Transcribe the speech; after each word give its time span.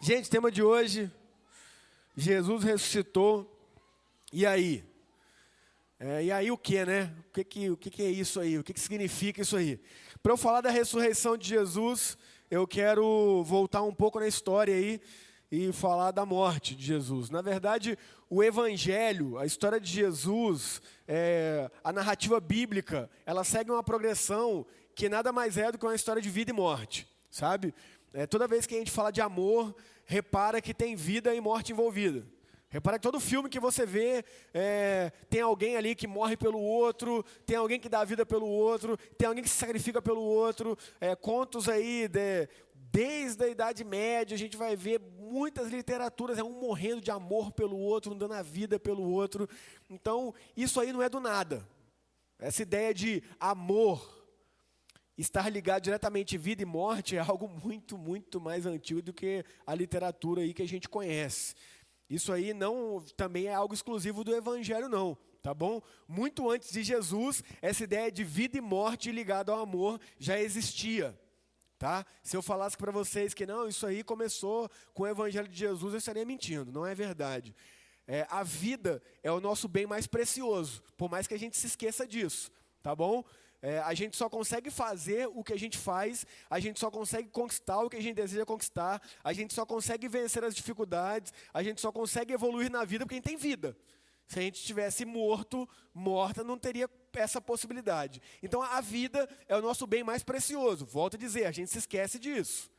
Gente, 0.00 0.30
tema 0.30 0.48
de 0.48 0.62
hoje: 0.62 1.10
Jesus 2.16 2.62
ressuscitou. 2.62 3.52
E 4.32 4.46
aí? 4.46 4.84
É, 5.98 6.24
e 6.24 6.30
aí 6.30 6.52
o 6.52 6.56
que, 6.56 6.84
né? 6.84 7.12
O 7.28 7.32
que, 7.32 7.44
que, 7.44 7.70
o 7.70 7.76
que, 7.76 7.90
que 7.90 8.02
é 8.04 8.08
isso 8.08 8.38
aí? 8.38 8.56
O 8.56 8.62
que, 8.62 8.72
que 8.72 8.78
significa 8.78 9.42
isso 9.42 9.56
aí? 9.56 9.80
Para 10.22 10.32
eu 10.32 10.36
falar 10.36 10.60
da 10.60 10.70
ressurreição 10.70 11.36
de 11.36 11.48
Jesus, 11.48 12.16
eu 12.48 12.64
quero 12.64 13.42
voltar 13.42 13.82
um 13.82 13.92
pouco 13.92 14.20
na 14.20 14.28
história 14.28 14.72
aí 14.72 15.00
e 15.50 15.72
falar 15.72 16.12
da 16.12 16.24
morte 16.24 16.76
de 16.76 16.86
Jesus. 16.86 17.28
Na 17.28 17.42
verdade, 17.42 17.98
o 18.30 18.40
Evangelho, 18.40 19.36
a 19.36 19.46
história 19.46 19.80
de 19.80 19.90
Jesus, 19.90 20.80
é, 21.08 21.68
a 21.82 21.92
narrativa 21.92 22.38
bíblica, 22.38 23.10
ela 23.26 23.42
segue 23.42 23.72
uma 23.72 23.82
progressão 23.82 24.64
que 24.94 25.08
nada 25.08 25.32
mais 25.32 25.58
é 25.58 25.72
do 25.72 25.78
que 25.78 25.84
uma 25.84 25.94
história 25.96 26.22
de 26.22 26.30
vida 26.30 26.52
e 26.52 26.54
morte, 26.54 27.08
sabe? 27.28 27.74
É, 28.12 28.26
toda 28.26 28.48
vez 28.48 28.66
que 28.66 28.74
a 28.74 28.78
gente 28.78 28.90
fala 28.90 29.10
de 29.10 29.20
amor, 29.20 29.74
repara 30.04 30.60
que 30.60 30.72
tem 30.72 30.96
vida 30.96 31.34
e 31.34 31.40
morte 31.40 31.72
envolvida. 31.72 32.26
Repara 32.70 32.98
que 32.98 33.02
todo 33.02 33.18
filme 33.18 33.48
que 33.48 33.58
você 33.58 33.86
vê 33.86 34.22
é, 34.52 35.10
tem 35.30 35.40
alguém 35.40 35.76
ali 35.76 35.94
que 35.94 36.06
morre 36.06 36.36
pelo 36.36 36.60
outro, 36.60 37.24
tem 37.46 37.56
alguém 37.56 37.80
que 37.80 37.88
dá 37.88 38.04
vida 38.04 38.26
pelo 38.26 38.46
outro, 38.46 38.98
tem 39.16 39.26
alguém 39.26 39.42
que 39.42 39.48
se 39.48 39.56
sacrifica 39.56 40.02
pelo 40.02 40.20
outro. 40.20 40.76
É, 41.00 41.16
contos 41.16 41.66
aí 41.66 42.06
de, 42.08 42.46
desde 42.74 43.44
a 43.44 43.48
Idade 43.48 43.84
Média 43.84 44.34
a 44.34 44.38
gente 44.38 44.54
vai 44.54 44.76
ver 44.76 45.00
muitas 45.18 45.68
literaturas, 45.70 46.36
é 46.36 46.44
um 46.44 46.60
morrendo 46.60 47.00
de 47.00 47.10
amor 47.10 47.52
pelo 47.52 47.78
outro, 47.78 48.12
um 48.12 48.18
dando 48.18 48.34
a 48.34 48.42
vida 48.42 48.78
pelo 48.78 49.02
outro. 49.02 49.48
Então 49.88 50.34
isso 50.54 50.78
aí 50.78 50.92
não 50.92 51.02
é 51.02 51.08
do 51.08 51.20
nada. 51.20 51.66
Essa 52.38 52.62
ideia 52.62 52.92
de 52.92 53.22
amor 53.40 54.17
estar 55.18 55.50
ligado 55.50 55.82
diretamente 55.82 56.38
vida 56.38 56.62
e 56.62 56.64
morte 56.64 57.16
é 57.16 57.18
algo 57.18 57.48
muito, 57.48 57.98
muito 57.98 58.40
mais 58.40 58.64
antigo 58.64 59.02
do 59.02 59.12
que 59.12 59.44
a 59.66 59.74
literatura 59.74 60.42
aí 60.42 60.54
que 60.54 60.62
a 60.62 60.68
gente 60.68 60.88
conhece. 60.88 61.54
Isso 62.08 62.32
aí 62.32 62.54
não 62.54 63.04
também 63.16 63.46
é 63.46 63.54
algo 63.54 63.74
exclusivo 63.74 64.24
do 64.24 64.34
evangelho 64.34 64.88
não, 64.88 65.18
tá 65.42 65.52
bom? 65.52 65.82
Muito 66.06 66.48
antes 66.48 66.70
de 66.70 66.82
Jesus, 66.82 67.42
essa 67.60 67.84
ideia 67.84 68.10
de 68.10 68.24
vida 68.24 68.56
e 68.56 68.60
morte 68.60 69.10
ligada 69.10 69.52
ao 69.52 69.60
amor 69.60 70.00
já 70.18 70.40
existia. 70.40 71.18
Tá? 71.78 72.04
Se 72.22 72.36
eu 72.36 72.42
falasse 72.42 72.76
para 72.76 72.90
vocês 72.90 73.34
que 73.34 73.46
não, 73.46 73.68
isso 73.68 73.86
aí 73.86 74.02
começou 74.02 74.68
com 74.94 75.04
o 75.04 75.06
Evangelho 75.06 75.46
de 75.46 75.56
Jesus, 75.56 75.92
eu 75.92 75.98
estaria 75.98 76.24
mentindo, 76.24 76.72
não 76.72 76.84
é 76.84 76.92
verdade. 76.92 77.54
É, 78.06 78.26
a 78.30 78.42
vida 78.42 79.02
é 79.22 79.30
o 79.30 79.40
nosso 79.40 79.68
bem 79.68 79.86
mais 79.86 80.06
precioso, 80.06 80.82
por 80.96 81.10
mais 81.10 81.26
que 81.26 81.34
a 81.34 81.38
gente 81.38 81.56
se 81.56 81.66
esqueça 81.66 82.06
disso, 82.06 82.50
tá 82.82 82.96
bom? 82.96 83.22
É, 83.60 83.80
a 83.80 83.92
gente 83.92 84.16
só 84.16 84.28
consegue 84.28 84.70
fazer 84.70 85.28
o 85.28 85.42
que 85.42 85.52
a 85.52 85.58
gente 85.58 85.76
faz, 85.76 86.24
a 86.48 86.60
gente 86.60 86.78
só 86.78 86.90
consegue 86.90 87.28
conquistar 87.28 87.80
o 87.80 87.90
que 87.90 87.96
a 87.96 88.02
gente 88.02 88.14
deseja 88.14 88.46
conquistar, 88.46 89.02
a 89.24 89.32
gente 89.32 89.52
só 89.52 89.66
consegue 89.66 90.06
vencer 90.08 90.44
as 90.44 90.54
dificuldades, 90.54 91.32
a 91.52 91.62
gente 91.62 91.80
só 91.80 91.90
consegue 91.90 92.32
evoluir 92.32 92.70
na 92.70 92.84
vida 92.84 93.04
porque 93.04 93.14
a 93.14 93.18
gente 93.18 93.24
tem 93.24 93.36
vida. 93.36 93.76
Se 94.28 94.38
a 94.38 94.42
gente 94.42 94.56
estivesse 94.56 95.04
morto, 95.04 95.68
morta, 95.92 96.44
não 96.44 96.58
teria 96.58 96.88
essa 97.14 97.40
possibilidade. 97.40 98.20
Então 98.42 98.62
a 98.62 98.80
vida 98.80 99.28
é 99.48 99.56
o 99.56 99.62
nosso 99.62 99.86
bem 99.86 100.04
mais 100.04 100.22
precioso. 100.22 100.84
Volto 100.84 101.16
a 101.16 101.18
dizer, 101.18 101.46
a 101.46 101.50
gente 101.50 101.70
se 101.70 101.78
esquece 101.78 102.18
disso. 102.18 102.70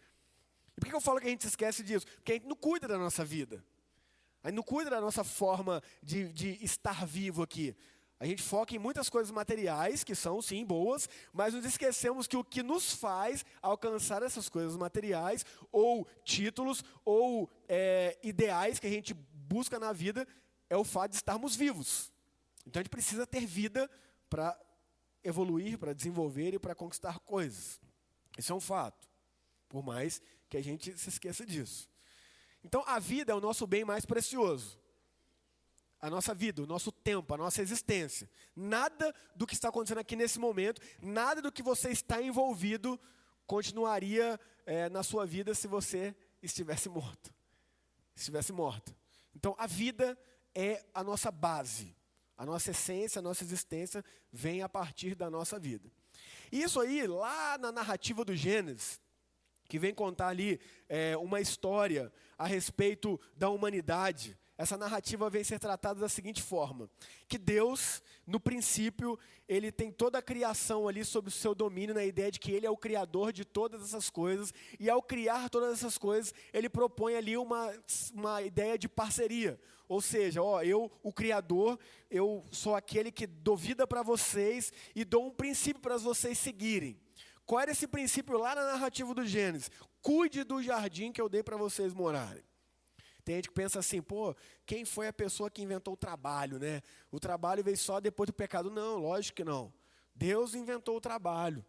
E 0.77 0.79
por 0.79 0.87
que 0.87 0.95
eu 0.95 1.01
falo 1.01 1.19
que 1.19 1.27
a 1.27 1.29
gente 1.29 1.41
se 1.41 1.49
esquece 1.49 1.83
disso? 1.83 2.05
Porque 2.05 2.33
a 2.33 2.35
gente 2.35 2.47
não 2.47 2.55
cuida 2.55 2.87
da 2.87 2.97
nossa 2.97 3.25
vida. 3.25 3.65
A 4.43 4.47
gente 4.47 4.55
não 4.55 4.63
cuida 4.63 4.91
da 4.91 5.01
nossa 5.01 5.23
forma 5.23 5.83
de, 6.01 6.31
de 6.31 6.63
estar 6.63 7.05
vivo 7.05 7.43
aqui. 7.43 7.75
A 8.19 8.25
gente 8.25 8.43
foca 8.43 8.75
em 8.75 8.79
muitas 8.79 9.09
coisas 9.09 9.31
materiais, 9.31 10.03
que 10.03 10.13
são 10.13 10.41
sim 10.41 10.65
boas, 10.65 11.07
mas 11.31 11.53
nos 11.53 11.63
esquecemos 11.63 12.27
que 12.27 12.35
o 12.35 12.43
que 12.43 12.61
nos 12.61 12.91
faz 12.91 13.45
alcançar 13.61 14.21
essas 14.21 14.49
coisas 14.49 14.75
materiais, 14.75 15.45
ou 15.71 16.05
títulos, 16.25 16.83
ou 17.05 17.49
é, 17.67 18.17
ideais 18.21 18.77
que 18.77 18.87
a 18.87 18.89
gente 18.89 19.13
busca 19.13 19.79
na 19.79 19.93
vida, 19.93 20.27
é 20.69 20.75
o 20.75 20.83
fato 20.83 21.11
de 21.11 21.17
estarmos 21.17 21.55
vivos. 21.55 22.11
Então 22.65 22.81
a 22.81 22.83
gente 22.83 22.91
precisa 22.91 23.25
ter 23.25 23.45
vida 23.45 23.89
para 24.29 24.59
evoluir, 25.23 25.77
para 25.77 25.93
desenvolver 25.93 26.53
e 26.53 26.59
para 26.59 26.75
conquistar 26.75 27.19
coisas. 27.19 27.79
Isso 28.37 28.51
é 28.51 28.55
um 28.55 28.59
fato, 28.59 29.07
por 29.69 29.81
mais 29.81 30.21
que 30.49 30.57
a 30.57 30.61
gente 30.61 30.97
se 30.97 31.07
esqueça 31.07 31.45
disso. 31.45 31.89
Então 32.65 32.83
a 32.85 32.99
vida 32.99 33.31
é 33.31 33.35
o 33.35 33.39
nosso 33.39 33.65
bem 33.65 33.85
mais 33.85 34.05
precioso 34.05 34.77
a 36.01 36.09
nossa 36.09 36.33
vida, 36.33 36.63
o 36.63 36.65
nosso 36.65 36.91
tempo, 36.91 37.33
a 37.33 37.37
nossa 37.37 37.61
existência. 37.61 38.29
Nada 38.55 39.13
do 39.35 39.45
que 39.45 39.53
está 39.53 39.69
acontecendo 39.69 39.99
aqui 39.99 40.15
nesse 40.15 40.39
momento, 40.39 40.81
nada 41.01 41.41
do 41.41 41.51
que 41.51 41.61
você 41.61 41.89
está 41.89 42.21
envolvido 42.21 42.99
continuaria 43.45 44.39
é, 44.65 44.89
na 44.89 45.03
sua 45.03 45.25
vida 45.25 45.53
se 45.53 45.67
você 45.67 46.15
estivesse 46.41 46.87
morto. 46.87 47.33
Estivesse 48.15 48.53
morto. 48.53 48.95
Então, 49.35 49.55
a 49.57 49.67
vida 49.67 50.17
é 50.55 50.85
a 50.93 51.03
nossa 51.03 51.31
base. 51.31 51.95
A 52.37 52.45
nossa 52.45 52.71
essência, 52.71 53.19
a 53.19 53.21
nossa 53.21 53.43
existência 53.43 54.03
vem 54.31 54.61
a 54.61 54.69
partir 54.69 55.15
da 55.15 55.29
nossa 55.29 55.59
vida. 55.59 55.91
E 56.51 56.63
isso 56.63 56.79
aí, 56.79 57.05
lá 57.05 57.57
na 57.57 57.71
narrativa 57.71 58.23
do 58.23 58.35
Gênesis, 58.35 58.99
que 59.67 59.77
vem 59.77 59.93
contar 59.93 60.29
ali 60.29 60.59
é, 60.87 61.15
uma 61.17 61.41
história 61.41 62.11
a 62.37 62.47
respeito 62.47 63.19
da 63.35 63.49
humanidade, 63.49 64.37
essa 64.59 64.77
narrativa 64.77 65.29
vem 65.29 65.41
ser 65.41 65.57
tratada 65.57 66.01
da 66.01 66.09
seguinte 66.09 66.41
forma: 66.41 66.89
que 67.29 67.37
Deus, 67.37 68.03
no 68.27 68.41
princípio, 68.41 69.17
ele 69.47 69.71
tem 69.71 69.89
toda 69.89 70.17
a 70.17 70.21
criação 70.21 70.85
ali 70.85 71.05
sob 71.05 71.29
o 71.29 71.31
seu 71.31 71.55
domínio, 71.55 71.95
na 71.95 72.03
ideia 72.03 72.29
de 72.29 72.41
que 72.41 72.51
ele 72.51 72.65
é 72.65 72.69
o 72.69 72.75
criador 72.75 73.31
de 73.31 73.45
todas 73.45 73.81
essas 73.81 74.09
coisas, 74.09 74.53
e 74.77 74.89
ao 74.89 75.01
criar 75.01 75.49
todas 75.49 75.71
essas 75.71 75.97
coisas, 75.97 76.33
ele 76.51 76.67
propõe 76.67 77.15
ali 77.15 77.37
uma, 77.37 77.73
uma 78.13 78.41
ideia 78.41 78.77
de 78.77 78.89
parceria. 78.89 79.57
Ou 79.87 80.01
seja, 80.01 80.43
ó, 80.43 80.61
eu, 80.61 80.91
o 81.01 81.13
criador, 81.13 81.79
eu 82.11 82.43
sou 82.51 82.75
aquele 82.75 83.13
que 83.13 83.25
dou 83.25 83.55
vida 83.55 83.87
para 83.87 84.03
vocês 84.03 84.73
e 84.93 85.05
dou 85.05 85.25
um 85.25 85.31
princípio 85.31 85.81
para 85.81 85.95
vocês 85.95 86.37
seguirem. 86.37 86.99
Qual 87.45 87.61
era 87.61 87.71
esse 87.71 87.87
princípio 87.87 88.37
lá 88.37 88.53
na 88.55 88.73
narrativa 88.73 89.15
do 89.15 89.25
Gênesis? 89.25 89.71
Cuide 90.01 90.43
do 90.43 90.61
jardim 90.61 91.13
que 91.13 91.21
eu 91.21 91.29
dei 91.29 91.41
para 91.41 91.55
vocês 91.55 91.93
morarem. 91.93 92.43
Pensa 93.53 93.79
assim, 93.79 94.01
pô, 94.01 94.35
quem 94.65 94.85
foi 94.85 95.07
a 95.07 95.13
pessoa 95.13 95.49
que 95.49 95.61
inventou 95.61 95.93
o 95.93 95.97
trabalho, 95.97 96.57
né? 96.57 96.81
O 97.11 97.19
trabalho 97.19 97.63
veio 97.63 97.77
só 97.77 97.99
depois 97.99 98.27
do 98.27 98.33
pecado. 98.33 98.71
Não, 98.71 98.97
lógico 98.97 99.37
que 99.37 99.43
não. 99.43 99.71
Deus 100.15 100.55
inventou 100.55 100.97
o 100.97 101.01
trabalho. 101.01 101.63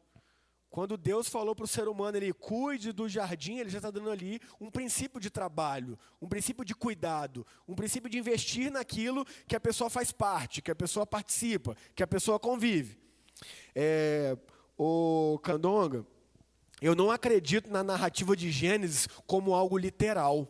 Quando 0.71 0.97
Deus 0.97 1.29
falou 1.29 1.55
para 1.55 1.65
o 1.65 1.69
ser 1.69 1.89
humano, 1.89 2.17
ele 2.17 2.33
cuide 2.33 2.93
do 2.93 3.09
jardim, 3.09 3.59
ele 3.59 3.69
já 3.69 3.79
está 3.79 3.91
dando 3.91 4.09
ali 4.09 4.41
um 4.61 4.71
princípio 4.71 5.21
de 5.21 5.29
trabalho, 5.29 5.99
um 6.23 6.29
princípio 6.29 6.65
de 6.65 6.77
cuidado, 6.77 7.45
um 7.67 7.75
princípio 7.75 8.09
de 8.09 8.19
investir 8.19 8.71
naquilo 8.71 9.25
que 9.49 9.57
a 9.57 9.61
pessoa 9.61 9.91
faz 9.91 10.13
parte, 10.13 10.63
que 10.63 10.71
a 10.71 10.75
pessoa 10.77 11.05
participa, 11.05 11.77
que 11.95 12.05
a 12.05 12.07
pessoa 12.07 12.39
convive. 12.39 12.97
É, 13.75 14.39
o 14.79 15.41
Candonga, 15.43 16.07
eu 16.81 16.95
não 16.95 17.11
acredito 17.11 17.69
na 17.69 17.83
narrativa 17.83 18.37
de 18.37 18.51
Gênesis 18.53 19.09
como 19.27 19.55
algo 19.55 19.77
literal. 19.77 20.49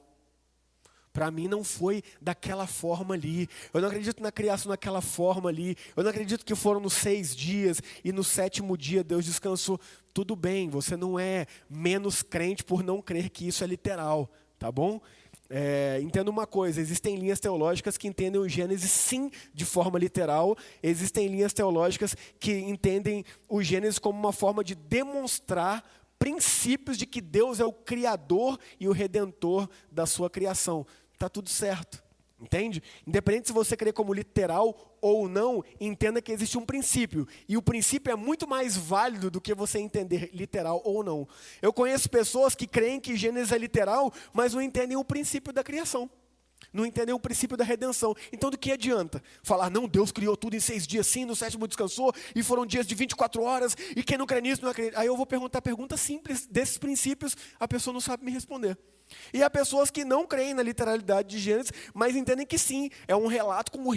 Para 1.13 1.31
mim 1.31 1.49
não 1.49 1.65
foi 1.65 2.03
daquela 2.21 2.67
forma 2.67 3.15
ali. 3.15 3.49
Eu 3.75 3.81
não 3.81 3.89
acredito 3.89 4.23
na 4.23 4.31
criação 4.31 4.71
daquela 4.71 5.01
forma 5.01 5.49
ali. 5.49 5.77
Eu 5.97 6.03
não 6.03 6.11
acredito 6.11 6.45
que 6.45 6.55
foram 6.55 6.81
nos 6.81 6.93
seis 6.93 7.35
dias 7.35 7.81
e 8.05 8.13
no 8.13 8.23
sétimo 8.23 8.77
dia 8.77 9.03
Deus 9.03 9.25
descansou. 9.25 9.81
Tudo 10.15 10.37
bem, 10.37 10.69
você 10.69 10.97
não 10.97 11.19
é 11.19 11.47
menos 11.69 12.23
crente 12.23 12.63
por 12.63 12.83
não 12.83 13.03
crer 13.03 13.31
que 13.31 13.47
isso 13.47 13.63
é 13.65 13.67
literal, 13.67 14.31
tá 14.59 14.71
bom? 14.71 15.01
É, 15.53 15.99
entenda 16.01 16.31
uma 16.31 16.47
coisa: 16.47 16.81
existem 16.81 17.17
linhas 17.17 17.41
teológicas 17.41 17.99
que 17.99 18.07
entendem 18.07 18.41
o 18.41 18.49
Gênesis 18.49 18.91
sim 18.91 19.33
de 19.53 19.65
forma 19.65 19.99
literal, 19.99 20.57
existem 20.81 21.27
linhas 21.27 21.53
teológicas 21.53 22.17
que 22.39 22.53
entendem 22.53 23.25
o 23.49 23.61
Gênesis 23.61 23.99
como 23.99 24.17
uma 24.17 24.33
forma 24.33 24.63
de 24.63 24.77
demonstrar 24.77 25.85
princípios 26.21 26.99
de 26.99 27.07
que 27.07 27.23
Deus 27.23 27.61
é 27.61 27.65
o 27.65 27.73
criador 27.73 28.61
e 28.79 28.87
o 28.87 28.93
redentor 28.93 29.67
da 29.91 30.05
sua 30.05 30.29
criação 30.29 30.87
está 31.15 31.31
tudo 31.31 31.49
certo. 31.49 32.05
Entende? 32.39 32.83
Independente 33.07 33.49
se 33.49 33.53
você 33.53 33.77
crê 33.77 33.93
como 33.93 34.15
literal 34.15 34.97
ou 35.01 35.29
não, 35.29 35.65
entenda 35.81 36.23
que 36.23 36.31
existe 36.31 36.57
um 36.57 36.65
princípio. 36.65 37.27
E 37.49 37.57
o 37.57 37.63
princípio 37.63 38.13
é 38.13 38.17
muito 38.17 38.47
mais 38.47 38.77
válido 38.77 39.31
do 39.31 39.41
que 39.41 39.55
você 39.55 39.79
entender 39.79 40.31
literal 40.33 40.81
ou 40.85 41.03
não. 41.03 41.27
Eu 41.61 41.73
conheço 41.73 42.09
pessoas 42.09 42.55
que 42.55 42.67
creem 42.67 43.01
que 43.01 43.17
Gênesis 43.17 43.53
é 43.53 43.59
literal, 43.59 44.13
mas 44.33 44.55
não 44.55 44.63
entendem 44.63 44.97
o 44.97 45.05
princípio 45.05 45.53
da 45.53 45.65
criação. 45.65 46.09
Não 46.73 46.87
entendem 46.87 47.15
o 47.15 47.21
princípio 47.21 47.57
da 47.57 47.65
redenção. 47.65 48.15
Então, 48.33 48.51
do 48.51 48.59
que 48.59 48.73
adianta? 48.73 49.23
Falar, 49.43 49.71
não, 49.71 49.89
Deus 49.89 50.13
criou 50.13 50.37
tudo 50.37 50.55
em 50.55 50.61
seis 50.61 50.87
dias, 50.87 51.07
sim, 51.07 51.25
no 51.25 51.35
sétimo 51.35 51.67
descansou, 51.67 52.13
e 52.35 52.43
foram 52.43 52.65
dias 52.65 52.87
de 52.87 52.95
24 52.95 53.43
horas, 53.43 53.77
e 53.97 54.03
quem 54.03 54.17
não 54.17 54.27
crê 54.27 54.41
nisso 54.41 54.63
não 54.63 54.71
acredita. 54.71 54.99
Aí 55.01 55.07
eu 55.07 55.17
vou 55.17 55.27
perguntar 55.27 55.61
perguntas 55.63 56.01
simples 56.01 56.47
desses 56.47 56.79
princípios, 56.79 57.37
a 57.59 57.67
pessoa 57.67 57.93
não 57.93 58.01
sabe 58.01 58.25
me 58.25 58.31
responder. 58.31 58.79
E 59.33 59.43
há 59.43 59.51
pessoas 59.51 59.91
que 59.91 60.05
não 60.05 60.27
creem 60.27 60.55
na 60.55 60.63
literalidade 60.63 61.29
de 61.29 61.39
Gênesis, 61.39 61.73
mas 61.93 62.15
entendem 62.15 62.47
que 62.47 62.59
sim, 62.59 62.91
é 63.09 63.17
um 63.17 63.27
relato 63.27 63.73
com 63.73 63.91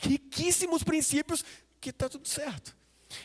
riquíssimos 0.00 0.82
princípios 0.82 1.44
que 1.80 1.90
está 1.90 2.08
tudo 2.08 2.26
certo. 2.26 2.76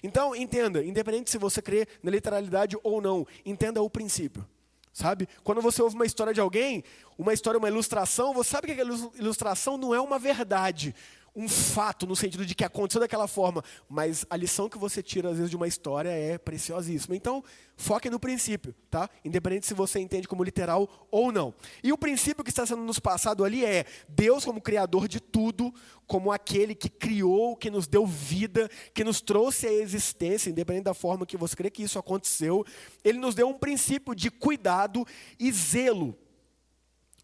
Então, 0.02 0.36
entenda, 0.36 0.84
independente 0.84 1.30
se 1.30 1.38
você 1.38 1.62
crê 1.62 1.88
na 2.02 2.12
literalidade 2.12 2.78
ou 2.84 3.02
não, 3.02 3.28
entenda 3.46 3.82
o 3.82 3.90
princípio. 3.90 4.46
Sabe? 4.94 5.28
Quando 5.44 5.60
você 5.60 5.82
ouve 5.82 5.96
uma 5.96 6.06
história 6.06 6.34
de 6.34 6.40
alguém, 6.40 6.84
uma 7.18 7.34
história, 7.34 7.58
uma 7.58 7.68
ilustração, 7.68 8.32
você 8.32 8.52
sabe 8.52 8.68
que 8.68 8.74
aquela 8.74 8.92
ilustração 9.16 9.76
não 9.76 9.94
é 9.94 10.00
uma 10.00 10.20
verdade, 10.20 10.94
um 11.36 11.50
fato 11.50 12.06
no 12.06 12.16
sentido 12.16 12.46
de 12.46 12.54
que 12.54 12.64
aconteceu 12.64 13.02
daquela 13.02 13.28
forma, 13.28 13.64
mas 13.90 14.26
a 14.30 14.38
lição 14.38 14.70
que 14.70 14.78
você 14.78 15.02
tira 15.02 15.30
às 15.30 15.38
vezes 15.38 15.50
de 15.50 15.56
uma 15.56 15.68
história 15.68 16.10
é 16.10 16.38
preciosíssima. 16.38 17.16
Então, 17.16 17.44
foque 17.76 18.10
no 18.10 18.20
princípio, 18.20 18.74
tá? 18.90 19.10
Independente 19.26 19.66
se 19.66 19.74
você 19.74 20.00
entende 20.00 20.28
como 20.28 20.44
literal 20.44 21.08
ou 21.10 21.32
não. 21.32 21.54
E 21.84 21.92
o 21.92 21.98
princípio 21.98 22.44
que 22.44 22.52
está 22.52 22.66
sendo 22.66 22.84
nos 22.84 23.00
passado 23.00 23.44
ali 23.44 23.66
é 23.66 23.86
Deus 24.08 24.46
como 24.46 24.62
criador 24.62 25.08
de 25.08 25.20
tudo, 25.20 25.74
como 26.06 26.32
aquele 26.32 26.76
que 26.76 26.90
criou, 26.90 27.56
que 27.56 27.72
nos 27.72 27.88
deu 27.88 28.06
vida, 28.06 28.70
que 28.94 29.04
nos 29.04 29.20
trouxe 29.20 29.66
à 29.66 29.74
existência, 29.74 30.52
independente 30.52 30.86
da 30.86 30.94
forma 30.94 31.26
que 31.26 31.36
você 31.36 31.56
crê 31.56 31.72
que 31.72 31.82
isso 31.82 31.98
aconteceu, 31.98 32.64
ele 33.04 33.18
nos 33.18 33.34
deu 33.34 33.48
um 33.48 33.58
princípio 33.58 34.14
de 34.14 34.30
cuidado 34.30 35.04
e 35.40 35.52
zelo 35.52 36.16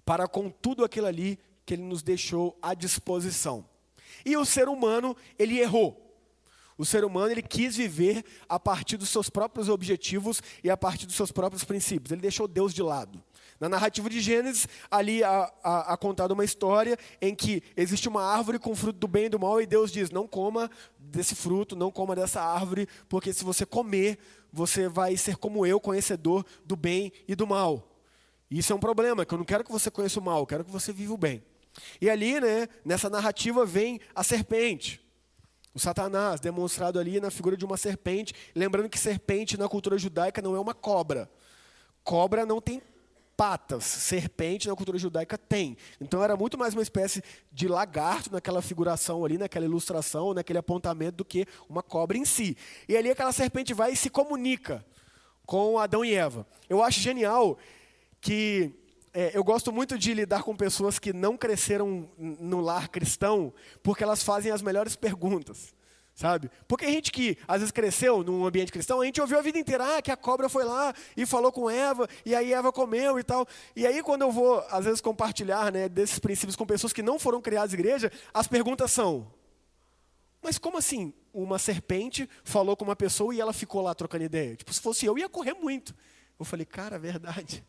para 0.03 0.27
com 0.27 0.49
tudo 0.49 0.83
aquilo 0.83 1.05
ali 1.05 1.37
que 1.63 1.75
ele 1.75 1.83
nos 1.83 2.01
deixou 2.01 2.57
à 2.63 2.73
disposição. 2.73 3.68
E 4.25 4.35
o 4.37 4.45
ser 4.45 4.67
humano, 4.67 5.15
ele 5.37 5.59
errou. 5.59 6.05
O 6.77 6.85
ser 6.85 7.03
humano, 7.03 7.29
ele 7.31 7.41
quis 7.41 7.75
viver 7.75 8.23
a 8.47 8.57
partir 8.57 8.95
dos 8.95 9.09
seus 9.09 9.29
próprios 9.29 9.67
objetivos 9.67 10.41
e 10.63 10.69
a 10.69 10.77
partir 10.77 11.05
dos 11.05 11.15
seus 11.15 11.29
próprios 11.29 11.65
princípios. 11.65 12.11
Ele 12.11 12.21
deixou 12.21 12.47
Deus 12.47 12.73
de 12.73 12.81
lado. 12.81 13.21
Na 13.59 13.67
narrativa 13.67 14.09
de 14.09 14.21
Gênesis, 14.21 14.65
ali 14.89 15.21
há, 15.21 15.51
há 15.61 15.97
contada 15.97 16.33
uma 16.33 16.45
história 16.45 16.97
em 17.21 17.35
que 17.35 17.61
existe 17.75 18.07
uma 18.07 18.23
árvore 18.23 18.57
com 18.57 18.73
fruto 18.73 18.97
do 18.97 19.07
bem 19.09 19.25
e 19.25 19.29
do 19.29 19.37
mal, 19.37 19.61
e 19.61 19.65
Deus 19.65 19.91
diz: 19.91 20.09
não 20.09 20.25
coma 20.25 20.71
desse 20.97 21.35
fruto, 21.35 21.75
não 21.75 21.91
coma 21.91 22.15
dessa 22.15 22.41
árvore, 22.41 22.87
porque 23.09 23.33
se 23.33 23.43
você 23.43 23.65
comer, 23.65 24.17
você 24.51 24.87
vai 24.87 25.17
ser 25.17 25.35
como 25.35 25.65
eu, 25.65 25.81
conhecedor 25.81 26.45
do 26.63 26.77
bem 26.77 27.11
e 27.27 27.35
do 27.35 27.45
mal. 27.45 27.85
E 28.49 28.59
isso 28.59 28.71
é 28.71 28.75
um 28.75 28.79
problema, 28.79 29.25
que 29.25 29.33
eu 29.33 29.37
não 29.37 29.45
quero 29.45 29.65
que 29.65 29.71
você 29.71 29.91
conheça 29.91 30.17
o 30.17 30.23
mal, 30.23 30.39
eu 30.39 30.47
quero 30.47 30.63
que 30.63 30.71
você 30.71 30.93
viva 30.93 31.13
o 31.13 31.17
bem. 31.17 31.43
E 32.01 32.09
ali, 32.09 32.39
né, 32.39 32.67
nessa 32.83 33.09
narrativa 33.09 33.65
vem 33.65 33.99
a 34.13 34.23
serpente. 34.23 35.01
O 35.73 35.79
Satanás, 35.79 36.39
demonstrado 36.39 36.99
ali 36.99 37.19
na 37.19 37.29
figura 37.29 37.55
de 37.55 37.63
uma 37.65 37.77
serpente. 37.77 38.33
Lembrando 38.55 38.89
que 38.89 38.97
serpente 38.97 39.57
na 39.57 39.67
cultura 39.67 39.97
judaica 39.97 40.41
não 40.41 40.55
é 40.55 40.59
uma 40.59 40.73
cobra. 40.73 41.29
Cobra 42.03 42.45
não 42.45 42.59
tem 42.59 42.81
patas, 43.39 43.85
serpente 43.85 44.67
na 44.67 44.75
cultura 44.75 44.97
judaica 44.97 45.37
tem. 45.37 45.77
Então 46.01 46.21
era 46.21 46.35
muito 46.35 46.57
mais 46.57 46.73
uma 46.73 46.83
espécie 46.83 47.23
de 47.49 47.69
lagarto 47.69 48.29
naquela 48.33 48.61
figuração 48.61 49.23
ali, 49.23 49.37
naquela 49.37 49.63
ilustração, 49.63 50.33
naquele 50.33 50.59
apontamento 50.59 51.15
do 51.15 51.23
que 51.23 51.45
uma 51.69 51.81
cobra 51.81 52.17
em 52.17 52.25
si. 52.25 52.57
E 52.85 52.97
ali 52.97 53.09
aquela 53.09 53.31
serpente 53.31 53.73
vai 53.73 53.93
e 53.93 53.95
se 53.95 54.09
comunica 54.09 54.85
com 55.45 55.79
Adão 55.79 56.03
e 56.03 56.13
Eva. 56.13 56.45
Eu 56.67 56.83
acho 56.83 56.99
genial 56.99 57.57
que 58.19 58.73
é, 59.13 59.31
eu 59.33 59.43
gosto 59.43 59.71
muito 59.71 59.97
de 59.97 60.13
lidar 60.13 60.43
com 60.43 60.55
pessoas 60.55 60.99
que 60.99 61.11
não 61.13 61.35
cresceram 61.35 62.09
no 62.17 62.61
lar 62.61 62.89
cristão, 62.89 63.53
porque 63.81 64.03
elas 64.03 64.21
fazem 64.21 64.51
as 64.51 64.61
melhores 64.61 64.95
perguntas, 64.95 65.73
sabe? 66.13 66.49
Porque 66.67 66.85
a 66.85 66.89
gente 66.89 67.11
que 67.11 67.37
às 67.47 67.59
vezes 67.59 67.71
cresceu 67.71 68.23
num 68.23 68.45
ambiente 68.45 68.71
cristão, 68.71 69.01
a 69.01 69.05
gente 69.05 69.19
ouviu 69.19 69.39
a 69.39 69.41
vida 69.41 69.57
inteira 69.57 69.97
ah, 69.97 70.01
que 70.01 70.11
a 70.11 70.17
cobra 70.17 70.47
foi 70.47 70.63
lá 70.63 70.93
e 71.17 71.25
falou 71.25 71.51
com 71.51 71.69
Eva, 71.69 72.07
e 72.25 72.35
aí 72.35 72.53
Eva 72.53 72.71
comeu 72.71 73.19
e 73.19 73.23
tal. 73.23 73.47
E 73.75 73.87
aí 73.87 74.03
quando 74.03 74.21
eu 74.21 74.31
vou, 74.31 74.63
às 74.69 74.85
vezes, 74.85 75.01
compartilhar 75.01 75.71
né, 75.71 75.89
desses 75.89 76.19
princípios 76.19 76.55
com 76.55 76.65
pessoas 76.65 76.93
que 76.93 77.01
não 77.01 77.17
foram 77.17 77.41
criadas 77.41 77.73
igreja, 77.73 78.11
as 78.33 78.47
perguntas 78.47 78.91
são: 78.91 79.31
mas 80.41 80.57
como 80.57 80.77
assim? 80.77 81.13
Uma 81.33 81.59
serpente 81.59 82.29
falou 82.43 82.75
com 82.75 82.83
uma 82.85 82.95
pessoa 82.95 83.33
e 83.33 83.41
ela 83.41 83.53
ficou 83.53 83.81
lá 83.81 83.93
trocando 83.93 84.23
ideia? 84.23 84.55
Tipo, 84.55 84.73
se 84.73 84.81
fosse 84.81 85.05
eu, 85.05 85.17
ia 85.17 85.29
correr 85.29 85.53
muito. 85.53 85.95
Eu 86.39 86.45
falei, 86.45 86.65
cara, 86.65 86.97
verdade. 86.97 87.63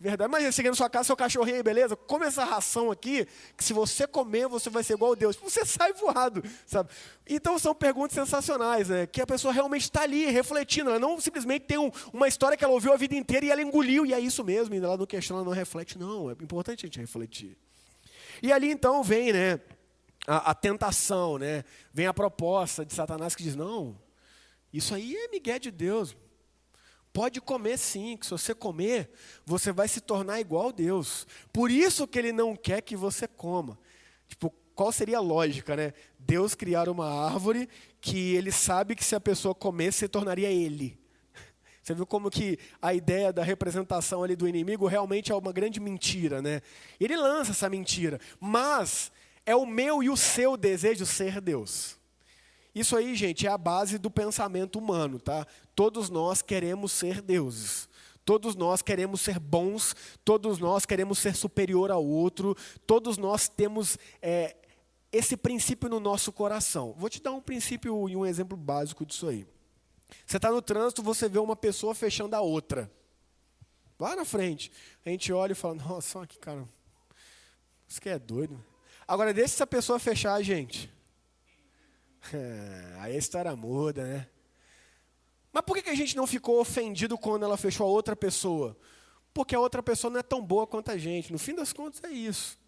Verdade. 0.00 0.30
Mas 0.30 0.54
chega 0.54 0.70
na 0.70 0.74
sua 0.74 0.88
casa, 0.88 1.08
seu 1.08 1.16
cachorrinho 1.16 1.58
aí, 1.58 1.62
beleza? 1.62 1.94
Come 1.94 2.24
essa 2.24 2.42
ração 2.42 2.90
aqui, 2.90 3.28
que 3.54 3.62
se 3.62 3.74
você 3.74 4.06
comer, 4.06 4.48
você 4.48 4.70
vai 4.70 4.82
ser 4.82 4.94
igual 4.94 5.12
a 5.12 5.14
Deus. 5.14 5.36
Você 5.36 5.62
sai 5.66 5.92
voado, 5.92 6.42
sabe? 6.66 6.88
Então 7.28 7.58
são 7.58 7.74
perguntas 7.74 8.14
sensacionais, 8.14 8.88
né? 8.88 9.06
Que 9.06 9.20
a 9.20 9.26
pessoa 9.26 9.52
realmente 9.52 9.82
está 9.82 10.00
ali 10.00 10.24
refletindo. 10.24 10.88
Ela 10.88 10.98
não 10.98 11.20
simplesmente 11.20 11.66
tem 11.66 11.76
um, 11.76 11.90
uma 12.14 12.26
história 12.26 12.56
que 12.56 12.64
ela 12.64 12.72
ouviu 12.72 12.94
a 12.94 12.96
vida 12.96 13.14
inteira 13.14 13.44
e 13.44 13.50
ela 13.50 13.60
engoliu, 13.60 14.06
e 14.06 14.14
é 14.14 14.18
isso 14.18 14.42
mesmo. 14.42 14.74
E 14.74 14.78
ela 14.78 14.96
não 14.96 15.04
questiona, 15.04 15.42
ela 15.42 15.50
não 15.50 15.54
reflete. 15.54 15.98
Não, 15.98 16.30
é 16.30 16.32
importante 16.32 16.86
a 16.86 16.86
gente 16.86 16.98
refletir. 16.98 17.58
E 18.42 18.50
ali 18.50 18.70
então 18.70 19.02
vem, 19.02 19.34
né? 19.34 19.60
A, 20.26 20.52
a 20.52 20.54
tentação, 20.54 21.36
né? 21.36 21.62
Vem 21.92 22.06
a 22.06 22.14
proposta 22.14 22.86
de 22.86 22.94
Satanás 22.94 23.34
que 23.34 23.42
diz: 23.42 23.54
não, 23.54 24.00
isso 24.72 24.94
aí 24.94 25.14
é 25.14 25.28
Miguel 25.28 25.58
de 25.58 25.70
Deus. 25.70 26.16
Pode 27.12 27.40
comer 27.40 27.76
sim, 27.76 28.16
que 28.16 28.24
se 28.24 28.30
você 28.30 28.54
comer, 28.54 29.10
você 29.44 29.72
vai 29.72 29.88
se 29.88 30.00
tornar 30.00 30.40
igual 30.40 30.68
a 30.68 30.72
Deus. 30.72 31.26
Por 31.52 31.70
isso 31.70 32.06
que 32.06 32.18
ele 32.18 32.32
não 32.32 32.54
quer 32.54 32.80
que 32.82 32.94
você 32.94 33.26
coma. 33.26 33.76
Tipo, 34.28 34.54
qual 34.80 34.92
seria 34.92 35.18
a 35.18 35.20
lógica, 35.20 35.76
né? 35.76 35.92
Deus 36.18 36.54
criar 36.54 36.88
uma 36.88 37.06
árvore 37.26 37.68
que 38.00 38.34
ele 38.34 38.50
sabe 38.50 38.94
que 38.94 39.04
se 39.04 39.14
a 39.14 39.20
pessoa 39.20 39.54
comer, 39.54 39.92
se 39.92 40.08
tornaria 40.08 40.48
ele. 40.48 40.98
Você 41.82 41.92
viu 41.92 42.06
como 42.06 42.30
que 42.30 42.58
a 42.80 42.94
ideia 42.94 43.30
da 43.30 43.42
representação 43.42 44.22
ali 44.22 44.34
do 44.34 44.48
inimigo 44.48 44.86
realmente 44.86 45.32
é 45.32 45.34
uma 45.34 45.52
grande 45.52 45.78
mentira, 45.78 46.40
né? 46.40 46.62
Ele 46.98 47.14
lança 47.14 47.50
essa 47.50 47.68
mentira, 47.68 48.18
mas 48.40 49.12
é 49.44 49.54
o 49.54 49.66
meu 49.66 50.02
e 50.02 50.08
o 50.08 50.16
seu 50.16 50.56
desejo 50.56 51.04
ser 51.04 51.42
Deus. 51.42 51.99
Isso 52.74 52.96
aí, 52.96 53.14
gente, 53.14 53.46
é 53.46 53.50
a 53.50 53.58
base 53.58 53.98
do 53.98 54.10
pensamento 54.10 54.78
humano, 54.78 55.18
tá? 55.18 55.46
Todos 55.74 56.08
nós 56.08 56.40
queremos 56.42 56.92
ser 56.92 57.20
deuses. 57.20 57.88
Todos 58.24 58.54
nós 58.54 58.80
queremos 58.82 59.20
ser 59.22 59.38
bons, 59.38 59.96
todos 60.24 60.58
nós 60.58 60.86
queremos 60.86 61.18
ser 61.18 61.34
superior 61.34 61.90
ao 61.90 62.04
outro, 62.04 62.54
todos 62.86 63.16
nós 63.16 63.48
temos 63.48 63.98
é, 64.22 64.54
esse 65.10 65.36
princípio 65.36 65.88
no 65.88 65.98
nosso 65.98 66.30
coração. 66.30 66.94
Vou 66.96 67.08
te 67.08 67.20
dar 67.20 67.32
um 67.32 67.40
princípio 67.40 68.08
e 68.08 68.14
um 68.14 68.24
exemplo 68.24 68.56
básico 68.56 69.04
disso 69.04 69.26
aí. 69.26 69.46
Você 70.26 70.36
está 70.36 70.50
no 70.50 70.62
trânsito, 70.62 71.02
você 71.02 71.28
vê 71.28 71.38
uma 71.38 71.56
pessoa 71.56 71.94
fechando 71.94 72.36
a 72.36 72.40
outra. 72.40 72.90
Lá 73.98 74.14
na 74.14 74.24
frente. 74.24 74.70
A 75.04 75.10
gente 75.10 75.32
olha 75.32 75.52
e 75.52 75.56
fala, 75.56 75.74
nossa, 75.74 76.18
olha 76.18 76.24
aqui, 76.24 76.38
cara. 76.38 76.68
Isso 77.88 78.00
que 78.00 78.08
é 78.08 78.18
doido. 78.18 78.62
Agora, 79.06 79.34
deixa 79.34 79.54
essa 79.54 79.66
pessoa 79.66 79.98
fechar 79.98 80.34
a 80.34 80.42
gente. 80.42 80.90
aí 83.00 83.14
a 83.14 83.18
história 83.18 83.54
muda, 83.56 84.04
né? 84.04 84.26
Mas 85.52 85.64
por 85.64 85.82
que 85.82 85.90
a 85.90 85.94
gente 85.94 86.16
não 86.16 86.26
ficou 86.26 86.60
ofendido 86.60 87.18
quando 87.18 87.44
ela 87.44 87.56
fechou 87.56 87.86
a 87.86 87.90
outra 87.90 88.14
pessoa? 88.14 88.76
Porque 89.34 89.54
a 89.54 89.60
outra 89.60 89.82
pessoa 89.82 90.10
não 90.10 90.20
é 90.20 90.22
tão 90.22 90.44
boa 90.44 90.66
quanto 90.66 90.90
a 90.90 90.98
gente. 90.98 91.32
No 91.32 91.38
fim 91.38 91.54
das 91.54 91.72
contas, 91.72 92.02
é 92.04 92.10
isso. 92.10 92.58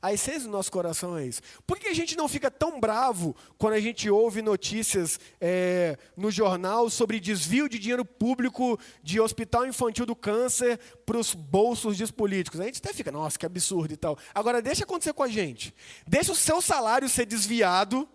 A 0.00 0.12
essência 0.12 0.42
do 0.42 0.50
nosso 0.50 0.70
coração 0.70 1.18
é 1.18 1.26
isso. 1.26 1.40
Por 1.66 1.76
que 1.76 1.88
a 1.88 1.94
gente 1.94 2.16
não 2.16 2.28
fica 2.28 2.50
tão 2.50 2.78
bravo 2.78 3.34
quando 3.56 3.74
a 3.74 3.80
gente 3.80 4.08
ouve 4.08 4.40
notícias 4.40 5.18
é, 5.40 5.98
no 6.16 6.30
jornal 6.30 6.88
sobre 6.88 7.18
desvio 7.18 7.68
de 7.68 7.80
dinheiro 7.80 8.04
público 8.04 8.78
de 9.02 9.20
hospital 9.20 9.66
infantil 9.66 10.06
do 10.06 10.14
câncer 10.14 10.78
para 11.04 11.18
os 11.18 11.34
bolsos 11.34 11.98
dos 11.98 12.12
políticos? 12.12 12.60
A 12.60 12.64
gente 12.64 12.78
até 12.78 12.92
fica, 12.92 13.10
nossa, 13.10 13.36
que 13.36 13.44
absurdo 13.44 13.92
e 13.92 13.96
tal. 13.96 14.16
Agora, 14.32 14.62
deixa 14.62 14.84
acontecer 14.84 15.12
com 15.12 15.24
a 15.24 15.28
gente. 15.28 15.74
Deixa 16.06 16.30
o 16.30 16.36
seu 16.36 16.62
salário 16.62 17.08
ser 17.08 17.26
desviado 17.26 18.08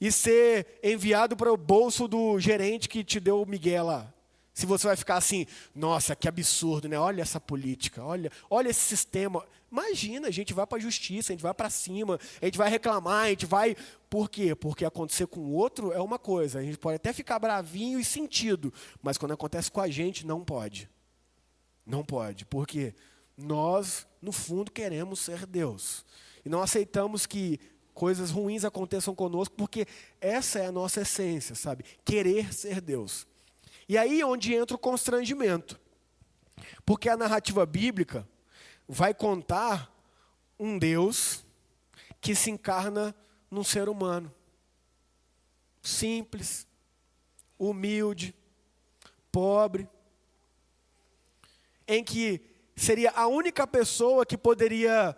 e 0.00 0.10
ser 0.12 0.78
enviado 0.82 1.36
para 1.36 1.52
o 1.52 1.56
bolso 1.56 2.06
do 2.06 2.38
gerente 2.38 2.88
que 2.88 3.04
te 3.04 3.18
deu 3.20 3.42
o 3.42 3.46
Miguel 3.46 3.86
lá. 3.86 4.14
Se 4.54 4.66
você 4.66 4.86
vai 4.86 4.96
ficar 4.96 5.16
assim, 5.16 5.46
nossa, 5.74 6.14
que 6.14 6.28
absurdo, 6.28 6.88
né? 6.88 6.96
Olha 6.96 7.22
essa 7.22 7.40
política, 7.40 8.04
olha, 8.04 8.30
olha 8.48 8.68
esse 8.68 8.82
sistema. 8.82 9.44
Imagina, 9.70 10.28
a 10.28 10.30
gente 10.30 10.54
vai 10.54 10.64
para 10.64 10.78
a 10.78 10.80
justiça, 10.80 11.32
a 11.32 11.34
gente 11.34 11.42
vai 11.42 11.52
para 11.52 11.68
cima, 11.68 12.20
a 12.40 12.44
gente 12.44 12.56
vai 12.56 12.70
reclamar, 12.70 13.24
a 13.24 13.30
gente 13.30 13.46
vai. 13.46 13.76
Por 14.08 14.30
quê? 14.30 14.54
Porque 14.54 14.84
acontecer 14.84 15.26
com 15.26 15.40
o 15.40 15.52
outro 15.52 15.90
é 15.92 16.00
uma 16.00 16.20
coisa. 16.20 16.60
A 16.60 16.62
gente 16.62 16.78
pode 16.78 16.94
até 16.94 17.12
ficar 17.12 17.40
bravinho 17.40 17.98
e 17.98 18.04
sentido, 18.04 18.72
mas 19.02 19.18
quando 19.18 19.32
acontece 19.32 19.72
com 19.72 19.80
a 19.80 19.88
gente, 19.88 20.24
não 20.24 20.44
pode. 20.44 20.88
Não 21.84 22.04
pode. 22.04 22.44
Porque 22.44 22.94
nós, 23.36 24.06
no 24.22 24.30
fundo, 24.30 24.70
queremos 24.70 25.18
ser 25.18 25.46
Deus. 25.46 26.04
E 26.44 26.48
não 26.48 26.62
aceitamos 26.62 27.26
que 27.26 27.58
coisas 27.94 28.30
ruins 28.30 28.64
aconteçam 28.64 29.14
conosco, 29.14 29.54
porque 29.56 29.86
essa 30.20 30.58
é 30.58 30.66
a 30.66 30.72
nossa 30.72 31.02
essência, 31.02 31.54
sabe? 31.54 31.84
Querer 32.04 32.52
ser 32.52 32.80
Deus. 32.80 33.26
E 33.88 33.96
aí 33.96 34.20
é 34.20 34.26
onde 34.26 34.52
entra 34.52 34.76
o 34.76 34.80
constrangimento. 34.80 35.80
Porque 36.84 37.08
a 37.08 37.16
narrativa 37.16 37.64
bíblica 37.64 38.28
vai 38.88 39.14
contar 39.14 39.90
um 40.58 40.78
Deus 40.78 41.44
que 42.20 42.34
se 42.34 42.50
encarna 42.50 43.14
num 43.50 43.64
ser 43.64 43.88
humano. 43.88 44.32
Simples, 45.82 46.66
humilde, 47.58 48.34
pobre, 49.30 49.88
em 51.86 52.02
que 52.02 52.40
seria 52.74 53.10
a 53.10 53.26
única 53.26 53.66
pessoa 53.66 54.24
que 54.24 54.38
poderia 54.38 55.16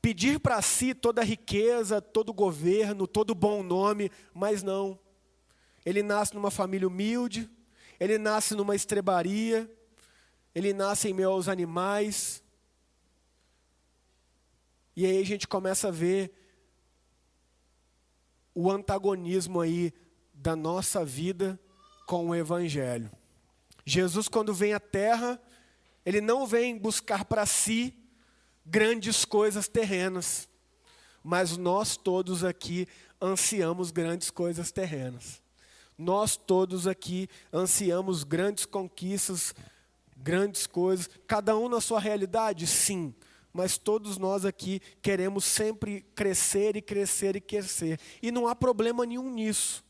pedir 0.00 0.40
para 0.40 0.60
si 0.62 0.94
toda 0.94 1.20
a 1.20 1.24
riqueza, 1.24 2.00
todo 2.00 2.30
o 2.30 2.34
governo, 2.34 3.06
todo 3.06 3.30
o 3.30 3.34
bom 3.34 3.62
nome, 3.62 4.10
mas 4.32 4.62
não. 4.62 4.98
Ele 5.84 6.02
nasce 6.02 6.34
numa 6.34 6.50
família 6.50 6.88
humilde, 6.88 7.50
ele 7.98 8.18
nasce 8.18 8.54
numa 8.54 8.74
estrebaria, 8.74 9.70
ele 10.54 10.72
nasce 10.72 11.08
em 11.08 11.14
meio 11.14 11.30
aos 11.30 11.48
animais. 11.48 12.42
E 14.96 15.04
aí 15.06 15.20
a 15.20 15.24
gente 15.24 15.46
começa 15.46 15.88
a 15.88 15.92
ver 15.92 16.32
o 18.54 18.70
antagonismo 18.70 19.60
aí 19.60 19.92
da 20.34 20.56
nossa 20.56 21.04
vida 21.04 21.58
com 22.06 22.28
o 22.28 22.34
Evangelho. 22.34 23.10
Jesus, 23.84 24.28
quando 24.28 24.52
vem 24.52 24.72
à 24.72 24.80
Terra, 24.80 25.40
ele 26.04 26.20
não 26.20 26.46
vem 26.46 26.76
buscar 26.76 27.24
para 27.24 27.46
si 27.46 27.94
grandes 28.70 29.24
coisas 29.24 29.66
terrenas, 29.66 30.48
mas 31.24 31.56
nós 31.56 31.96
todos 31.96 32.44
aqui 32.44 32.86
ansiamos 33.20 33.90
grandes 33.90 34.30
coisas 34.30 34.70
terrenas. 34.70 35.42
Nós 35.98 36.36
todos 36.36 36.86
aqui 36.86 37.28
ansiamos 37.52 38.22
grandes 38.22 38.64
conquistas, 38.64 39.54
grandes 40.16 40.66
coisas, 40.66 41.10
cada 41.26 41.56
um 41.58 41.68
na 41.68 41.80
sua 41.80 41.98
realidade, 41.98 42.66
sim, 42.66 43.12
mas 43.52 43.76
todos 43.76 44.16
nós 44.16 44.44
aqui 44.44 44.80
queremos 45.02 45.44
sempre 45.44 46.02
crescer 46.14 46.76
e 46.76 46.80
crescer 46.80 47.34
e 47.34 47.40
crescer, 47.40 47.98
e 48.22 48.30
não 48.30 48.46
há 48.46 48.54
problema 48.54 49.04
nenhum 49.04 49.30
nisso. 49.30 49.84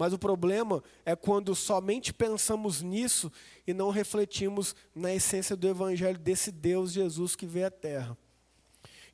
Mas 0.00 0.14
o 0.14 0.18
problema 0.18 0.82
é 1.04 1.14
quando 1.14 1.54
somente 1.54 2.10
pensamos 2.10 2.80
nisso 2.80 3.30
e 3.66 3.74
não 3.74 3.90
refletimos 3.90 4.74
na 4.94 5.12
essência 5.12 5.54
do 5.54 5.68
Evangelho 5.68 6.18
desse 6.18 6.50
Deus 6.50 6.90
Jesus 6.90 7.36
que 7.36 7.44
veio 7.44 7.66
à 7.66 7.70
Terra. 7.70 8.16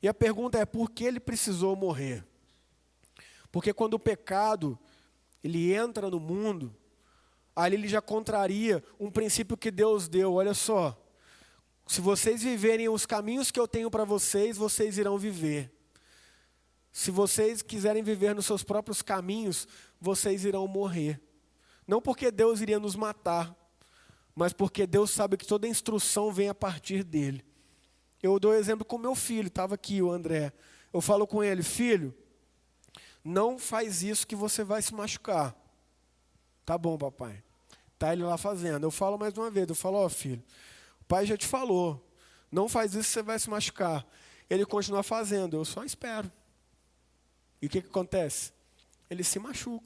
E 0.01 0.07
a 0.07 0.13
pergunta 0.13 0.57
é: 0.57 0.65
por 0.65 0.89
que 0.89 1.03
ele 1.03 1.19
precisou 1.19 1.75
morrer? 1.75 2.25
Porque 3.51 3.73
quando 3.73 3.95
o 3.95 3.99
pecado 3.99 4.79
ele 5.43 5.73
entra 5.73 6.09
no 6.09 6.21
mundo, 6.21 6.73
ali 7.53 7.75
ele 7.75 7.89
já 7.89 7.99
contraria 7.99 8.81
um 8.97 9.11
princípio 9.11 9.57
que 9.57 9.69
Deus 9.69 10.07
deu. 10.07 10.35
Olha 10.35 10.53
só, 10.53 10.97
se 11.85 11.99
vocês 11.99 12.43
viverem 12.43 12.87
os 12.87 13.05
caminhos 13.05 13.51
que 13.51 13.59
eu 13.59 13.67
tenho 13.67 13.91
para 13.91 14.05
vocês, 14.05 14.55
vocês 14.55 14.97
irão 14.97 15.17
viver. 15.17 15.69
Se 16.97 17.11
vocês 17.11 17.61
quiserem 17.61 18.01
viver 18.01 18.33
nos 18.33 18.47
seus 18.47 18.63
próprios 18.63 19.03
caminhos, 19.03 19.67
vocês 20.01 20.43
irão 20.43 20.67
morrer. 20.67 21.21
Não 21.85 22.01
porque 22.01 22.31
Deus 22.31 22.59
iria 22.59 22.79
nos 22.79 22.95
matar, 22.95 23.55
mas 24.33 24.51
porque 24.51 24.87
Deus 24.87 25.11
sabe 25.11 25.37
que 25.37 25.45
toda 25.45 25.67
instrução 25.67 26.31
vem 26.31 26.49
a 26.49 26.55
partir 26.55 27.03
dele. 27.03 27.45
Eu 28.21 28.39
dou 28.39 28.51
exemplo 28.51 28.83
com 28.83 28.97
meu 28.97 29.13
filho, 29.13 29.47
estava 29.47 29.75
aqui 29.75 30.01
o 30.01 30.09
André. 30.09 30.51
Eu 30.91 30.99
falo 30.99 31.27
com 31.27 31.43
ele, 31.43 31.61
filho, 31.61 32.17
não 33.23 33.59
faz 33.59 34.01
isso 34.01 34.25
que 34.25 34.35
você 34.35 34.63
vai 34.63 34.81
se 34.81 34.91
machucar. 34.95 35.55
Tá 36.65 36.79
bom, 36.79 36.97
papai. 36.97 37.43
Tá 37.99 38.11
ele 38.11 38.23
lá 38.23 38.39
fazendo. 38.39 38.85
Eu 38.85 38.91
falo 38.91 39.19
mais 39.19 39.37
uma 39.37 39.51
vez, 39.51 39.69
eu 39.69 39.75
falo, 39.75 39.97
ó 39.97 40.05
oh, 40.07 40.09
filho, 40.09 40.43
o 40.99 41.05
pai 41.05 41.27
já 41.27 41.37
te 41.37 41.45
falou, 41.45 42.03
não 42.51 42.67
faz 42.67 42.95
isso 42.95 43.07
que 43.07 43.13
você 43.13 43.21
vai 43.21 43.37
se 43.37 43.51
machucar. 43.51 44.03
Ele 44.49 44.65
continua 44.65 45.03
fazendo, 45.03 45.57
eu 45.57 45.63
só 45.63 45.83
espero. 45.83 46.31
E 47.61 47.67
o 47.67 47.69
que, 47.69 47.81
que 47.81 47.87
acontece? 47.87 48.51
Ele 49.09 49.23
se 49.23 49.39
machuca. 49.39 49.85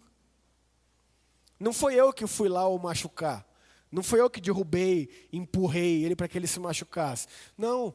Não 1.60 1.72
foi 1.72 1.96
eu 1.96 2.12
que 2.12 2.26
fui 2.26 2.50
lá 2.50 2.68
o 2.68 2.78
machucar. 2.78 3.46
Não 3.92 4.02
foi 4.02 4.22
eu 4.22 4.30
que 4.30 4.40
derrubei, 4.40 5.28
empurrei 5.32 6.04
ele 6.04 6.16
para 6.16 6.28
que 6.28 6.38
ele 6.38 6.48
se 6.48 6.60
machucasse. 6.60 7.28
Não. 7.58 7.94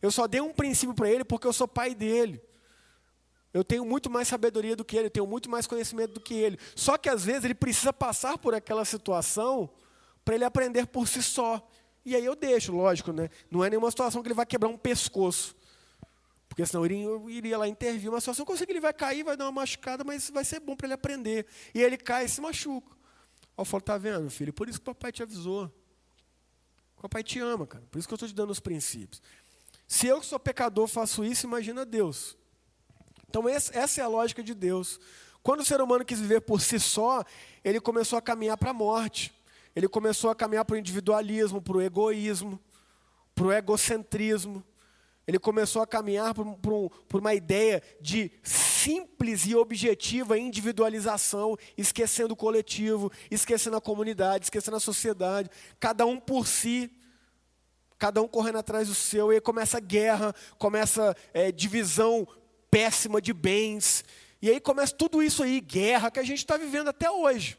Eu 0.00 0.10
só 0.10 0.26
dei 0.26 0.40
um 0.40 0.52
princípio 0.52 0.94
para 0.94 1.10
ele 1.10 1.24
porque 1.24 1.46
eu 1.46 1.52
sou 1.52 1.66
pai 1.66 1.94
dele. 1.94 2.40
Eu 3.52 3.62
tenho 3.62 3.84
muito 3.84 4.10
mais 4.10 4.26
sabedoria 4.26 4.74
do 4.74 4.84
que 4.84 4.96
ele, 4.96 5.06
eu 5.06 5.10
tenho 5.10 5.26
muito 5.26 5.48
mais 5.50 5.66
conhecimento 5.66 6.14
do 6.14 6.20
que 6.20 6.34
ele. 6.34 6.58
Só 6.74 6.96
que 6.96 7.08
às 7.08 7.24
vezes 7.24 7.44
ele 7.44 7.54
precisa 7.54 7.92
passar 7.92 8.38
por 8.38 8.54
aquela 8.54 8.84
situação 8.84 9.70
para 10.24 10.34
ele 10.34 10.44
aprender 10.44 10.86
por 10.86 11.06
si 11.06 11.22
só. 11.22 11.64
E 12.04 12.16
aí 12.16 12.24
eu 12.24 12.34
deixo, 12.34 12.72
lógico, 12.72 13.12
né? 13.12 13.30
Não 13.50 13.64
é 13.64 13.70
nenhuma 13.70 13.90
situação 13.90 14.22
que 14.22 14.28
ele 14.28 14.34
vai 14.34 14.46
quebrar 14.46 14.68
um 14.68 14.76
pescoço. 14.76 15.54
Porque 16.54 16.64
senão 16.64 16.86
eu 16.86 17.28
iria 17.28 17.58
lá 17.58 17.66
intervir 17.66 18.08
uma 18.08 18.20
situação 18.20 18.46
que 18.46 18.62
ele 18.70 18.78
vai 18.78 18.92
cair, 18.94 19.24
vai 19.24 19.36
dar 19.36 19.46
uma 19.46 19.50
machucada, 19.50 20.04
mas 20.04 20.30
vai 20.30 20.44
ser 20.44 20.60
bom 20.60 20.76
para 20.76 20.86
ele 20.86 20.94
aprender. 20.94 21.46
E 21.74 21.82
ele 21.82 21.96
cai 21.96 22.26
e 22.26 22.28
se 22.28 22.40
machuca. 22.40 22.96
Eu 23.58 23.64
falo, 23.64 23.80
tá 23.80 23.98
vendo, 23.98 24.30
filho? 24.30 24.52
Por 24.52 24.68
isso 24.68 24.78
que 24.78 24.88
o 24.88 24.94
papai 24.94 25.10
te 25.10 25.20
avisou. 25.20 25.64
O 26.96 27.02
papai 27.02 27.24
te 27.24 27.40
ama, 27.40 27.66
cara. 27.66 27.84
Por 27.90 27.98
isso 27.98 28.06
que 28.06 28.14
eu 28.14 28.14
estou 28.14 28.28
te 28.28 28.34
dando 28.36 28.50
os 28.50 28.60
princípios. 28.60 29.20
Se 29.88 30.06
eu 30.06 30.20
que 30.20 30.26
sou 30.26 30.38
pecador 30.38 30.86
faço 30.86 31.24
isso, 31.24 31.44
imagina 31.44 31.84
Deus. 31.84 32.38
Então 33.28 33.48
essa 33.48 34.00
é 34.00 34.04
a 34.04 34.06
lógica 34.06 34.40
de 34.40 34.54
Deus. 34.54 35.00
Quando 35.42 35.58
o 35.60 35.64
ser 35.64 35.80
humano 35.80 36.04
quis 36.04 36.20
viver 36.20 36.42
por 36.42 36.60
si 36.60 36.78
só, 36.78 37.24
ele 37.64 37.80
começou 37.80 38.16
a 38.16 38.22
caminhar 38.22 38.56
para 38.56 38.70
a 38.70 38.74
morte. 38.74 39.34
Ele 39.74 39.88
começou 39.88 40.30
a 40.30 40.36
caminhar 40.36 40.64
para 40.64 40.74
o 40.74 40.78
individualismo, 40.78 41.60
para 41.60 41.76
o 41.78 41.82
egoísmo, 41.82 42.60
para 43.34 43.44
o 43.44 43.52
egocentrismo. 43.52 44.64
Ele 45.26 45.38
começou 45.38 45.80
a 45.80 45.86
caminhar 45.86 46.34
por, 46.34 46.44
por, 46.56 46.90
por, 47.08 47.20
uma 47.20 47.34
ideia 47.34 47.82
de 48.00 48.30
simples 48.42 49.46
e 49.46 49.54
objetiva 49.54 50.38
individualização, 50.38 51.56
esquecendo 51.78 52.34
o 52.34 52.36
coletivo, 52.36 53.10
esquecendo 53.30 53.76
a 53.76 53.80
comunidade, 53.80 54.44
esquecendo 54.44 54.76
a 54.76 54.80
sociedade, 54.80 55.48
cada 55.80 56.04
um 56.04 56.20
por 56.20 56.46
si, 56.46 56.90
cada 57.98 58.20
um 58.20 58.28
correndo 58.28 58.58
atrás 58.58 58.88
do 58.88 58.94
seu, 58.94 59.32
e 59.32 59.36
aí 59.36 59.40
começa 59.40 59.78
a 59.78 59.80
guerra, 59.80 60.34
começa 60.58 61.16
é, 61.32 61.50
divisão 61.50 62.28
péssima 62.70 63.22
de 63.22 63.32
bens, 63.32 64.04
e 64.42 64.50
aí 64.50 64.60
começa 64.60 64.94
tudo 64.94 65.22
isso 65.22 65.42
aí, 65.42 65.58
guerra, 65.58 66.10
que 66.10 66.18
a 66.18 66.24
gente 66.24 66.40
está 66.40 66.58
vivendo 66.58 66.88
até 66.88 67.10
hoje. 67.10 67.56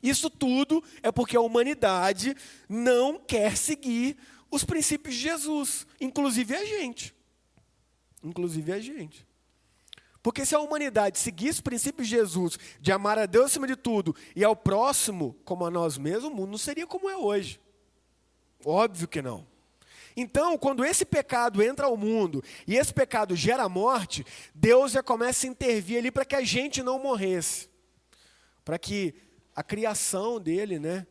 Isso 0.00 0.30
tudo 0.30 0.84
é 1.02 1.10
porque 1.10 1.36
a 1.36 1.40
humanidade 1.40 2.36
não 2.68 3.18
quer 3.18 3.56
seguir 3.56 4.16
os 4.50 4.64
princípios 4.64 5.14
de 5.14 5.20
Jesus, 5.20 5.86
inclusive 6.00 6.54
a 6.54 6.64
gente. 6.64 7.14
Inclusive 8.22 8.72
a 8.72 8.80
gente. 8.80 9.26
Porque 10.22 10.44
se 10.44 10.54
a 10.54 10.60
humanidade 10.60 11.18
seguisse 11.18 11.54
os 11.54 11.60
princípios 11.60 12.08
de 12.08 12.16
Jesus, 12.16 12.58
de 12.80 12.92
amar 12.92 13.18
a 13.18 13.26
Deus 13.26 13.46
acima 13.46 13.66
de 13.66 13.76
tudo 13.76 14.14
e 14.36 14.44
ao 14.44 14.54
próximo 14.54 15.34
como 15.44 15.64
a 15.64 15.70
nós 15.70 15.96
mesmos, 15.96 16.24
o 16.24 16.34
mundo 16.34 16.50
não 16.50 16.58
seria 16.58 16.86
como 16.86 17.08
é 17.08 17.16
hoje. 17.16 17.60
Óbvio 18.64 19.08
que 19.08 19.22
não. 19.22 19.46
Então, 20.16 20.58
quando 20.58 20.84
esse 20.84 21.04
pecado 21.04 21.62
entra 21.62 21.86
ao 21.86 21.96
mundo 21.96 22.44
e 22.66 22.76
esse 22.76 22.92
pecado 22.92 23.34
gera 23.34 23.68
morte, 23.68 24.26
Deus 24.54 24.92
já 24.92 25.02
começa 25.02 25.46
a 25.46 25.50
intervir 25.50 25.98
ali 25.98 26.10
para 26.10 26.24
que 26.24 26.34
a 26.34 26.42
gente 26.42 26.82
não 26.82 26.98
morresse. 26.98 27.70
Para 28.62 28.78
que 28.78 29.14
a 29.54 29.62
criação 29.62 30.38
dele, 30.38 30.78
né, 30.78 31.06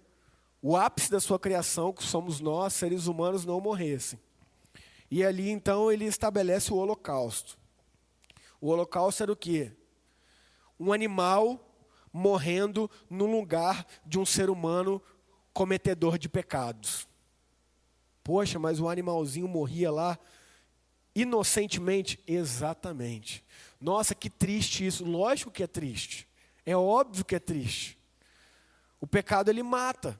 o 0.62 0.76
ápice 0.76 1.10
da 1.10 1.20
sua 1.20 1.40
criação, 1.40 1.94
que 1.94 2.04
somos 2.04 2.40
nós, 2.40 2.74
seres 2.74 3.08
humanos, 3.08 3.46
não 3.46 3.62
morressem. 3.62 4.20
E 5.10 5.24
ali 5.24 5.50
então 5.50 5.92
ele 5.92 6.06
estabelece 6.06 6.72
o 6.72 6.76
holocausto. 6.76 7.58
O 8.62 8.70
holocausto 8.70 9.24
era 9.24 9.32
o 9.32 9.36
quê? 9.36 9.72
Um 10.80 10.92
animal 10.92 11.66
morrendo 12.12 12.90
no 13.10 13.26
lugar 13.26 13.86
de 14.06 14.20
um 14.20 14.26
ser 14.26 14.50
humano 14.50 15.02
cometedor 15.54 16.18
de 16.18 16.28
pecados. 16.28 17.08
Poxa, 18.24 18.60
mas 18.60 18.80
o 18.80 18.90
animalzinho 18.90 19.48
morria 19.48 19.92
lá 19.92 20.20
inocentemente? 21.16 22.20
Exatamente. 22.28 23.44
Nossa, 23.80 24.14
que 24.14 24.30
triste 24.30 24.86
isso. 24.86 25.06
Lógico 25.06 25.52
que 25.52 25.64
é 25.64 25.68
triste. 25.68 26.28
É 26.66 26.76
óbvio 26.76 27.26
que 27.26 27.36
é 27.36 27.40
triste. 27.40 27.98
O 29.00 29.08
pecado 29.08 29.50
ele 29.50 29.64
mata. 29.64 30.20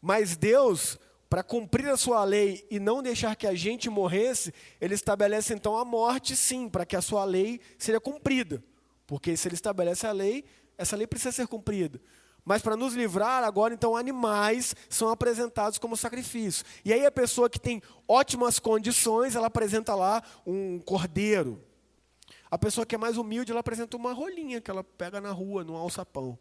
Mas 0.00 0.36
Deus, 0.36 0.98
para 1.28 1.42
cumprir 1.42 1.88
a 1.88 1.96
sua 1.96 2.24
lei 2.24 2.66
e 2.70 2.80
não 2.80 3.02
deixar 3.02 3.36
que 3.36 3.46
a 3.46 3.54
gente 3.54 3.90
morresse, 3.90 4.52
ele 4.80 4.94
estabelece 4.94 5.54
então 5.54 5.76
a 5.76 5.84
morte, 5.84 6.34
sim, 6.34 6.68
para 6.68 6.86
que 6.86 6.96
a 6.96 7.02
sua 7.02 7.24
lei 7.24 7.60
seja 7.78 8.00
cumprida. 8.00 8.62
Porque 9.06 9.36
se 9.36 9.48
ele 9.48 9.54
estabelece 9.54 10.06
a 10.06 10.12
lei, 10.12 10.44
essa 10.78 10.96
lei 10.96 11.06
precisa 11.06 11.32
ser 11.32 11.46
cumprida. 11.46 12.00
Mas 12.44 12.62
para 12.62 12.76
nos 12.76 12.94
livrar, 12.94 13.44
agora 13.44 13.74
então 13.74 13.96
animais 13.96 14.74
são 14.88 15.08
apresentados 15.08 15.78
como 15.78 15.96
sacrifício. 15.96 16.64
E 16.84 16.92
aí 16.92 17.04
a 17.04 17.10
pessoa 17.10 17.50
que 17.50 17.60
tem 17.60 17.82
ótimas 18.08 18.58
condições, 18.58 19.36
ela 19.36 19.46
apresenta 19.46 19.94
lá 19.94 20.22
um 20.46 20.78
cordeiro. 20.80 21.62
A 22.50 22.58
pessoa 22.58 22.84
que 22.84 22.94
é 22.94 22.98
mais 22.98 23.16
humilde, 23.16 23.52
ela 23.52 23.60
apresenta 23.60 23.96
uma 23.96 24.12
rolinha 24.12 24.60
que 24.60 24.70
ela 24.70 24.82
pega 24.82 25.20
na 25.20 25.30
rua, 25.30 25.62
no 25.62 25.76
alçapão. 25.76 26.36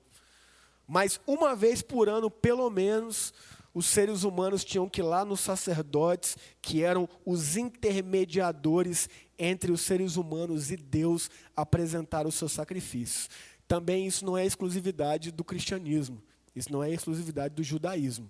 Mas 0.89 1.21
uma 1.27 1.55
vez 1.55 1.83
por 1.83 2.09
ano, 2.09 2.31
pelo 2.31 2.67
menos, 2.67 3.31
os 3.71 3.85
seres 3.85 4.23
humanos 4.23 4.65
tinham 4.65 4.89
que 4.89 5.01
ir 5.01 5.03
lá 5.03 5.23
nos 5.23 5.39
sacerdotes, 5.39 6.35
que 6.63 6.83
eram 6.83 7.07
os 7.23 7.55
intermediadores 7.55 9.07
entre 9.37 9.71
os 9.71 9.81
seres 9.81 10.15
humanos 10.15 10.71
e 10.71 10.75
Deus, 10.75 11.29
apresentar 11.55 12.25
os 12.25 12.33
seus 12.33 12.53
sacrifícios. 12.53 13.29
Também 13.67 14.07
isso 14.07 14.25
não 14.25 14.35
é 14.35 14.43
exclusividade 14.43 15.31
do 15.31 15.43
cristianismo, 15.43 16.23
isso 16.55 16.71
não 16.71 16.83
é 16.83 16.91
exclusividade 16.91 17.53
do 17.53 17.61
judaísmo. 17.61 18.27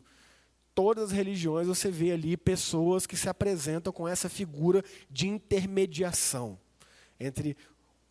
Todas 0.76 1.06
as 1.06 1.12
religiões 1.12 1.66
você 1.66 1.90
vê 1.90 2.12
ali 2.12 2.36
pessoas 2.36 3.08
que 3.08 3.16
se 3.16 3.30
apresentam 3.30 3.94
com 3.94 4.06
essa 4.06 4.28
figura 4.28 4.84
de 5.10 5.30
intermediação 5.30 6.60
entre 7.18 7.56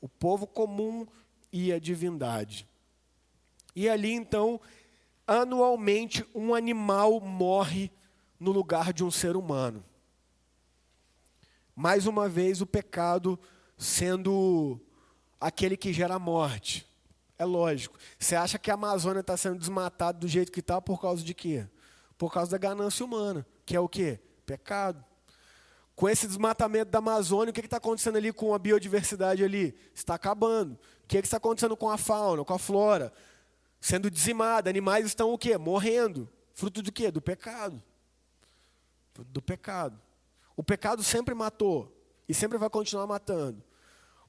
o 0.01 0.09
povo 0.09 0.47
comum 0.47 1.07
e 1.53 1.71
a 1.71 1.79
divindade. 1.79 2.67
E 3.79 3.89
ali 3.89 4.11
então, 4.11 4.61
anualmente, 5.25 6.27
um 6.35 6.53
animal 6.53 7.21
morre 7.21 7.93
no 8.41 8.51
lugar 8.51 8.93
de 8.93 9.05
um 9.05 9.11
ser 9.11 9.37
humano. 9.37 9.85
Mais 11.77 12.05
uma 12.05 12.29
vez, 12.29 12.61
o 12.61 12.67
pecado 12.67 13.39
sendo 13.77 14.81
aquele 15.41 15.77
que 15.77 15.93
gera 15.93 16.19
morte. 16.19 16.85
É 17.39 17.45
lógico. 17.45 17.97
Você 18.19 18.35
acha 18.35 18.59
que 18.59 18.69
a 18.69 18.75
Amazônia 18.75 19.21
está 19.21 19.37
sendo 19.37 19.61
desmatada 19.61 20.19
do 20.19 20.27
jeito 20.27 20.51
que 20.51 20.59
está 20.59 20.81
por 20.81 21.01
causa 21.01 21.23
de 21.23 21.33
quê? 21.33 21.65
Por 22.19 22.33
causa 22.33 22.51
da 22.51 22.59
ganância 22.59 23.07
humana, 23.07 23.47
que 23.65 23.77
é 23.77 23.81
o 23.81 23.89
quê? 23.89 24.19
Pecado. 24.45 25.05
Com 25.95 26.09
esse 26.09 26.27
desmatamento 26.27 26.91
da 26.91 26.99
Amazônia, 26.99 27.53
o 27.53 27.55
que 27.55 27.61
está 27.61 27.77
acontecendo 27.77 28.17
ali 28.17 28.33
com 28.33 28.53
a 28.53 28.59
biodiversidade 28.59 29.45
ali? 29.45 29.73
Está 29.95 30.17
acabando. 30.17 30.73
O 30.73 31.07
que, 31.07 31.21
que 31.21 31.29
está 31.29 31.37
acontecendo 31.37 31.77
com 31.77 31.89
a 31.89 31.97
fauna, 31.97 32.45
com 32.45 32.55
a 32.55 32.59
flora? 32.59 33.13
Sendo 33.81 34.11
dizimada. 34.11 34.69
Animais 34.69 35.07
estão 35.07 35.33
o 35.33 35.39
quê? 35.39 35.57
Morrendo. 35.57 36.29
Fruto 36.55 36.83
do 36.83 36.93
quê? 36.93 37.11
Do 37.11 37.21
pecado. 37.21 37.83
Do 39.15 39.43
pecado. 39.43 40.01
O 40.57 40.63
pecado 40.63 41.03
sempre 41.03 41.35
matou 41.35 41.95
e 42.29 42.35
sempre 42.35 42.59
vai 42.59 42.69
continuar 42.69 43.07
matando. 43.07 43.63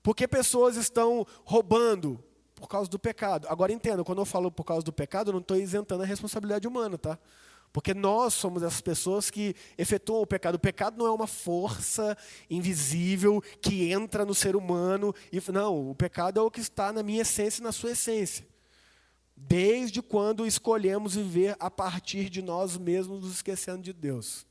Porque 0.02 0.28
pessoas 0.28 0.76
estão 0.76 1.26
roubando 1.44 2.24
por 2.56 2.68
causa 2.68 2.90
do 2.90 3.00
pecado. 3.00 3.48
Agora 3.50 3.72
entenda, 3.72 4.04
quando 4.04 4.20
eu 4.20 4.26
falo 4.26 4.52
por 4.52 4.64
causa 4.64 4.84
do 4.84 4.94
pecado, 4.94 5.30
eu 5.30 5.34
não 5.34 5.42
estou 5.42 5.58
isentando 5.58 6.04
a 6.04 6.06
responsabilidade 6.06 6.68
humana, 6.68 6.98
tá? 6.98 7.18
Porque 7.72 7.94
nós 7.94 8.34
somos 8.34 8.64
essas 8.64 8.82
pessoas 8.82 9.30
que 9.30 9.56
efetuam 9.78 10.22
o 10.22 10.28
pecado. 10.28 10.56
O 10.56 10.60
pecado 10.60 10.98
não 10.98 11.06
é 11.06 11.12
uma 11.12 11.28
força 11.28 12.18
invisível 12.50 13.42
que 13.62 13.92
entra 13.92 14.26
no 14.26 14.34
ser 14.34 14.56
humano. 14.56 15.14
E, 15.32 15.42
não, 15.52 15.92
o 15.92 15.96
pecado 15.96 16.40
é 16.40 16.44
o 16.44 16.50
que 16.50 16.60
está 16.60 16.92
na 16.92 17.04
minha 17.04 17.22
essência 17.22 17.62
e 17.62 17.64
na 17.64 17.72
sua 17.72 17.92
essência. 17.92 18.48
Desde 19.42 20.02
quando 20.02 20.46
escolhemos 20.46 21.16
viver 21.16 21.56
a 21.60 21.72
partir 21.72 22.30
de 22.30 22.42
nós 22.42 22.78
mesmos, 22.78 23.24
nos 23.24 23.34
esquecendo 23.34 23.82
de 23.82 23.94
Deus. 23.94 24.46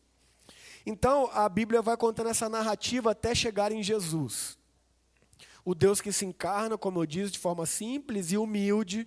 Então, 0.85 1.31
a 1.33 1.49
Bíblia 1.49 1.83
vai 1.83 1.97
contando 1.97 2.31
essa 2.31 2.49
narrativa 2.49 3.13
até 3.13 3.35
chegar 3.35 3.71
em 3.71 3.83
Jesus 3.83 4.59
o 5.69 5.75
Deus 5.75 6.01
que 6.01 6.11
se 6.11 6.25
encarna, 6.25 6.79
como 6.79 6.99
eu 6.99 7.05
disse, 7.05 7.33
de 7.33 7.39
forma 7.39 7.67
simples 7.67 8.33
e 8.33 8.39
humilde, 8.39 9.07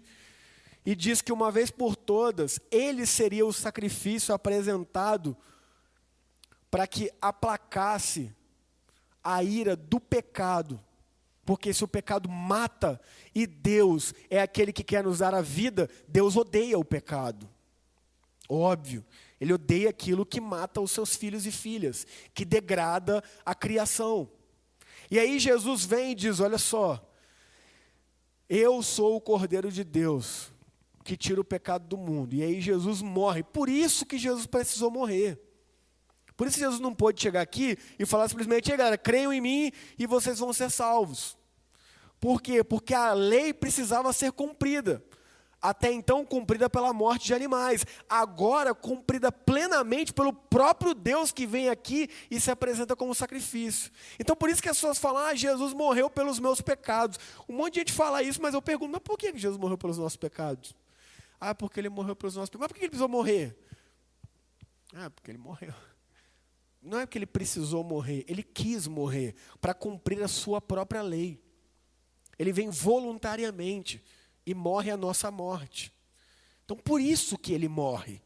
e 0.86 0.96
diz 0.96 1.20
que 1.20 1.34
uma 1.34 1.50
vez 1.50 1.72
por 1.72 1.96
todas, 1.96 2.60
ele 2.70 3.08
seria 3.08 3.44
o 3.44 3.52
sacrifício 3.52 4.32
apresentado 4.32 5.36
para 6.70 6.86
que 6.86 7.12
aplacasse 7.20 8.32
a 9.24 9.44
ira 9.44 9.76
do 9.76 10.00
pecado. 10.00 10.80
Porque 11.52 11.74
se 11.74 11.84
o 11.84 11.88
pecado 11.88 12.30
mata 12.30 12.98
e 13.36 13.46
Deus 13.46 14.14
é 14.30 14.42
aquele 14.42 14.72
que 14.72 14.86
quer 14.86 15.04
nos 15.04 15.18
dar 15.18 15.36
a 15.36 15.42
vida, 15.42 15.90
Deus 16.08 16.38
odeia 16.38 16.80
o 16.80 16.86
pecado. 16.86 17.46
Óbvio, 18.48 19.04
ele 19.38 19.52
odeia 19.52 19.90
aquilo 19.90 20.26
que 20.26 20.40
mata 20.40 20.80
os 20.80 20.92
seus 20.92 21.14
filhos 21.14 21.46
e 21.46 21.52
filhas, 21.52 22.08
que 22.34 22.46
degrada 22.46 23.22
a 23.46 23.54
criação. 23.54 24.32
E 25.12 25.20
aí 25.20 25.40
Jesus 25.40 25.84
vem 25.84 26.14
e 26.14 26.16
diz: 26.16 26.40
Olha 26.40 26.58
só, 26.58 27.06
eu 28.48 28.82
sou 28.82 29.18
o 29.18 29.22
Cordeiro 29.22 29.70
de 29.70 29.84
Deus 29.84 30.54
que 31.04 31.18
tira 31.18 31.42
o 31.42 31.44
pecado 31.44 31.86
do 31.86 31.98
mundo. 31.98 32.34
E 32.34 32.44
aí 32.44 32.62
Jesus 32.62 33.02
morre. 33.02 33.44
Por 33.44 33.68
isso 33.68 34.06
que 34.06 34.18
Jesus 34.18 34.46
precisou 34.46 34.90
morrer. 34.90 35.38
Por 36.38 36.48
isso 36.48 36.58
Jesus 36.58 36.80
não 36.80 36.96
pôde 36.96 37.22
chegar 37.22 37.42
aqui 37.42 37.78
e 38.00 38.06
falar 38.06 38.30
simplesmente: 38.30 38.72
galera, 38.72 38.98
creiam 38.98 39.34
em 39.34 39.42
mim 39.42 39.72
e 40.00 40.08
vocês 40.08 40.40
vão 40.40 40.54
ser 40.54 40.72
salvos. 40.72 41.41
Por 42.22 42.42
quê? 42.42 42.64
Porque 42.64 42.94
a 42.94 43.12
lei 43.14 43.54
precisava 43.54 44.14
ser 44.14 44.32
cumprida 44.32 45.04
até 45.62 45.92
então 45.92 46.26
cumprida 46.26 46.68
pela 46.70 46.92
morte 46.92 47.28
de 47.28 47.34
animais, 47.36 47.86
agora 48.10 48.74
cumprida 48.74 49.32
plenamente 49.32 50.12
pelo 50.12 50.34
próprio 50.34 50.96
Deus 50.96 51.32
que 51.32 51.46
vem 51.46 51.70
aqui 51.70 52.10
e 52.32 52.40
se 52.40 52.50
apresenta 52.50 52.96
como 52.96 53.14
sacrifício. 53.14 53.92
Então 54.20 54.36
por 54.36 54.50
isso 54.50 54.62
que 54.62 54.70
as 54.70 54.78
pessoas 54.78 54.98
falam: 54.98 55.24
"Ah, 55.24 55.36
Jesus 55.36 55.74
morreu 55.74 56.10
pelos 56.10 56.40
meus 56.40 56.62
pecados". 56.62 57.20
Um 57.48 57.56
monte 57.56 57.76
de 57.76 57.80
gente 57.82 57.94
fala 57.94 58.24
isso, 58.24 58.42
mas 58.42 58.56
eu 58.56 58.62
pergunto: 58.62 58.92
"Mas 58.92 59.02
por 59.04 59.18
que 59.18 59.38
Jesus 59.38 59.60
morreu 59.60 59.78
pelos 59.78 60.00
nossos 60.00 60.18
pecados?" 60.18 60.76
Ah, 61.40 61.54
porque 61.54 61.80
ele 61.80 61.90
morreu 61.90 62.16
pelos 62.16 62.36
nossos 62.36 62.50
pecados. 62.50 62.64
Mas 62.64 62.72
por 62.72 62.80
que 62.80 62.86
ele 62.86 62.90
precisou 62.90 63.10
morrer? 63.10 63.56
Ah, 64.94 65.10
porque 65.10 65.30
ele 65.32 65.38
morreu. 65.38 65.74
Não 66.82 67.00
é 67.00 67.06
que 67.06 67.18
ele 67.18 67.28
precisou 67.28 67.84
morrer, 67.84 68.26
ele 68.28 68.42
quis 68.42 68.88
morrer 68.88 69.36
para 69.60 69.74
cumprir 69.74 70.24
a 70.24 70.28
sua 70.28 70.60
própria 70.60 71.04
lei. 71.04 71.40
Ele 72.42 72.52
vem 72.52 72.72
voluntariamente 72.72 74.04
e 74.44 74.56
morre 74.56 74.90
a 74.90 74.98
nossa 74.98 75.30
morte. 75.30 75.94
Então, 76.66 76.76
por 76.76 77.00
isso 77.00 77.38
que 77.38 77.54
ele 77.54 77.68
morre. 77.68 78.20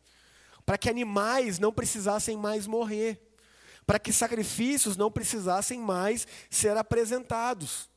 Para 0.65 0.77
que 0.77 0.89
animais 0.89 1.59
não 1.59 1.69
precisassem 1.69 2.37
mais 2.37 2.65
morrer. 2.65 3.19
Para 3.85 3.99
que 3.99 4.13
sacrifícios 4.13 4.95
não 4.95 5.11
precisassem 5.11 5.79
mais 5.79 6.25
ser 6.49 6.77
apresentados. 6.77 7.89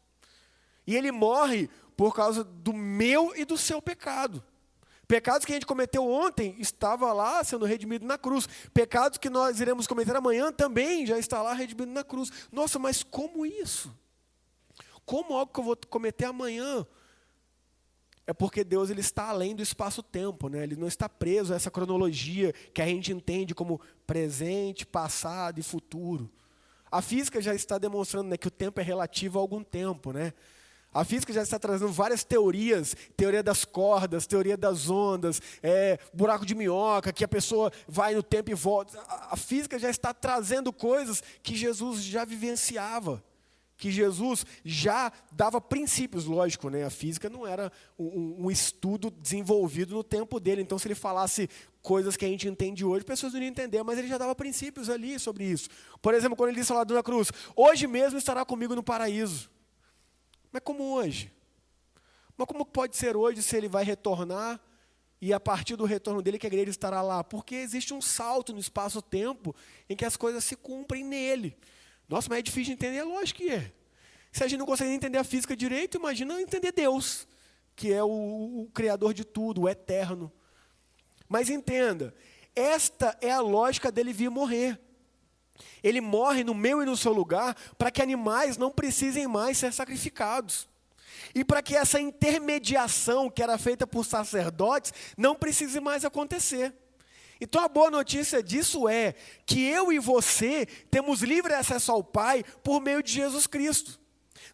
E 0.89 0.97
ele 0.97 1.13
morre 1.13 1.71
por 1.97 2.13
causa 2.13 2.43
do 2.43 2.73
meu 2.73 3.33
e 3.37 3.45
do 3.45 3.57
seu 3.57 3.81
pecado. 3.81 4.43
Pecados 5.07 5.45
que 5.45 5.53
a 5.53 5.55
gente 5.55 5.67
cometeu 5.67 6.05
ontem 6.05 6.57
estava 6.59 7.13
lá 7.13 7.45
sendo 7.45 7.65
redimido 7.65 8.05
na 8.05 8.19
cruz. 8.19 8.49
Pecados 8.75 9.19
que 9.19 9.31
nós 9.31 9.61
iremos 9.61 9.87
cometer 9.87 10.17
amanhã 10.17 10.51
também 10.51 11.07
já 11.07 11.17
está 11.17 11.41
lá 11.43 11.53
redimido 11.53 11.93
na 11.93 12.03
cruz. 12.03 12.29
Nossa, 12.51 12.77
mas 12.77 13.05
como 13.05 13.47
isso? 13.47 13.97
Como 15.09 15.33
algo 15.33 15.51
que 15.51 15.59
eu 15.59 15.65
vou 15.65 15.79
cometer 15.89 16.27
amanhã 16.27 16.87
é 18.27 18.33
porque 18.35 18.63
Deus 18.63 18.91
ele 18.91 19.01
está 19.01 19.31
além 19.31 19.57
do 19.57 19.63
espaço-tempo, 19.63 20.51
né? 20.51 20.63
ele 20.63 20.77
não 20.77 20.87
está 20.87 21.09
preso 21.09 21.55
a 21.55 21.57
essa 21.57 21.71
cronologia 21.71 22.53
que 22.75 22.83
a 22.83 22.87
gente 22.87 23.11
entende 23.11 23.55
como 23.55 23.81
presente, 24.07 24.85
passado 24.85 25.59
e 25.59 25.63
futuro. 25.63 26.31
A 26.93 27.01
física 27.01 27.41
já 27.41 27.55
está 27.55 27.79
demonstrando 27.79 28.29
né, 28.29 28.37
que 28.37 28.49
o 28.49 28.51
tempo 28.51 28.81
é 28.81 28.83
relativo 28.83 29.39
a 29.39 29.41
algum 29.41 29.65
tempo. 29.65 30.13
Né? 30.13 30.35
A 30.93 31.07
física 31.07 31.33
já 31.33 31.41
está 31.41 31.59
trazendo 31.59 31.91
várias 31.91 32.23
teorias, 32.23 32.95
teoria 33.17 33.43
das 33.43 33.65
cordas, 33.65 34.27
teoria 34.27 34.59
das 34.59 34.91
ondas, 34.91 35.41
é, 35.63 35.99
buraco 36.13 36.45
de 36.45 36.55
minhoca, 36.55 37.15
que 37.15 37.25
a 37.25 37.29
pessoa 37.29 37.73
vai 37.89 38.15
no 38.15 38.23
tempo 38.23 38.51
e 38.51 38.55
volta. 38.55 39.01
A, 39.09 39.33
a 39.33 39.37
física 39.39 39.79
já 39.79 39.89
está 39.89 40.13
trazendo 40.13 40.71
coisas 40.71 41.23
que 41.43 41.57
Jesus 41.57 42.05
já 42.05 42.27
vivenciava 42.27 43.25
que 43.79 43.93
Jesus 43.93 44.45
já 44.65 45.13
dava 45.31 45.61
princípios, 45.61 46.25
lógico, 46.25 46.69
né? 46.69 46.85
A 46.85 46.91
física 46.91 47.31
não 47.31 47.47
era 47.47 47.71
um, 47.97 48.47
um, 48.47 48.51
estudo 48.51 49.09
desenvolvido 49.09 49.95
no 49.95 50.03
tempo 50.03 50.41
dele. 50.41 50.61
Então, 50.61 50.77
se 50.81 50.89
ele 50.89 50.97
falasse 50.97 51.49
coisas 51.81 52.17
que 52.17 52.25
a 52.25 52.29
gente 52.29 52.49
entende 52.49 52.85
hoje, 52.85 53.05
pessoas 53.05 53.33
não 53.33 53.41
iam 53.41 53.49
entender, 53.49 53.81
mas 53.85 53.97
ele 53.97 54.09
já 54.09 54.19
dava 54.19 54.35
princípios 54.35 54.91
ali 54.91 55.17
sobre 55.21 55.45
isso. 55.45 55.71
Por 56.03 56.13
exemplo, 56.13 56.37
quando 56.37 56.51
ele 56.51 56.59
disse 56.59 56.73
lá 56.73 56.85
na 56.85 57.03
cruz: 57.05 57.31
Hoje 57.55 57.87
mesmo 57.87 58.19
estará 58.19 58.45
comigo 58.45 58.75
no 58.75 58.83
paraíso. 58.83 59.49
Mas 60.51 60.61
como 60.65 60.83
hoje? 60.95 61.33
Mas 62.37 62.49
como 62.49 62.67
pode 62.67 62.97
ser 62.97 63.17
hoje 63.17 63.43
se 63.45 63.57
ele 63.57 63.69
vai 63.69 63.85
retornar 63.85 64.61
e 65.21 65.33
a 65.33 65.39
partir 65.39 65.77
do 65.77 65.85
retorno 65.85 66.21
dele 66.21 66.39
que 66.39 66.47
a 66.47 66.49
igreja 66.49 66.71
estará 66.71 67.01
lá? 67.01 67.23
Porque 67.23 67.55
existe 67.55 67.95
um 67.95 68.03
salto 68.03 68.53
no 68.53 68.59
espaço-tempo 68.59 69.55
em 69.89 69.95
que 69.95 70.05
as 70.05 70.17
coisas 70.17 70.43
se 70.43 70.57
cumprem 70.57 71.05
nele. 71.05 71.57
Nossa, 72.09 72.29
mas 72.31 72.39
é 72.39 72.43
difícil 72.43 72.65
de 72.65 72.73
entender, 72.73 72.99
é 72.99 73.05
lógico 73.05 73.41
que 73.41 73.51
é. 73.51 73.73
Se 74.33 74.43
a 74.43 74.49
gente 74.49 74.59
não 74.59 74.67
consegue 74.67 74.93
entender 74.93 75.19
a 75.19 75.25
física 75.25 75.57
direito, 75.57 75.99
imagina 75.99 76.41
entender 76.41 76.73
Deus, 76.73 77.27
que 77.77 77.93
é 77.93 78.03
o, 78.03 78.63
o 78.63 78.71
Criador 78.73 79.13
de 79.13 79.25
tudo, 79.25 79.63
o 79.63 79.69
eterno. 79.69 80.33
Mas 81.29 81.51
entenda, 81.51 82.15
esta 82.55 83.17
é 83.21 83.31
a 83.31 83.41
lógica 83.41 83.93
dele 83.93 84.13
vir 84.13 84.31
morrer. 84.31 84.81
Ele 85.83 86.01
morre 86.01 86.45
no 86.45 86.55
meu 86.55 86.83
e 86.83 86.87
no 86.87 86.97
seu 86.97 87.13
lugar 87.13 87.55
para 87.77 87.91
que 87.91 88.03
animais 88.03 88.57
não 88.57 88.71
precisem 88.71 89.27
mais 89.27 89.59
ser 89.59 89.73
sacrificados. 89.73 90.69
E 91.35 91.45
para 91.45 91.63
que 91.63 91.77
essa 91.77 92.01
intermediação 92.01 93.29
que 93.29 93.43
era 93.43 93.59
feita 93.59 93.87
por 93.87 94.05
sacerdotes 94.05 94.93
não 95.17 95.35
precise 95.35 95.81
mais 95.81 96.05
acontecer. 96.05 96.73
Então 97.41 97.63
a 97.63 97.69
boa 97.69 97.91
notícia 97.91 98.43
disso 98.43 98.89
é 98.89 99.15
que 99.47 99.65
eu 99.65 99.93
e 99.93 99.99
você 99.99 100.67
temos 100.91 101.23
livre 101.23 101.55
acesso 101.55 101.93
ao 101.93 102.03
Pai 102.03 102.45
por 102.63 102.81
meio 102.81 103.03
de 103.03 103.13
Jesus 103.13 103.47
Cristo. 103.47 103.99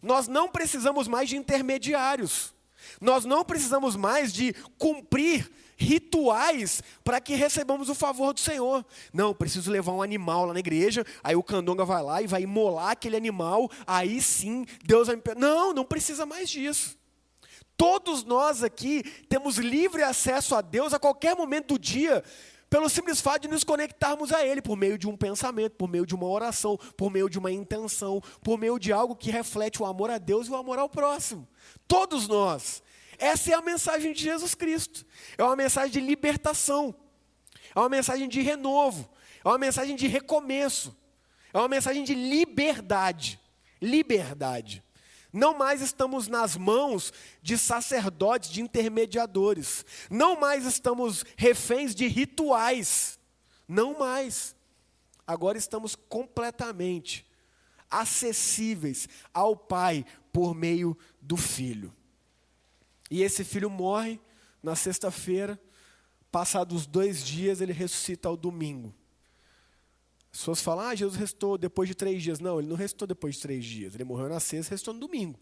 Nós 0.01 0.27
não 0.27 0.49
precisamos 0.49 1.07
mais 1.07 1.29
de 1.29 1.37
intermediários. 1.37 2.53
Nós 3.01 3.25
não 3.25 3.43
precisamos 3.43 3.95
mais 3.95 4.31
de 4.31 4.53
cumprir 4.77 5.51
rituais 5.77 6.81
para 7.03 7.19
que 7.19 7.35
recebamos 7.35 7.89
o 7.89 7.95
favor 7.95 8.33
do 8.33 8.39
Senhor. 8.39 8.85
Não, 9.13 9.33
preciso 9.33 9.71
levar 9.71 9.91
um 9.91 10.01
animal 10.01 10.45
lá 10.45 10.53
na 10.53 10.59
igreja, 10.59 11.05
aí 11.23 11.35
o 11.35 11.43
candonga 11.43 11.83
vai 11.83 12.01
lá 12.01 12.21
e 12.21 12.27
vai 12.27 12.43
imolar 12.43 12.91
aquele 12.91 13.17
animal, 13.17 13.69
aí 13.85 14.21
sim 14.21 14.65
Deus 14.83 15.07
vai 15.07 15.15
me. 15.15 15.21
Não, 15.37 15.73
não 15.73 15.83
precisa 15.83 16.25
mais 16.25 16.49
disso. 16.49 16.97
Todos 17.77 18.23
nós 18.23 18.63
aqui 18.63 19.03
temos 19.27 19.57
livre 19.57 20.01
acesso 20.01 20.55
a 20.55 20.61
Deus 20.61 20.93
a 20.93 20.99
qualquer 20.99 21.35
momento 21.35 21.73
do 21.73 21.79
dia, 21.79 22.23
pelo 22.69 22.89
simples 22.89 23.21
fato 23.21 23.43
de 23.43 23.47
nos 23.47 23.63
conectarmos 23.63 24.31
a 24.31 24.45
Ele 24.45 24.61
por 24.61 24.75
meio 24.75 24.97
de 24.97 25.07
um 25.07 25.15
pensamento, 25.15 25.73
por 25.73 25.87
meio 25.87 26.05
de 26.05 26.15
uma 26.15 26.27
oração, 26.27 26.77
por 26.97 27.11
meio 27.11 27.29
de 27.29 27.37
uma 27.37 27.51
intenção, 27.51 28.21
por 28.43 28.57
meio 28.57 28.79
de 28.79 28.91
algo 28.91 29.15
que 29.15 29.31
reflete 29.31 29.81
o 29.81 29.85
amor 29.85 30.09
a 30.09 30.17
Deus 30.17 30.47
e 30.47 30.51
o 30.51 30.55
amor 30.55 30.79
ao 30.79 30.89
próximo. 30.89 31.47
Todos 31.87 32.27
nós. 32.27 32.83
Essa 33.17 33.51
é 33.51 33.53
a 33.53 33.61
mensagem 33.61 34.13
de 34.13 34.21
Jesus 34.21 34.55
Cristo. 34.55 35.05
É 35.37 35.43
uma 35.43 35.55
mensagem 35.55 35.91
de 35.91 35.99
libertação. 35.99 36.93
É 37.73 37.79
uma 37.79 37.89
mensagem 37.89 38.27
de 38.27 38.41
renovo. 38.41 39.09
É 39.43 39.47
uma 39.47 39.57
mensagem 39.57 39.95
de 39.95 40.07
recomeço. 40.07 40.95
É 41.53 41.57
uma 41.57 41.67
mensagem 41.67 42.03
de 42.03 42.13
liberdade. 42.13 43.39
Liberdade. 43.81 44.83
Não 45.35 45.57
mais 45.57 45.81
estamos 45.81 46.29
nas 46.29 46.55
mãos 46.55 47.11
de 47.41 47.57
sacerdotes, 47.57 48.49
de 48.49 48.61
intermediadores. 48.61 49.85
Não 50.09 50.39
mais 50.39 50.65
estamos 50.65 51.25
reféns 51.35 51.93
de 51.93 52.07
rituais. 52.07 53.19
Não 53.67 53.99
mais. 53.99 54.55
Agora 55.27 55.57
estamos 55.57 55.93
completamente 55.93 57.25
acessíveis 57.91 59.09
ao 59.33 59.57
Pai 59.57 60.05
por 60.31 60.55
meio 60.55 60.97
do 61.21 61.35
Filho. 61.35 61.93
E 63.11 63.21
esse 63.21 63.43
filho 63.43 63.69
morre 63.69 64.21
na 64.63 64.73
sexta-feira, 64.73 65.61
passados 66.31 66.85
dois 66.85 67.21
dias, 67.21 67.59
ele 67.59 67.73
ressuscita 67.73 68.29
ao 68.29 68.37
domingo. 68.37 68.95
As 70.35 70.39
pessoas 70.39 70.61
falam, 70.61 70.87
ah, 70.87 70.93
Jesus 70.93 71.17
restou 71.17 71.57
depois 71.57 71.87
de 71.87 71.95
três 71.95 72.21
dias. 72.21 72.41
Não, 72.41 72.59
ele 72.59 72.67
não 72.67 72.75
restou 72.75 73.07
depois 73.07 73.35
de 73.35 73.41
três 73.41 73.63
dias. 73.63 73.95
Ele 73.95 74.03
morreu 74.03 74.27
na 74.27 74.41
sexta, 74.41 74.71
restou 74.71 74.93
no 74.93 74.99
domingo. 74.99 75.39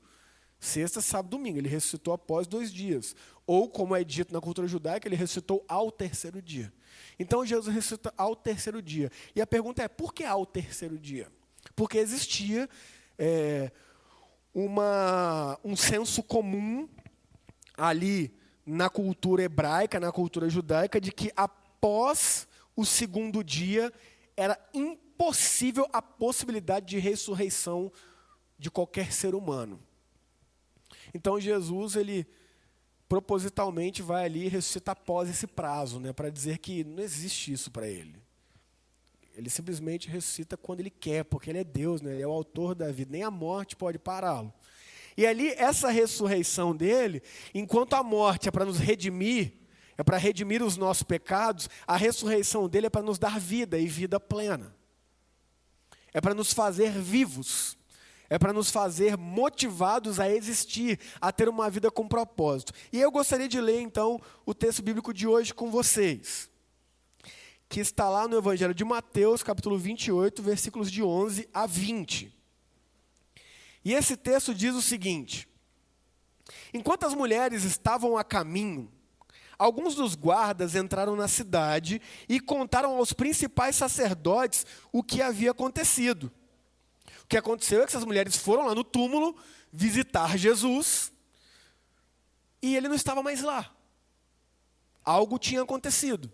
Sexta, 0.59 1.01
sábado, 1.01 1.31
domingo. 1.31 1.57
Ele 1.57 1.67
ressuscitou 1.67 2.13
após 2.13 2.45
dois 2.45 2.71
dias. 2.71 3.15
Ou, 3.47 3.67
como 3.67 3.95
é 3.95 4.03
dito 4.03 4.31
na 4.31 4.39
cultura 4.39 4.67
judaica, 4.67 5.07
ele 5.07 5.15
ressuscitou 5.15 5.65
ao 5.67 5.91
terceiro 5.91 6.39
dia. 6.43 6.71
Então, 7.17 7.43
Jesus 7.43 7.73
ressuscita 7.73 8.13
ao 8.15 8.35
terceiro 8.35 8.83
dia. 8.83 9.11
E 9.35 9.41
a 9.41 9.47
pergunta 9.47 9.81
é, 9.81 9.87
por 9.87 10.13
que 10.13 10.23
ao 10.23 10.45
terceiro 10.45 10.99
dia? 10.99 11.27
Porque 11.75 11.97
existia 11.97 12.69
é, 13.17 13.71
uma, 14.53 15.59
um 15.63 15.75
senso 15.75 16.21
comum 16.21 16.87
ali 17.75 18.31
na 18.63 18.91
cultura 18.91 19.41
hebraica, 19.41 19.99
na 19.99 20.11
cultura 20.11 20.47
judaica, 20.51 21.01
de 21.01 21.11
que 21.11 21.31
após 21.35 22.47
o 22.75 22.85
segundo 22.85 23.43
dia 23.43 23.91
era 24.35 24.59
impossível 24.73 25.87
a 25.93 26.01
possibilidade 26.01 26.87
de 26.87 26.99
ressurreição 26.99 27.91
de 28.57 28.71
qualquer 28.71 29.11
ser 29.11 29.35
humano. 29.35 29.79
Então 31.13 31.39
Jesus 31.39 31.95
ele 31.95 32.27
propositalmente 33.07 34.01
vai 34.01 34.25
ali 34.25 34.45
e 34.45 34.49
ressuscita 34.49 34.91
após 34.93 35.29
esse 35.29 35.45
prazo, 35.45 35.99
né, 35.99 36.11
para 36.11 36.29
dizer 36.29 36.57
que 36.57 36.83
não 36.83 37.03
existe 37.03 37.51
isso 37.51 37.69
para 37.69 37.87
ele. 37.87 38.15
Ele 39.35 39.49
simplesmente 39.49 40.07
ressuscita 40.09 40.57
quando 40.57 40.79
ele 40.79 40.89
quer, 40.89 41.23
porque 41.23 41.49
ele 41.49 41.59
é 41.59 41.63
Deus, 41.63 42.01
né, 42.01 42.13
ele 42.13 42.23
é 42.23 42.27
o 42.27 42.31
autor 42.31 42.73
da 42.73 42.91
vida, 42.91 43.11
nem 43.11 43.23
a 43.23 43.31
morte 43.31 43.75
pode 43.75 43.99
pará-lo. 43.99 44.53
E 45.15 45.27
ali, 45.27 45.49
essa 45.51 45.91
ressurreição 45.91 46.75
dele, 46.75 47.21
enquanto 47.53 47.93
a 47.93 48.03
morte 48.03 48.47
é 48.47 48.51
para 48.51 48.65
nos 48.65 48.79
redimir, 48.79 49.53
é 49.97 50.03
para 50.03 50.17
redimir 50.17 50.63
os 50.63 50.77
nossos 50.77 51.03
pecados, 51.03 51.69
a 51.85 51.95
ressurreição 51.95 52.67
dele 52.67 52.87
é 52.87 52.89
para 52.89 53.01
nos 53.01 53.19
dar 53.19 53.39
vida 53.39 53.77
e 53.77 53.87
vida 53.87 54.19
plena. 54.19 54.75
É 56.13 56.21
para 56.21 56.33
nos 56.33 56.53
fazer 56.53 56.91
vivos. 56.91 57.77
É 58.29 58.39
para 58.39 58.53
nos 58.53 58.71
fazer 58.71 59.15
motivados 59.15 60.19
a 60.19 60.29
existir, 60.29 60.99
a 61.21 61.31
ter 61.31 61.47
uma 61.47 61.69
vida 61.69 61.91
com 61.91 62.07
propósito. 62.07 62.73
E 62.91 62.99
eu 62.99 63.11
gostaria 63.11 63.47
de 63.47 63.61
ler 63.61 63.81
então 63.81 64.19
o 64.45 64.55
texto 64.55 64.81
bíblico 64.81 65.13
de 65.13 65.27
hoje 65.27 65.53
com 65.53 65.69
vocês, 65.69 66.49
que 67.69 67.79
está 67.79 68.09
lá 68.09 68.27
no 68.27 68.37
Evangelho 68.37 68.73
de 68.73 68.83
Mateus, 68.83 69.43
capítulo 69.43 69.77
28, 69.77 70.41
versículos 70.41 70.91
de 70.91 71.03
11 71.03 71.47
a 71.53 71.67
20. 71.67 72.35
E 73.85 73.93
esse 73.93 74.17
texto 74.17 74.55
diz 74.55 74.73
o 74.73 74.81
seguinte: 74.81 75.47
Enquanto 76.73 77.05
as 77.05 77.13
mulheres 77.13 77.63
estavam 77.63 78.17
a 78.17 78.23
caminho, 78.23 78.91
alguns 79.63 79.95
dos 79.95 80.13
guardas 80.13 80.75
entraram 80.75 81.15
na 81.15 81.27
cidade 81.27 82.01
e 82.27 82.39
contaram 82.39 82.97
aos 82.97 83.13
principais 83.13 83.77
sacerdotes 83.77 84.65
o 84.91 85.01
que 85.01 85.21
havia 85.21 85.51
acontecido. 85.51 86.29
O 87.23 87.27
que 87.27 87.37
aconteceu 87.37 87.81
é 87.81 87.85
que 87.85 87.91
essas 87.91 88.03
mulheres 88.03 88.35
foram 88.35 88.67
lá 88.67 88.75
no 88.75 88.83
túmulo 88.83 89.35
visitar 89.71 90.37
Jesus 90.37 91.13
e 92.61 92.75
ele 92.75 92.89
não 92.89 92.95
estava 92.95 93.23
mais 93.23 93.41
lá. 93.41 93.73
Algo 95.03 95.39
tinha 95.39 95.61
acontecido. 95.61 96.31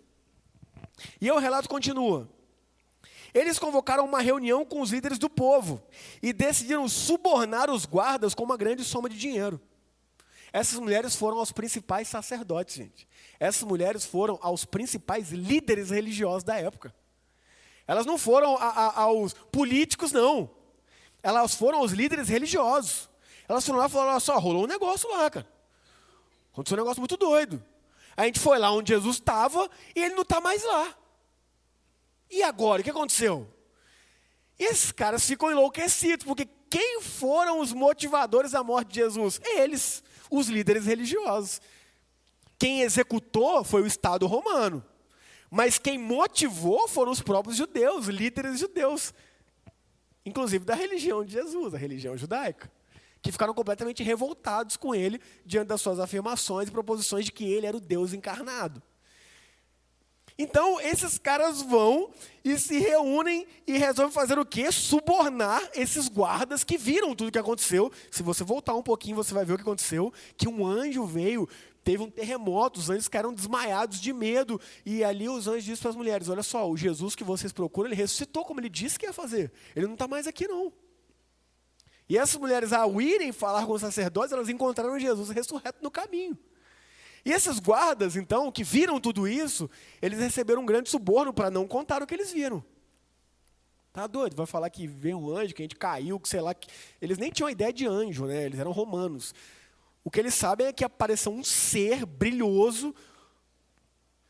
E 1.20 1.30
o 1.30 1.38
relato 1.38 1.68
continua. 1.68 2.28
Eles 3.32 3.60
convocaram 3.60 4.04
uma 4.04 4.20
reunião 4.20 4.64
com 4.64 4.80
os 4.80 4.90
líderes 4.90 5.18
do 5.18 5.30
povo 5.30 5.80
e 6.20 6.32
decidiram 6.32 6.88
subornar 6.88 7.70
os 7.70 7.86
guardas 7.86 8.34
com 8.34 8.42
uma 8.42 8.56
grande 8.56 8.82
soma 8.82 9.08
de 9.08 9.16
dinheiro. 9.16 9.60
Essas 10.52 10.78
mulheres 10.78 11.14
foram 11.14 11.38
aos 11.38 11.52
principais 11.52 12.08
sacerdotes, 12.08 12.74
gente. 12.76 13.08
Essas 13.38 13.62
mulheres 13.62 14.04
foram 14.04 14.38
aos 14.42 14.64
principais 14.64 15.30
líderes 15.30 15.90
religiosos 15.90 16.42
da 16.42 16.56
época. 16.56 16.94
Elas 17.86 18.06
não 18.06 18.18
foram 18.18 18.56
a, 18.56 18.68
a, 18.68 19.00
aos 19.02 19.32
políticos, 19.32 20.12
não. 20.12 20.50
Elas 21.22 21.54
foram 21.54 21.78
aos 21.78 21.92
líderes 21.92 22.28
religiosos. 22.28 23.08
Elas 23.48 23.64
foram 23.64 23.78
lá 23.78 23.86
e 23.86 23.90
falaram: 23.90 24.10
olha 24.12 24.20
só, 24.20 24.38
rolou 24.38 24.64
um 24.64 24.68
negócio 24.68 25.10
lá, 25.10 25.28
cara. 25.30 25.46
Aconteceu 26.52 26.76
um 26.76 26.80
negócio 26.80 27.00
muito 27.00 27.16
doido. 27.16 27.62
A 28.16 28.24
gente 28.26 28.38
foi 28.38 28.58
lá 28.58 28.70
onde 28.72 28.92
Jesus 28.92 29.16
estava 29.16 29.68
e 29.94 30.02
ele 30.02 30.14
não 30.14 30.22
está 30.22 30.40
mais 30.40 30.62
lá. 30.64 30.96
E 32.30 32.42
agora, 32.42 32.80
o 32.80 32.84
que 32.84 32.90
aconteceu? 32.90 33.48
Esses 34.58 34.92
caras 34.92 35.26
ficam 35.26 35.50
enlouquecidos, 35.50 36.24
porque 36.24 36.46
quem 36.68 37.00
foram 37.00 37.60
os 37.60 37.72
motivadores 37.72 38.52
da 38.52 38.62
morte 38.62 38.88
de 38.88 39.00
Jesus? 39.00 39.40
Eles, 39.42 40.04
os 40.30 40.48
líderes 40.48 40.86
religiosos. 40.86 41.60
Quem 42.58 42.82
executou 42.82 43.64
foi 43.64 43.82
o 43.82 43.86
Estado 43.86 44.26
romano. 44.26 44.84
Mas 45.50 45.78
quem 45.78 45.98
motivou 45.98 46.86
foram 46.86 47.10
os 47.10 47.20
próprios 47.20 47.56
judeus, 47.56 48.06
líderes 48.06 48.60
judeus. 48.60 49.12
Inclusive 50.24 50.64
da 50.64 50.74
religião 50.74 51.24
de 51.24 51.32
Jesus, 51.32 51.74
a 51.74 51.78
religião 51.78 52.16
judaica. 52.16 52.70
Que 53.20 53.32
ficaram 53.32 53.52
completamente 53.52 54.02
revoltados 54.02 54.76
com 54.76 54.94
ele 54.94 55.20
diante 55.44 55.68
das 55.68 55.80
suas 55.80 55.98
afirmações 55.98 56.68
e 56.68 56.72
proposições 56.72 57.24
de 57.24 57.32
que 57.32 57.44
ele 57.44 57.66
era 57.66 57.76
o 57.76 57.80
Deus 57.80 58.12
encarnado. 58.12 58.82
Então, 60.42 60.80
esses 60.80 61.18
caras 61.18 61.60
vão 61.60 62.10
e 62.42 62.58
se 62.58 62.78
reúnem 62.78 63.46
e 63.66 63.76
resolvem 63.76 64.10
fazer 64.10 64.38
o 64.38 64.46
quê? 64.46 64.72
Subornar 64.72 65.70
esses 65.74 66.08
guardas 66.08 66.64
que 66.64 66.78
viram 66.78 67.14
tudo 67.14 67.28
o 67.28 67.30
que 67.30 67.38
aconteceu. 67.38 67.92
Se 68.10 68.22
você 68.22 68.42
voltar 68.42 68.74
um 68.74 68.82
pouquinho, 68.82 69.16
você 69.16 69.34
vai 69.34 69.44
ver 69.44 69.52
o 69.52 69.56
que 69.56 69.62
aconteceu. 69.62 70.10
Que 70.38 70.48
um 70.48 70.66
anjo 70.66 71.04
veio, 71.04 71.46
teve 71.84 72.02
um 72.02 72.10
terremoto, 72.10 72.80
os 72.80 72.88
anjos 72.88 73.04
ficaram 73.04 73.34
desmaiados 73.34 74.00
de 74.00 74.14
medo. 74.14 74.58
E 74.86 75.04
ali 75.04 75.28
os 75.28 75.46
anjos 75.46 75.64
disseram 75.64 75.82
para 75.82 75.90
as 75.90 75.96
mulheres, 75.96 76.28
olha 76.30 76.42
só, 76.42 76.70
o 76.70 76.74
Jesus 76.74 77.14
que 77.14 77.22
vocês 77.22 77.52
procuram, 77.52 77.90
ele 77.90 77.96
ressuscitou 77.96 78.42
como 78.42 78.60
ele 78.60 78.70
disse 78.70 78.98
que 78.98 79.04
ia 79.04 79.12
fazer. 79.12 79.52
Ele 79.76 79.84
não 79.84 79.92
está 79.92 80.08
mais 80.08 80.26
aqui 80.26 80.48
não. 80.48 80.72
E 82.08 82.16
essas 82.16 82.40
mulheres, 82.40 82.72
ao 82.72 82.98
irem 82.98 83.30
falar 83.30 83.66
com 83.66 83.74
os 83.74 83.82
sacerdotes, 83.82 84.32
elas 84.32 84.48
encontraram 84.48 84.98
Jesus 84.98 85.28
ressurreto 85.28 85.80
no 85.82 85.90
caminho. 85.90 86.38
E 87.24 87.32
esses 87.32 87.58
guardas, 87.58 88.16
então, 88.16 88.50
que 88.50 88.64
viram 88.64 89.00
tudo 89.00 89.28
isso, 89.28 89.68
eles 90.00 90.18
receberam 90.18 90.62
um 90.62 90.66
grande 90.66 90.88
suborno 90.88 91.32
para 91.32 91.50
não 91.50 91.66
contar 91.66 92.02
o 92.02 92.06
que 92.06 92.14
eles 92.14 92.32
viram. 92.32 92.64
Tá 93.92 94.06
doido? 94.06 94.36
Vai 94.36 94.46
falar 94.46 94.70
que 94.70 94.86
veio 94.86 95.18
um 95.18 95.36
anjo, 95.36 95.54
que 95.54 95.62
a 95.62 95.64
gente 95.64 95.76
caiu, 95.76 96.18
que 96.20 96.28
sei 96.28 96.40
lá. 96.40 96.54
Que... 96.54 96.68
Eles 97.00 97.18
nem 97.18 97.30
tinham 97.30 97.50
ideia 97.50 97.72
de 97.72 97.86
anjo, 97.86 98.24
né? 98.26 98.44
Eles 98.44 98.58
eram 98.58 98.70
romanos. 98.70 99.34
O 100.04 100.10
que 100.10 100.20
eles 100.20 100.34
sabem 100.34 100.68
é 100.68 100.72
que 100.72 100.84
apareceu 100.84 101.32
um 101.32 101.42
ser 101.42 102.06
brilhoso 102.06 102.94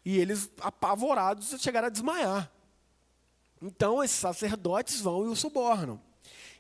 e 0.04 0.18
eles, 0.18 0.50
apavorados, 0.60 1.54
chegaram 1.60 1.86
a 1.86 1.90
desmaiar. 1.90 2.50
Então, 3.62 4.02
esses 4.02 4.16
sacerdotes 4.16 5.00
vão 5.00 5.26
e 5.26 5.28
o 5.28 5.36
subornam. 5.36 6.00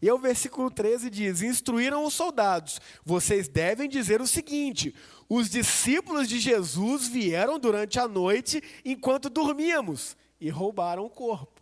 E 0.02 0.10
o 0.10 0.18
versículo 0.18 0.70
13 0.70 1.10
diz: 1.10 1.42
Instruíram 1.42 2.04
os 2.04 2.14
soldados, 2.14 2.80
vocês 3.04 3.48
devem 3.48 3.88
dizer 3.88 4.20
o 4.20 4.26
seguinte: 4.26 4.94
os 5.28 5.50
discípulos 5.50 6.28
de 6.28 6.40
Jesus 6.40 7.06
vieram 7.06 7.58
durante 7.58 7.98
a 7.98 8.08
noite 8.08 8.62
enquanto 8.84 9.28
dormíamos 9.28 10.16
e 10.40 10.48
roubaram 10.48 11.04
o 11.04 11.10
corpo. 11.10 11.60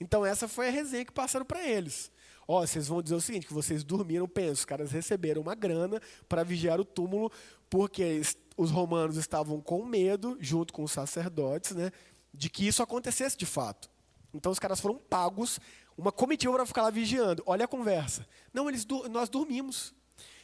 Então, 0.00 0.26
essa 0.26 0.48
foi 0.48 0.68
a 0.68 0.70
resenha 0.70 1.04
que 1.04 1.12
passaram 1.12 1.46
para 1.46 1.66
eles. 1.66 2.10
Ó, 2.48 2.60
oh, 2.60 2.66
vocês 2.66 2.88
vão 2.88 3.00
dizer 3.00 3.14
o 3.14 3.20
seguinte: 3.20 3.46
que 3.46 3.54
vocês 3.54 3.84
dormiram, 3.84 4.28
penso, 4.28 4.60
os 4.60 4.64
caras 4.64 4.90
receberam 4.90 5.42
uma 5.42 5.54
grana 5.54 6.00
para 6.28 6.42
vigiar 6.42 6.80
o 6.80 6.84
túmulo, 6.84 7.30
porque 7.70 8.20
os 8.56 8.70
romanos 8.70 9.16
estavam 9.16 9.60
com 9.60 9.84
medo, 9.84 10.36
junto 10.40 10.72
com 10.72 10.82
os 10.82 10.92
sacerdotes, 10.92 11.72
né, 11.72 11.90
de 12.32 12.50
que 12.50 12.66
isso 12.66 12.82
acontecesse 12.82 13.36
de 13.36 13.46
fato. 13.46 13.88
Então, 14.34 14.52
os 14.52 14.58
caras 14.58 14.80
foram 14.80 14.98
pagos 14.98 15.58
uma 15.96 16.12
comitiva 16.12 16.52
para 16.52 16.66
ficar 16.66 16.82
lá 16.82 16.90
vigiando. 16.90 17.42
Olha 17.46 17.64
a 17.64 17.68
conversa. 17.68 18.26
Não, 18.52 18.68
eles 18.68 18.86
nós 19.10 19.28
dormimos. 19.28 19.94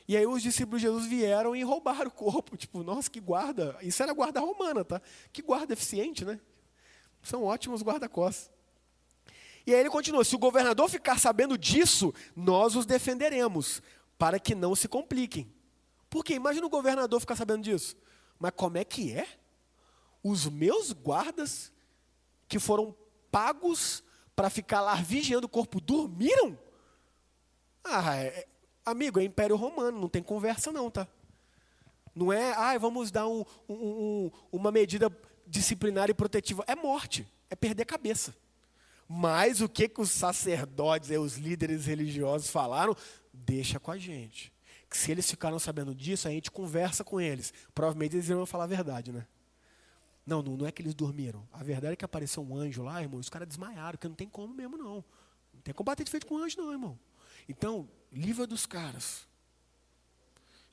E 0.08 0.16
aí 0.16 0.26
os 0.26 0.42
discípulos 0.42 0.80
de 0.80 0.88
Jesus 0.88 1.06
vieram 1.06 1.54
e 1.54 1.62
roubaram 1.62 2.08
o 2.08 2.10
corpo. 2.10 2.56
Tipo, 2.58 2.82
nossa, 2.82 3.10
que 3.10 3.20
guarda. 3.20 3.76
Isso 3.82 4.02
era 4.02 4.12
guarda 4.12 4.40
romana, 4.40 4.84
tá? 4.84 5.00
Que 5.32 5.42
guarda 5.42 5.72
eficiente, 5.72 6.24
né? 6.24 6.40
São 7.22 7.44
ótimos 7.44 7.82
guarda-costas. 7.82 8.50
E 9.66 9.72
aí 9.74 9.80
ele 9.80 9.90
continua: 9.90 10.24
se 10.24 10.34
o 10.34 10.38
governador 10.38 10.88
ficar 10.88 11.18
sabendo 11.18 11.56
disso, 11.56 12.12
nós 12.34 12.74
os 12.74 12.86
defenderemos, 12.86 13.82
para 14.18 14.40
que 14.40 14.54
não 14.54 14.74
se 14.74 14.88
compliquem. 14.88 15.52
Porque 16.10 16.34
imagina 16.34 16.66
o 16.66 16.70
governador 16.70 17.20
ficar 17.20 17.36
sabendo 17.36 17.62
disso. 17.62 17.96
Mas 18.38 18.52
como 18.56 18.76
é 18.76 18.84
que 18.84 19.12
é? 19.12 19.26
Os 20.22 20.46
meus 20.46 20.92
guardas, 20.92 21.72
que 22.48 22.58
foram 22.58 22.94
pagos 23.30 24.02
para 24.34 24.50
ficar 24.50 24.80
lá 24.80 24.94
vigiando 24.94 25.46
o 25.46 25.50
corpo, 25.50 25.80
dormiram? 25.80 26.58
Ah, 27.84 28.16
é, 28.16 28.26
é, 28.26 28.48
amigo, 28.84 29.20
é 29.20 29.24
Império 29.24 29.56
Romano, 29.56 30.00
não 30.00 30.08
tem 30.08 30.22
conversa 30.22 30.72
não, 30.72 30.90
tá? 30.90 31.06
Não 32.14 32.32
é, 32.32 32.52
ah, 32.52 32.76
vamos 32.78 33.10
dar 33.10 33.26
um, 33.26 33.44
um, 33.68 33.74
um, 33.74 34.30
uma 34.52 34.70
medida 34.70 35.10
disciplinar 35.46 36.10
e 36.10 36.14
protetiva. 36.14 36.64
É 36.66 36.74
morte, 36.74 37.26
é 37.48 37.56
perder 37.56 37.82
a 37.82 37.86
cabeça. 37.86 38.34
Mas 39.08 39.60
o 39.60 39.68
que, 39.68 39.88
que 39.88 40.00
os 40.00 40.10
sacerdotes 40.10 41.10
e 41.10 41.18
os 41.18 41.36
líderes 41.36 41.86
religiosos 41.86 42.50
falaram? 42.50 42.96
Deixa 43.32 43.78
com 43.80 43.90
a 43.90 43.98
gente. 43.98 44.52
Que 44.88 44.96
se 44.96 45.10
eles 45.10 45.30
ficaram 45.30 45.58
sabendo 45.58 45.94
disso, 45.94 46.28
a 46.28 46.30
gente 46.30 46.50
conversa 46.50 47.02
com 47.02 47.20
eles. 47.20 47.52
Provavelmente 47.74 48.16
eles 48.16 48.28
irão 48.28 48.46
falar 48.46 48.64
a 48.64 48.68
verdade, 48.68 49.12
né? 49.12 49.26
Não, 50.24 50.42
não, 50.42 50.56
não 50.56 50.66
é 50.66 50.72
que 50.72 50.80
eles 50.80 50.94
dormiram. 50.94 51.46
A 51.52 51.62
verdade 51.62 51.94
é 51.94 51.96
que 51.96 52.04
apareceu 52.04 52.42
um 52.42 52.56
anjo 52.56 52.82
lá, 52.82 53.02
irmão, 53.02 53.18
e 53.18 53.20
os 53.20 53.28
caras 53.28 53.48
desmaiaram, 53.48 53.98
que 53.98 54.08
não 54.08 54.14
tem 54.14 54.28
como 54.28 54.54
mesmo, 54.54 54.76
não. 54.76 55.04
Não 55.52 55.60
tem 55.62 55.74
como 55.74 55.84
bater 55.84 56.04
de 56.04 56.10
feito 56.10 56.26
com 56.26 56.36
um 56.36 56.38
anjo, 56.38 56.56
não, 56.58 56.70
irmão. 56.70 56.98
Então, 57.48 57.88
livra 58.12 58.46
dos 58.46 58.66
caras. 58.66 59.26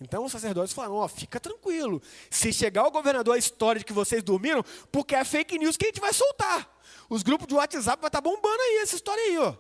Então 0.01 0.23
os 0.23 0.31
sacerdotes 0.31 0.73
falaram: 0.73 0.95
ó, 0.95 1.07
fica 1.07 1.39
tranquilo. 1.39 2.01
Se 2.29 2.53
chegar 2.53 2.85
o 2.88 2.91
governador 2.91 3.35
a 3.35 3.38
história 3.38 3.79
de 3.79 3.85
que 3.85 3.91
vocês 3.91 4.23
dormiram, 4.23 4.63
porque 4.91 5.13
é 5.13 5.25
fake 5.25 5.57
news 5.57 5.75
que 5.75 5.85
a 5.85 5.89
gente 5.89 5.99
vai 5.99 6.13
soltar. 6.13 6.69
Os 7.09 7.21
grupos 7.21 7.47
de 7.47 7.55
WhatsApp 7.55 8.01
vai 8.01 8.07
estar 8.07 8.09
tá 8.09 8.21
bombando 8.21 8.62
aí 8.62 8.79
essa 8.81 8.95
história 8.95 9.21
aí, 9.21 9.38
ó. 9.38 9.55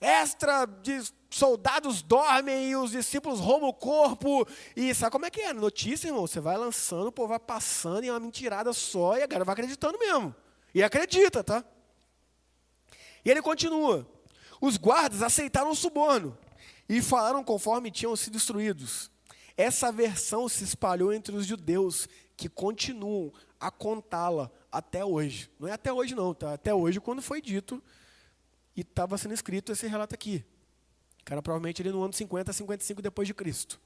Extra 0.00 0.64
de 0.64 1.02
soldados 1.30 2.02
dormem 2.02 2.70
e 2.70 2.76
os 2.76 2.92
discípulos 2.92 3.40
roubam 3.40 3.68
o 3.68 3.74
corpo. 3.74 4.46
E 4.74 4.94
sabe 4.94 5.12
como 5.12 5.26
é 5.26 5.30
que 5.30 5.40
é? 5.40 5.52
Notícia, 5.52 6.08
irmão, 6.08 6.26
você 6.26 6.40
vai 6.40 6.56
lançando, 6.56 7.08
o 7.08 7.12
povo 7.12 7.28
vai 7.28 7.38
passando 7.38 8.04
e 8.04 8.08
é 8.08 8.12
uma 8.12 8.20
mentirada 8.20 8.72
só 8.72 9.16
e 9.16 9.22
a 9.22 9.26
galera 9.26 9.44
vai 9.44 9.52
acreditando 9.52 9.98
mesmo. 9.98 10.34
E 10.74 10.82
acredita, 10.82 11.42
tá? 11.42 11.64
E 13.24 13.30
ele 13.30 13.42
continua. 13.42 14.06
Os 14.60 14.76
guardas 14.76 15.22
aceitaram 15.22 15.70
o 15.70 15.76
suborno 15.76 16.36
e 16.88 17.02
falaram 17.02 17.44
conforme 17.44 17.90
tinham 17.90 18.16
sido 18.16 18.36
instruídos. 18.36 19.10
Essa 19.56 19.90
versão 19.92 20.48
se 20.48 20.64
espalhou 20.64 21.12
entre 21.12 21.34
os 21.34 21.44
judeus, 21.44 22.08
que 22.36 22.48
continuam 22.48 23.32
a 23.58 23.70
contá-la 23.70 24.50
até 24.70 25.04
hoje. 25.04 25.50
Não 25.58 25.68
é 25.68 25.72
até 25.72 25.92
hoje, 25.92 26.14
não, 26.14 26.32
tá? 26.32 26.52
Até 26.52 26.72
hoje, 26.72 27.00
quando 27.00 27.20
foi 27.20 27.42
dito 27.42 27.82
e 28.76 28.82
estava 28.82 29.18
sendo 29.18 29.34
escrito 29.34 29.72
esse 29.72 29.88
relato 29.88 30.14
aqui. 30.14 30.44
Que 31.28 31.34
era 31.34 31.42
provavelmente 31.42 31.82
ali 31.82 31.90
no 31.90 32.02
ano 32.02 32.14
50 32.14 32.50
a 32.50 32.54
55 32.54 33.02
depois 33.02 33.28
de 33.28 33.34
Cristo. 33.34 33.78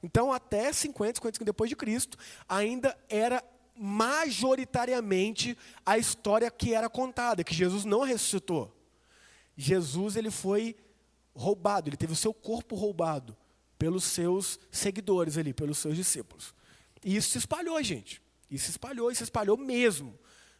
Então, 0.00 0.32
até 0.32 0.72
50, 0.72 1.16
55 1.16 1.44
depois 1.44 1.68
de 1.68 1.74
Cristo, 1.74 2.16
ainda 2.48 2.96
era 3.08 3.42
majoritariamente 3.74 5.58
a 5.84 5.98
história 5.98 6.48
que 6.52 6.74
era 6.74 6.88
contada, 6.88 7.42
que 7.42 7.52
Jesus 7.52 7.84
não 7.84 8.02
ressuscitou. 8.02 8.72
Jesus 9.56 10.14
ele 10.14 10.30
foi 10.30 10.76
roubado, 11.34 11.88
ele 11.88 11.96
teve 11.96 12.12
o 12.12 12.16
seu 12.16 12.32
corpo 12.32 12.76
roubado 12.76 13.36
pelos 13.76 14.04
seus 14.04 14.60
seguidores 14.70 15.36
ali, 15.36 15.52
pelos 15.52 15.78
seus 15.78 15.96
discípulos. 15.96 16.54
E 17.04 17.16
isso 17.16 17.30
se 17.30 17.38
espalhou, 17.38 17.82
gente. 17.82 18.22
Isso 18.48 18.66
se 18.66 18.70
espalhou, 18.70 19.10
e 19.10 19.16
se 19.16 19.24
espalhou 19.24 19.56
mesmo. 19.56 20.16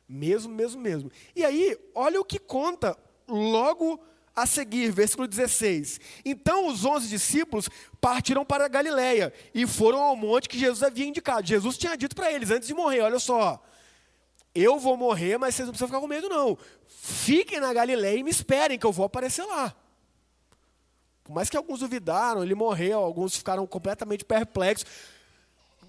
Mesmo, 0.09 0.53
mesmo, 0.53 0.81
mesmo. 0.81 1.13
E 1.37 1.45
aí, 1.45 1.79
olha 1.95 2.21
o 2.21 2.25
que 2.25 2.41
conta 2.41 2.99
logo 3.29 4.01
a 4.43 4.47
seguir, 4.47 4.91
versículo 4.91 5.27
16. 5.27 6.01
Então 6.25 6.69
os 6.69 6.85
onze 6.85 7.09
discípulos 7.09 7.69
partiram 8.01 8.45
para 8.45 8.67
a 8.67 8.69
Galiléia 8.69 9.33
e 9.55 9.67
foram 9.67 10.01
ao 10.01 10.17
monte 10.17 10.49
que 10.49 10.59
Jesus 10.59 10.83
havia 10.83 11.07
indicado. 11.07 11.47
Jesus 11.47 11.77
tinha 11.77 11.97
dito 11.97 12.15
para 12.15 12.33
eles 12.33 12.51
antes 12.51 12.69
de 12.69 12.75
morrer: 12.75 13.01
olha 13.01 13.19
só, 13.19 13.63
eu 14.55 14.79
vou 14.79 14.97
morrer, 14.97 15.39
mas 15.39 15.55
vocês 15.55 15.67
não 15.67 15.73
precisam 15.73 15.89
ficar 15.89 16.01
com 16.01 16.07
medo, 16.07 16.29
não. 16.29 16.57
Fiquem 16.87 17.61
na 17.61 17.73
Galiléia 17.73 18.19
e 18.19 18.23
me 18.23 18.31
esperem, 18.31 18.79
que 18.79 18.87
eu 18.87 18.93
vou 18.93 19.07
aparecer 19.07 19.45
lá. 19.45 19.75
Por 21.23 21.35
mais 21.35 21.51
que 21.51 21.57
alguns 21.57 21.81
duvidaram, 21.81 22.43
ele 22.43 22.55
morreu, 22.55 22.99
alguns 23.01 23.37
ficaram 23.37 23.67
completamente 23.67 24.25
perplexos. 24.25 24.89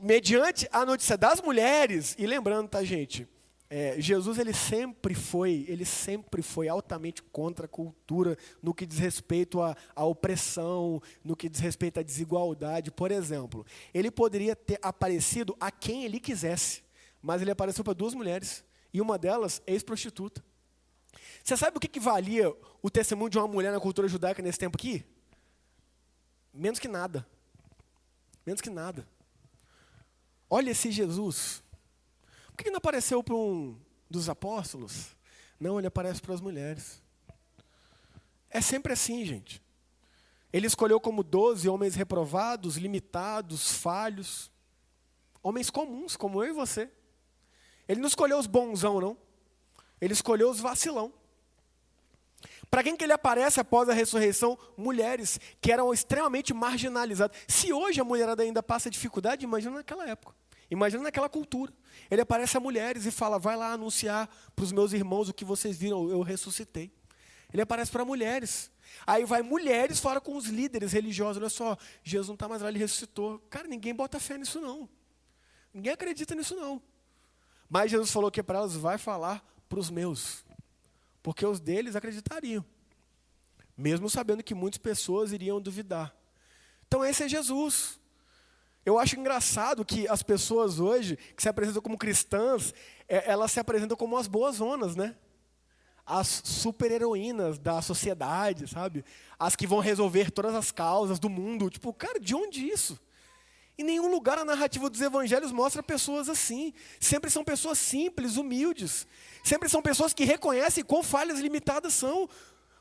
Mediante 0.01 0.67
a 0.71 0.85
notícia 0.85 1.17
das 1.17 1.41
mulheres, 1.41 2.15
e 2.17 2.25
lembrando, 2.25 2.69
tá, 2.69 2.83
gente? 2.83 3.27
É, 3.71 4.01
Jesus 4.01 4.39
ele 4.39 4.51
sempre 4.51 5.13
foi, 5.13 5.63
ele 5.67 5.85
sempre 5.85 6.41
foi 6.41 6.67
altamente 6.67 7.21
contra 7.21 7.65
a 7.65 7.69
cultura 7.69 8.35
no 8.63 8.73
que 8.73 8.83
diz 8.83 8.97
respeito 8.97 9.61
à, 9.61 9.77
à 9.95 10.03
opressão, 10.03 10.99
no 11.23 11.35
que 11.35 11.47
diz 11.47 11.59
respeito 11.59 11.99
à 11.99 12.03
desigualdade. 12.03 12.89
Por 12.89 13.11
exemplo, 13.11 13.63
ele 13.93 14.09
poderia 14.09 14.55
ter 14.55 14.79
aparecido 14.81 15.55
a 15.59 15.69
quem 15.69 16.03
ele 16.03 16.19
quisesse, 16.19 16.81
mas 17.21 17.43
ele 17.43 17.51
apareceu 17.51 17.83
para 17.83 17.93
duas 17.93 18.15
mulheres 18.15 18.63
e 18.91 18.99
uma 18.99 19.19
delas 19.19 19.61
ex-prostituta. 19.67 20.43
Você 21.43 21.55
sabe 21.55 21.77
o 21.77 21.79
que, 21.79 21.87
que 21.87 21.99
valia 21.99 22.51
o 22.81 22.89
testemunho 22.89 23.29
de 23.29 23.37
uma 23.37 23.47
mulher 23.47 23.71
na 23.71 23.79
cultura 23.79 24.07
judaica 24.07 24.41
nesse 24.41 24.57
tempo 24.57 24.77
aqui? 24.77 25.05
Menos 26.51 26.79
que 26.79 26.87
nada. 26.87 27.25
Menos 28.43 28.61
que 28.61 28.69
nada. 28.69 29.07
Olha 30.49 30.71
esse 30.71 30.89
Jesus. 30.91 31.61
Por 32.59 32.65
que 32.65 32.71
não 32.71 32.79
apareceu 32.79 33.23
para 33.23 33.35
um 33.35 33.79
dos 34.09 34.27
apóstolos? 34.27 35.15
Não, 35.57 35.77
ele 35.79 35.87
aparece 35.87 36.21
para 36.21 36.33
as 36.33 36.41
mulheres. 36.41 37.01
É 38.49 38.59
sempre 38.59 38.91
assim, 38.91 39.23
gente. 39.23 39.63
Ele 40.51 40.67
escolheu 40.67 40.99
como 40.99 41.23
doze 41.23 41.69
homens 41.69 41.95
reprovados, 41.95 42.75
limitados, 42.75 43.71
falhos. 43.71 44.51
Homens 45.41 45.69
comuns, 45.69 46.17
como 46.17 46.43
eu 46.43 46.49
e 46.49 46.51
você. 46.51 46.91
Ele 47.87 48.01
não 48.01 48.09
escolheu 48.09 48.37
os 48.37 48.45
bonzão, 48.45 48.99
não. 48.99 49.17
Ele 50.01 50.11
escolheu 50.11 50.49
os 50.49 50.59
vacilão. 50.59 51.13
Para 52.69 52.83
quem 52.83 52.97
que 52.97 53.05
ele 53.05 53.13
aparece 53.13 53.61
após 53.61 53.87
a 53.87 53.93
ressurreição? 53.93 54.59
Mulheres 54.75 55.39
que 55.61 55.71
eram 55.71 55.93
extremamente 55.93 56.53
marginalizadas. 56.53 57.37
Se 57.47 57.71
hoje 57.71 58.01
a 58.01 58.03
mulherada 58.03 58.43
ainda 58.43 58.61
passa 58.61 58.89
dificuldade, 58.89 59.45
imagina 59.45 59.77
naquela 59.77 60.05
época. 60.05 60.35
Imagina 60.69 61.03
naquela 61.03 61.29
cultura. 61.29 61.73
Ele 62.09 62.21
aparece 62.21 62.57
a 62.57 62.59
mulheres 62.59 63.05
e 63.05 63.11
fala: 63.11 63.39
vai 63.39 63.55
lá 63.55 63.73
anunciar 63.73 64.29
para 64.55 64.63
os 64.63 64.71
meus 64.71 64.93
irmãos 64.93 65.29
o 65.29 65.33
que 65.33 65.45
vocês 65.45 65.77
viram, 65.77 66.09
eu 66.09 66.21
ressuscitei. 66.21 66.91
Ele 67.51 67.61
aparece 67.61 67.91
para 67.91 68.05
mulheres. 68.05 68.71
Aí 69.05 69.25
vai 69.25 69.41
mulheres 69.41 69.99
fora 69.99 70.19
com 70.19 70.35
os 70.35 70.45
líderes 70.45 70.91
religiosos. 70.91 71.37
Olha 71.37 71.49
só, 71.49 71.77
Jesus 72.03 72.27
não 72.27 72.35
está 72.35 72.47
mais 72.47 72.61
lá, 72.61 72.69
ele 72.69 72.79
ressuscitou. 72.79 73.39
Cara, 73.49 73.67
ninguém 73.67 73.93
bota 73.93 74.19
fé 74.19 74.37
nisso 74.37 74.59
não. 74.59 74.89
Ninguém 75.73 75.93
acredita 75.93 76.35
nisso 76.35 76.55
não. 76.55 76.81
Mas 77.69 77.91
Jesus 77.91 78.11
falou 78.11 78.31
que 78.31 78.41
para 78.41 78.59
elas 78.59 78.75
vai 78.75 78.97
falar 78.97 79.43
para 79.67 79.79
os 79.79 79.89
meus 79.89 80.43
porque 81.21 81.45
os 81.45 81.59
deles 81.59 81.95
acreditariam, 81.95 82.65
mesmo 83.77 84.09
sabendo 84.09 84.43
que 84.43 84.53
muitas 84.53 84.77
pessoas 84.77 85.31
iriam 85.31 85.61
duvidar. 85.61 86.15
Então, 86.87 87.05
esse 87.05 87.23
é 87.23 87.29
Jesus. 87.29 87.98
Eu 88.85 88.97
acho 88.97 89.19
engraçado 89.19 89.83
que 89.83 90.07
as 90.07 90.23
pessoas 90.23 90.79
hoje, 90.79 91.17
que 91.35 91.41
se 91.41 91.49
apresentam 91.49 91.81
como 91.81 91.97
cristãs, 91.97 92.73
é, 93.07 93.29
elas 93.31 93.51
se 93.51 93.59
apresentam 93.59 93.97
como 93.97 94.17
as 94.17 94.27
boas 94.27 94.57
zonas, 94.57 94.95
né? 94.95 95.15
As 96.05 96.41
super-heroínas 96.43 97.59
da 97.59 97.81
sociedade, 97.81 98.67
sabe? 98.67 99.05
As 99.37 99.55
que 99.55 99.67
vão 99.67 99.79
resolver 99.79 100.31
todas 100.31 100.55
as 100.55 100.71
causas 100.71 101.19
do 101.19 101.29
mundo. 101.29 101.69
Tipo, 101.69 101.93
cara, 101.93 102.19
de 102.19 102.33
onde 102.33 102.67
isso? 102.67 102.99
Em 103.77 103.83
nenhum 103.83 104.09
lugar 104.09 104.37
a 104.37 104.43
narrativa 104.43 104.89
dos 104.89 104.99
evangelhos 104.99 105.51
mostra 105.51 105.83
pessoas 105.83 106.27
assim. 106.27 106.73
Sempre 106.99 107.29
são 107.29 107.43
pessoas 107.43 107.77
simples, 107.77 108.37
humildes. 108.37 109.05
Sempre 109.43 109.69
são 109.69 109.81
pessoas 109.81 110.13
que 110.13 110.25
reconhecem 110.25 110.83
quão 110.83 111.03
falhas 111.03 111.39
limitadas 111.39 111.93
são. 111.93 112.27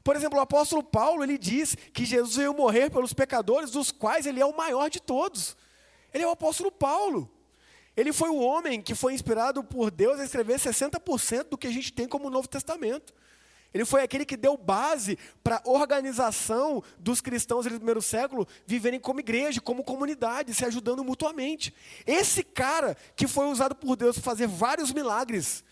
Por 0.03 0.17
exemplo, 0.17 0.39
o 0.39 0.43
apóstolo 0.43 0.83
Paulo, 0.83 1.23
ele 1.23 1.37
diz 1.37 1.77
que 1.93 2.05
Jesus 2.05 2.37
veio 2.37 2.55
morrer 2.55 2.91
pelos 2.91 3.13
pecadores, 3.13 3.71
dos 3.71 3.93
quais 3.93 4.27
ele 4.27 4.41
é 4.41 4.47
o 4.47 4.57
maior 4.57 4.89
de 4.89 5.01
todos. 5.01 5.57
Ele 6.19 6.25
é 6.25 6.29
o 6.29 6.33
apóstolo 6.33 6.73
Paulo. 6.73 7.31
Ele 7.97 8.13
foi 8.13 8.29
o 8.29 8.39
homem 8.39 8.83
que 8.83 8.95
foi 8.95 9.15
inspirado 9.15 9.63
por 9.63 9.91
Deus 9.91 10.19
a 10.19 10.25
escrever 10.25 10.59
60% 10.59 11.45
do 11.45 11.57
que 11.57 11.69
a 11.69 11.73
gente 11.73 11.93
tem 11.93 12.09
como 12.09 12.29
Novo 12.29 12.49
Testamento. 12.49 13.15
Ele 13.73 13.85
foi 13.85 14.03
aquele 14.03 14.25
que 14.25 14.37
deu 14.37 14.57
base 14.57 15.17
para 15.45 15.63
a 15.65 15.71
organização 15.71 16.83
dos 16.99 17.21
cristãos 17.21 17.67
do 17.67 17.75
primeiro 17.75 18.03
século 18.03 18.49
viverem 18.67 18.99
como 18.99 19.21
igreja, 19.21 19.61
como 19.61 19.85
comunidade, 19.85 20.55
se 20.55 20.65
ajudando 20.65 21.05
mutuamente. 21.05 21.73
Esse 22.05 22.43
cara 22.43 22.97
que 23.15 23.29
foi 23.29 23.47
usado 23.47 23.77
por 23.77 23.95
Deus 23.95 24.17
para 24.17 24.25
fazer 24.25 24.49
vários 24.49 24.93
milagres, 24.93 25.63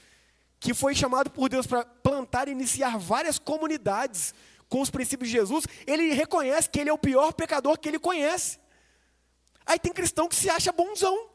que 0.60 0.74
foi 0.74 0.94
chamado 0.94 1.28
por 1.28 1.48
Deus 1.48 1.66
para 1.66 1.84
plantar 1.84 2.46
e 2.46 2.52
iniciar 2.52 2.98
várias 2.98 3.38
comunidades 3.38 4.32
com 4.68 4.80
os 4.80 4.90
princípios 4.90 5.28
de 5.28 5.36
Jesus, 5.36 5.64
ele 5.86 6.12
reconhece 6.12 6.70
que 6.70 6.78
ele 6.78 6.90
é 6.90 6.92
o 6.92 6.98
pior 6.98 7.32
pecador 7.32 7.78
que 7.78 7.88
ele 7.88 7.98
conhece. 7.98 8.64
Aí 9.66 9.78
tem 9.78 9.92
cristão 9.92 10.28
que 10.28 10.36
se 10.36 10.48
acha 10.48 10.72
bonzão. 10.72 11.28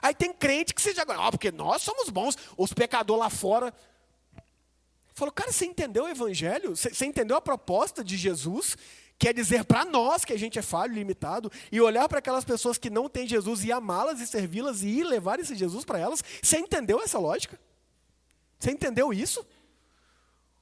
Aí 0.00 0.14
tem 0.14 0.32
crente 0.32 0.74
que 0.74 0.82
se 0.82 0.92
diz, 0.92 0.98
ah, 0.98 1.30
porque 1.30 1.50
nós 1.50 1.80
somos 1.82 2.10
bons, 2.10 2.36
os 2.56 2.72
pecadores 2.72 3.20
lá 3.20 3.30
fora 3.30 3.74
Falou, 5.14 5.30
cara, 5.30 5.52
você 5.52 5.64
entendeu 5.64 6.04
o 6.04 6.08
evangelho? 6.08 6.76
Você 6.76 7.06
entendeu 7.06 7.36
a 7.36 7.40
proposta 7.40 8.02
de 8.02 8.16
Jesus? 8.16 8.76
Quer 9.16 9.32
dizer 9.32 9.64
para 9.64 9.84
nós 9.84 10.24
que 10.24 10.32
a 10.32 10.38
gente 10.38 10.58
é 10.58 10.62
falho, 10.62 10.92
limitado, 10.92 11.52
e 11.70 11.80
olhar 11.80 12.08
para 12.08 12.18
aquelas 12.18 12.44
pessoas 12.44 12.78
que 12.78 12.90
não 12.90 13.08
têm 13.08 13.26
Jesus 13.26 13.62
e 13.62 13.70
amá-las 13.70 14.20
e 14.20 14.26
servi-las 14.26 14.82
e 14.82 15.04
levar 15.04 15.38
esse 15.38 15.54
Jesus 15.54 15.84
para 15.84 16.00
elas. 16.00 16.22
Você 16.42 16.58
entendeu 16.58 17.00
essa 17.00 17.16
lógica? 17.16 17.60
Você 18.58 18.72
entendeu 18.72 19.12
isso? 19.12 19.46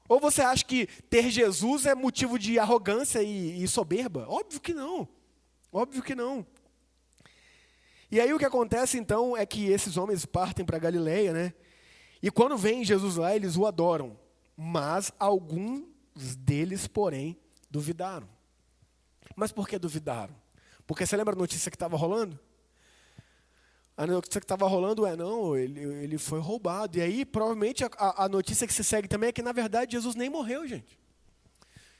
Ou 0.06 0.20
você 0.20 0.42
acha 0.42 0.62
que 0.66 0.86
ter 1.08 1.30
Jesus 1.30 1.86
é 1.86 1.94
motivo 1.94 2.38
de 2.38 2.58
arrogância 2.58 3.22
e, 3.22 3.64
e 3.64 3.66
soberba? 3.66 4.26
Óbvio 4.28 4.60
que 4.60 4.74
não. 4.74 5.08
Óbvio 5.72 6.02
que 6.02 6.14
não. 6.14 6.46
E 8.12 8.20
aí 8.20 8.34
o 8.34 8.38
que 8.38 8.44
acontece 8.44 8.98
então 8.98 9.34
é 9.34 9.46
que 9.46 9.70
esses 9.70 9.96
homens 9.96 10.26
partem 10.26 10.66
para 10.66 10.78
Galileia, 10.78 11.32
né? 11.32 11.54
E 12.22 12.30
quando 12.30 12.58
vem 12.58 12.84
Jesus 12.84 13.16
lá, 13.16 13.34
eles 13.34 13.56
o 13.56 13.66
adoram. 13.66 14.18
Mas 14.54 15.10
alguns 15.18 16.36
deles, 16.36 16.86
porém, 16.86 17.38
duvidaram. 17.70 18.28
Mas 19.34 19.50
por 19.50 19.66
que 19.66 19.78
duvidaram? 19.78 20.34
Porque 20.86 21.06
você 21.06 21.16
lembra 21.16 21.34
a 21.34 21.38
notícia 21.38 21.70
que 21.70 21.74
estava 21.74 21.96
rolando? 21.96 22.38
A 23.96 24.06
notícia 24.06 24.42
que 24.42 24.44
estava 24.44 24.66
rolando 24.66 25.06
é, 25.06 25.16
não, 25.16 25.56
ele, 25.56 25.80
ele 25.80 26.18
foi 26.18 26.38
roubado. 26.38 26.98
E 26.98 27.00
aí, 27.00 27.24
provavelmente, 27.24 27.82
a, 27.82 28.24
a 28.24 28.28
notícia 28.28 28.66
que 28.66 28.74
se 28.74 28.84
segue 28.84 29.08
também 29.08 29.30
é 29.30 29.32
que, 29.32 29.40
na 29.40 29.52
verdade, 29.52 29.92
Jesus 29.92 30.14
nem 30.14 30.28
morreu, 30.28 30.68
gente. 30.68 30.98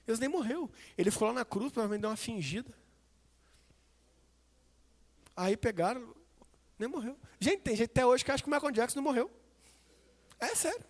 Jesus 0.07 0.21
nem 0.21 0.29
morreu. 0.29 0.71
Ele 0.99 1.11
ficou 1.11 1.29
lá 1.29 1.33
na 1.33 1.45
cruz, 1.45 1.73
provavelmente 1.73 2.03
deu 2.03 2.11
uma 2.11 2.17
fingida. 2.17 2.82
Aí 5.37 5.57
pegaram, 5.57 6.15
nem 6.79 6.89
morreu. 6.89 7.17
Gente, 7.41 7.61
tem 7.61 7.77
gente 7.77 7.91
até 7.91 8.05
hoje 8.05 8.25
que 8.25 8.31
acha 8.31 8.43
que 8.43 8.49
o 8.49 8.53
Michael 8.53 8.73
Jackson 8.73 8.97
não 8.97 9.05
morreu. 9.05 9.31
É 10.39 10.55
sério. 10.55 10.85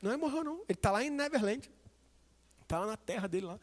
Não 0.00 0.12
é 0.12 0.16
morreu, 0.16 0.42
não. 0.42 0.62
Ele 0.68 0.78
está 0.78 0.90
lá 0.90 1.04
em 1.04 1.10
Neverland. 1.10 1.70
Está 2.62 2.80
lá 2.80 2.86
na 2.86 2.96
terra 2.96 3.28
dele 3.28 3.46
lá. 3.46 3.60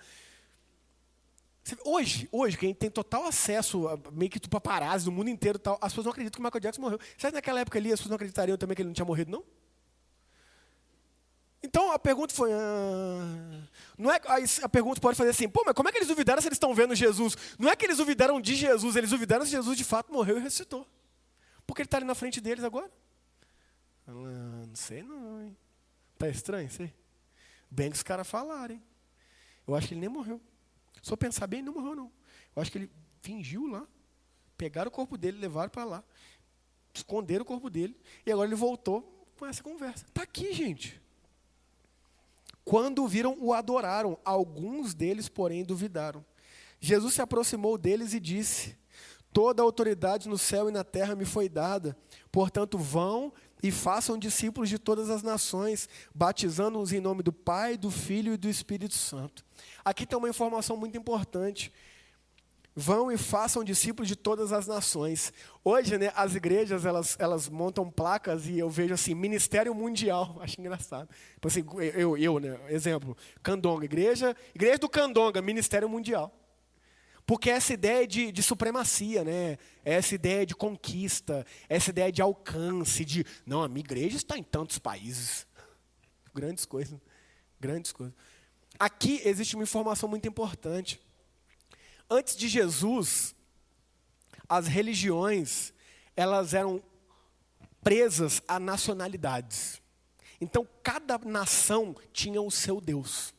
Hoje, 1.84 2.30
hoje, 2.32 2.58
quem 2.58 2.74
tem 2.74 2.90
total 2.90 3.26
acesso, 3.26 3.88
a, 3.88 3.98
meio 4.12 4.32
que 4.32 4.40
para 4.40 4.50
paparazzi 4.50 5.06
do 5.06 5.12
mundo 5.12 5.30
inteiro, 5.30 5.60
tal, 5.60 5.78
as 5.82 5.92
pessoas 5.92 6.06
não 6.06 6.12
acreditam 6.12 6.38
que 6.38 6.42
o 6.42 6.44
Michael 6.44 6.62
Jackson 6.62 6.82
morreu. 6.82 7.00
Será 7.18 7.32
que 7.32 7.36
naquela 7.36 7.60
época 7.60 7.78
ali 7.78 7.92
as 7.92 8.00
pessoas 8.00 8.12
não 8.12 8.16
acreditariam 8.16 8.58
também 8.58 8.76
que 8.76 8.82
ele 8.82 8.88
não 8.88 8.94
tinha 8.94 9.06
morrido, 9.06 9.32
não? 9.32 9.44
A 11.98 12.00
pergunta 12.00 12.32
foi. 12.32 12.54
Ah, 12.54 13.64
não 13.98 14.12
é, 14.12 14.22
a 14.62 14.70
pergunta 14.70 15.02
pode 15.02 15.18
fazer 15.18 15.32
assim: 15.32 15.50
pô, 15.50 15.64
mas 15.66 15.74
como 15.74 15.90
é 15.90 15.92
que 15.92 15.98
eles 15.98 16.08
duvidaram 16.08 16.40
se 16.40 16.48
eles 16.48 16.58
estão 16.58 16.76
vendo 16.76 16.94
Jesus? 16.94 17.36
Não 17.58 17.68
é 17.68 17.76
que 17.76 17.84
eles 17.88 17.98
duvidaram 17.98 18.40
de 18.40 18.54
Jesus, 18.54 18.96
eles 18.96 19.10
duvidaram 19.10 19.44
se 19.44 19.50
Jesus 19.50 19.76
de 19.76 19.84
fato 19.84 20.14
morreu 20.14 20.38
e 20.38 20.40
ressuscitou. 20.40 20.88
Porque 21.66 21.82
ele 21.82 21.88
está 21.88 21.98
ali 21.98 22.06
na 22.06 22.14
frente 22.14 22.40
deles 22.40 22.64
agora? 22.64 22.92
Ah, 24.08 24.12
não 24.12 24.76
sei 24.76 25.02
não, 25.02 25.42
hein? 25.42 25.58
Tá 26.20 26.30
estranho, 26.30 26.70
sei. 26.70 26.94
Bem 27.68 27.90
que 27.90 27.96
os 27.96 28.04
caras 28.04 28.28
falarem. 28.28 28.80
Eu 29.68 29.74
acho 29.76 29.88
que 29.88 29.96
ele 29.96 30.02
nem 30.02 30.10
morreu. 30.10 30.40
Só 31.02 31.16
pensar 31.16 31.48
bem, 31.48 31.64
não 31.64 31.74
morreu 31.74 31.96
não. 31.96 32.12
Eu 32.56 32.62
acho 32.62 32.72
que 32.72 32.78
ele 32.78 32.92
fingiu 33.24 33.66
lá. 33.66 33.88
Pegaram 34.56 34.90
o 34.90 34.92
corpo 34.92 35.18
dele, 35.18 35.40
levaram 35.40 35.72
para 35.72 35.84
lá. 35.84 36.04
Esconderam 36.94 37.42
o 37.42 37.46
corpo 37.46 37.72
dele. 37.72 38.00
E 38.24 38.32
agora 38.32 38.48
ele 38.48 38.56
voltou 38.56 39.26
com 39.36 39.48
essa 39.48 39.64
conversa. 39.64 40.06
Está 40.06 40.22
aqui, 40.22 40.54
gente. 40.54 41.02
Quando 42.68 43.08
viram, 43.08 43.38
o 43.40 43.54
adoraram. 43.54 44.20
Alguns 44.26 44.94
deles, 44.94 45.30
porém, 45.30 45.64
duvidaram. 45.64 46.24
Jesus 46.82 47.14
se 47.14 47.22
aproximou 47.22 47.78
deles 47.78 48.14
e 48.14 48.20
disse: 48.20 48.78
Toda 49.32 49.62
a 49.62 49.66
autoridade 49.66 50.28
no 50.28 50.38
céu 50.38 50.68
e 50.68 50.72
na 50.72 50.84
terra 50.84 51.16
me 51.16 51.24
foi 51.24 51.48
dada. 51.48 51.98
Portanto, 52.30 52.78
vão 52.78 53.32
e 53.64 53.72
façam 53.72 54.18
discípulos 54.18 54.68
de 54.68 54.78
todas 54.78 55.10
as 55.10 55.24
nações, 55.24 55.88
batizando-os 56.14 56.92
em 56.92 57.00
nome 57.00 57.24
do 57.24 57.32
Pai, 57.32 57.78
do 57.78 57.90
Filho 57.90 58.34
e 58.34 58.38
do 58.38 58.50
Espírito 58.50 58.96
Santo. 58.96 59.46
Aqui 59.86 60.06
tem 60.06 60.18
uma 60.18 60.28
informação 60.28 60.76
muito 60.76 60.98
importante. 60.98 61.72
Vão 62.80 63.12
e 63.12 63.18
façam 63.18 63.64
discípulos 63.64 64.08
de 64.08 64.16
todas 64.16 64.54
as 64.54 64.68
nações. 64.68 65.34
Hoje, 65.64 65.98
né, 65.98 66.12
as 66.16 66.36
igrejas 66.36 66.86
elas, 66.86 67.18
elas 67.18 67.50
montam 67.50 67.90
placas 67.90 68.46
e 68.46 68.60
eu 68.60 68.70
vejo 68.70 68.94
assim, 68.94 69.16
Ministério 69.16 69.74
Mundial. 69.74 70.38
Acho 70.42 70.62
engraçado. 70.62 71.10
Tipo 71.34 71.48
assim, 71.48 71.66
eu, 71.96 72.16
eu, 72.16 72.38
né, 72.40 72.56
exemplo, 72.70 73.18
Candonga, 73.42 73.84
igreja, 73.84 74.38
igreja 74.54 74.78
do 74.78 74.88
Candonga, 74.88 75.42
Ministério 75.42 75.90
Mundial. 75.90 76.32
Porque 77.26 77.50
essa 77.50 77.74
ideia 77.74 78.06
de, 78.06 78.32
de 78.32 78.44
supremacia, 78.44 79.24
né? 79.24 79.58
essa 79.84 80.14
ideia 80.14 80.46
de 80.46 80.54
conquista, 80.54 81.48
essa 81.68 81.90
ideia 81.90 82.12
de 82.12 82.22
alcance, 82.22 83.04
de 83.04 83.26
não, 83.44 83.64
a 83.64 83.68
minha 83.68 83.80
igreja 83.80 84.18
está 84.18 84.38
em 84.38 84.44
tantos 84.44 84.78
países. 84.78 85.48
Grandes 86.32 86.64
coisas. 86.64 87.00
Grandes 87.60 87.92
coisas. 87.92 88.14
Aqui 88.78 89.20
existe 89.26 89.56
uma 89.56 89.64
informação 89.64 90.08
muito 90.08 90.28
importante. 90.28 91.02
Antes 92.10 92.36
de 92.36 92.48
Jesus, 92.48 93.36
as 94.48 94.68
religiões, 94.68 95.74
elas 96.16 96.54
eram 96.54 96.82
presas 97.84 98.42
a 98.48 98.60
nacionalidades. 98.60 99.82
Então, 100.40 100.68
cada 100.84 101.18
nação 101.18 101.96
tinha 102.14 102.42
o 102.42 102.52
seu 102.52 102.80
Deus. 102.80 103.34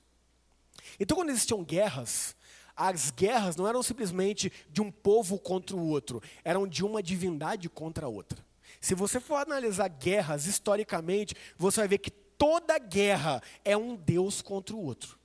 Então, 0.99 1.17
quando 1.17 1.31
existiam 1.31 1.65
guerras, 1.65 2.37
as 2.77 3.11
guerras 3.11 3.57
não 3.57 3.67
eram 3.67 3.83
simplesmente 3.83 4.53
de 4.71 4.81
um 4.81 4.91
povo 4.91 5.39
contra 5.39 5.77
o 5.77 5.87
outro, 5.87 6.23
eram 6.45 6.67
de 6.67 6.85
uma 6.85 7.03
divindade 7.03 7.69
contra 7.69 8.07
a 8.07 8.09
outra. 8.09 8.45
Se 8.81 8.95
você 8.95 9.19
for 9.19 9.37
analisar 9.37 9.89
guerras 9.89 10.47
historicamente, 10.47 11.35
você 11.57 11.81
vai 11.81 11.89
ver 11.89 11.99
que 11.99 12.11
toda 12.11 12.79
guerra 12.79 13.43
é 13.65 13.77
um 13.77 13.97
Deus 13.97 14.41
contra 14.41 14.77
o 14.77 14.85
outro. 14.85 15.19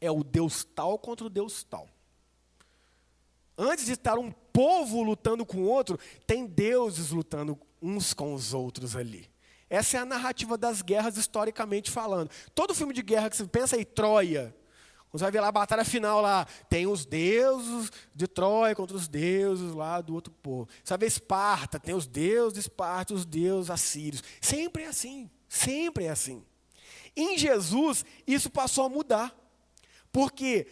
É 0.00 0.10
o 0.10 0.24
Deus 0.24 0.64
tal 0.64 0.98
contra 0.98 1.26
o 1.26 1.30
Deus 1.30 1.62
tal. 1.62 1.88
Antes 3.56 3.86
de 3.86 3.92
estar 3.92 4.18
um 4.18 4.30
povo 4.30 5.02
lutando 5.02 5.44
com 5.44 5.58
o 5.58 5.68
outro, 5.68 5.98
tem 6.26 6.46
deuses 6.46 7.10
lutando 7.10 7.58
uns 7.80 8.14
com 8.14 8.34
os 8.34 8.54
outros 8.54 8.96
ali. 8.96 9.30
Essa 9.68 9.96
é 9.96 10.00
a 10.00 10.04
narrativa 10.04 10.58
das 10.58 10.82
guerras 10.82 11.16
historicamente 11.16 11.90
falando. 11.90 12.30
Todo 12.54 12.74
filme 12.74 12.92
de 12.92 13.02
guerra 13.02 13.30
que 13.30 13.36
você 13.36 13.46
pensa 13.46 13.76
aí, 13.76 13.84
Troia, 13.84 14.54
você 15.12 15.24
vai 15.24 15.30
ver 15.30 15.40
lá 15.40 15.48
a 15.48 15.52
batalha 15.52 15.84
final 15.84 16.22
lá. 16.22 16.46
Tem 16.70 16.86
os 16.86 17.04
deuses 17.04 17.90
de 18.14 18.26
Troia 18.26 18.74
contra 18.74 18.96
os 18.96 19.06
deuses 19.06 19.74
lá 19.74 20.00
do 20.00 20.14
outro 20.14 20.32
povo. 20.32 20.68
Você 20.82 20.90
vai 20.90 20.98
ver 20.98 21.06
Esparta, 21.06 21.78
tem 21.78 21.94
os 21.94 22.06
deuses 22.06 22.54
de 22.54 22.60
Esparta, 22.60 23.12
os 23.12 23.26
deuses 23.26 23.70
assírios. 23.70 24.22
Sempre 24.40 24.84
é 24.84 24.86
assim. 24.86 25.30
Sempre 25.48 26.04
é 26.04 26.10
assim. 26.10 26.42
Em 27.14 27.36
Jesus, 27.36 28.06
isso 28.26 28.48
passou 28.48 28.86
a 28.86 28.88
mudar. 28.88 29.36
Porque 30.10 30.66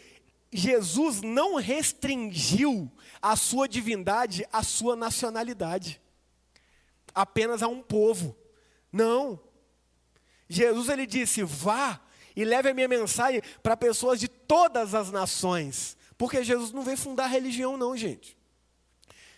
Jesus 0.53 1.23
não 1.23 1.57
restringiu 1.57 2.91
a 3.23 3.37
sua 3.37 3.69
divindade 3.69 4.47
à 4.53 4.63
sua 4.63 4.97
nacionalidade. 4.97 6.01
Apenas 7.15 7.63
a 7.63 7.69
um 7.69 7.83
povo. 7.83 8.37
Não. 8.93 9.39
Jesus 10.49 10.89
ele 10.89 11.07
disse: 11.07 11.43
"Vá 11.45 12.01
e 12.35 12.45
leve 12.45 12.71
a 12.71 12.75
minha 12.75 12.89
mensagem 12.89 13.43
para 13.63 13.77
pessoas 13.77 14.19
de 14.19 14.29
todas 14.29 14.95
as 14.95 15.11
nações. 15.11 15.97
Porque 16.17 16.43
Jesus 16.45 16.73
não 16.73 16.83
veio 16.83 16.97
fundar 16.97 17.27
religião, 17.27 17.77
não, 17.77 17.97
gente. 17.97 18.37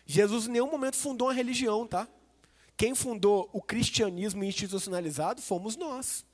Jesus 0.05 0.47
em 0.47 0.53
nenhum 0.53 0.71
momento 0.71 0.97
fundou 0.97 1.29
uma 1.29 1.35
religião, 1.35 1.87
tá? 1.87 2.09
Quem 2.77 2.95
fundou 2.95 3.49
o 3.53 3.63
cristianismo 3.63 4.43
institucionalizado 4.43 5.41
fomos 5.41 5.77
nós. 5.77 6.25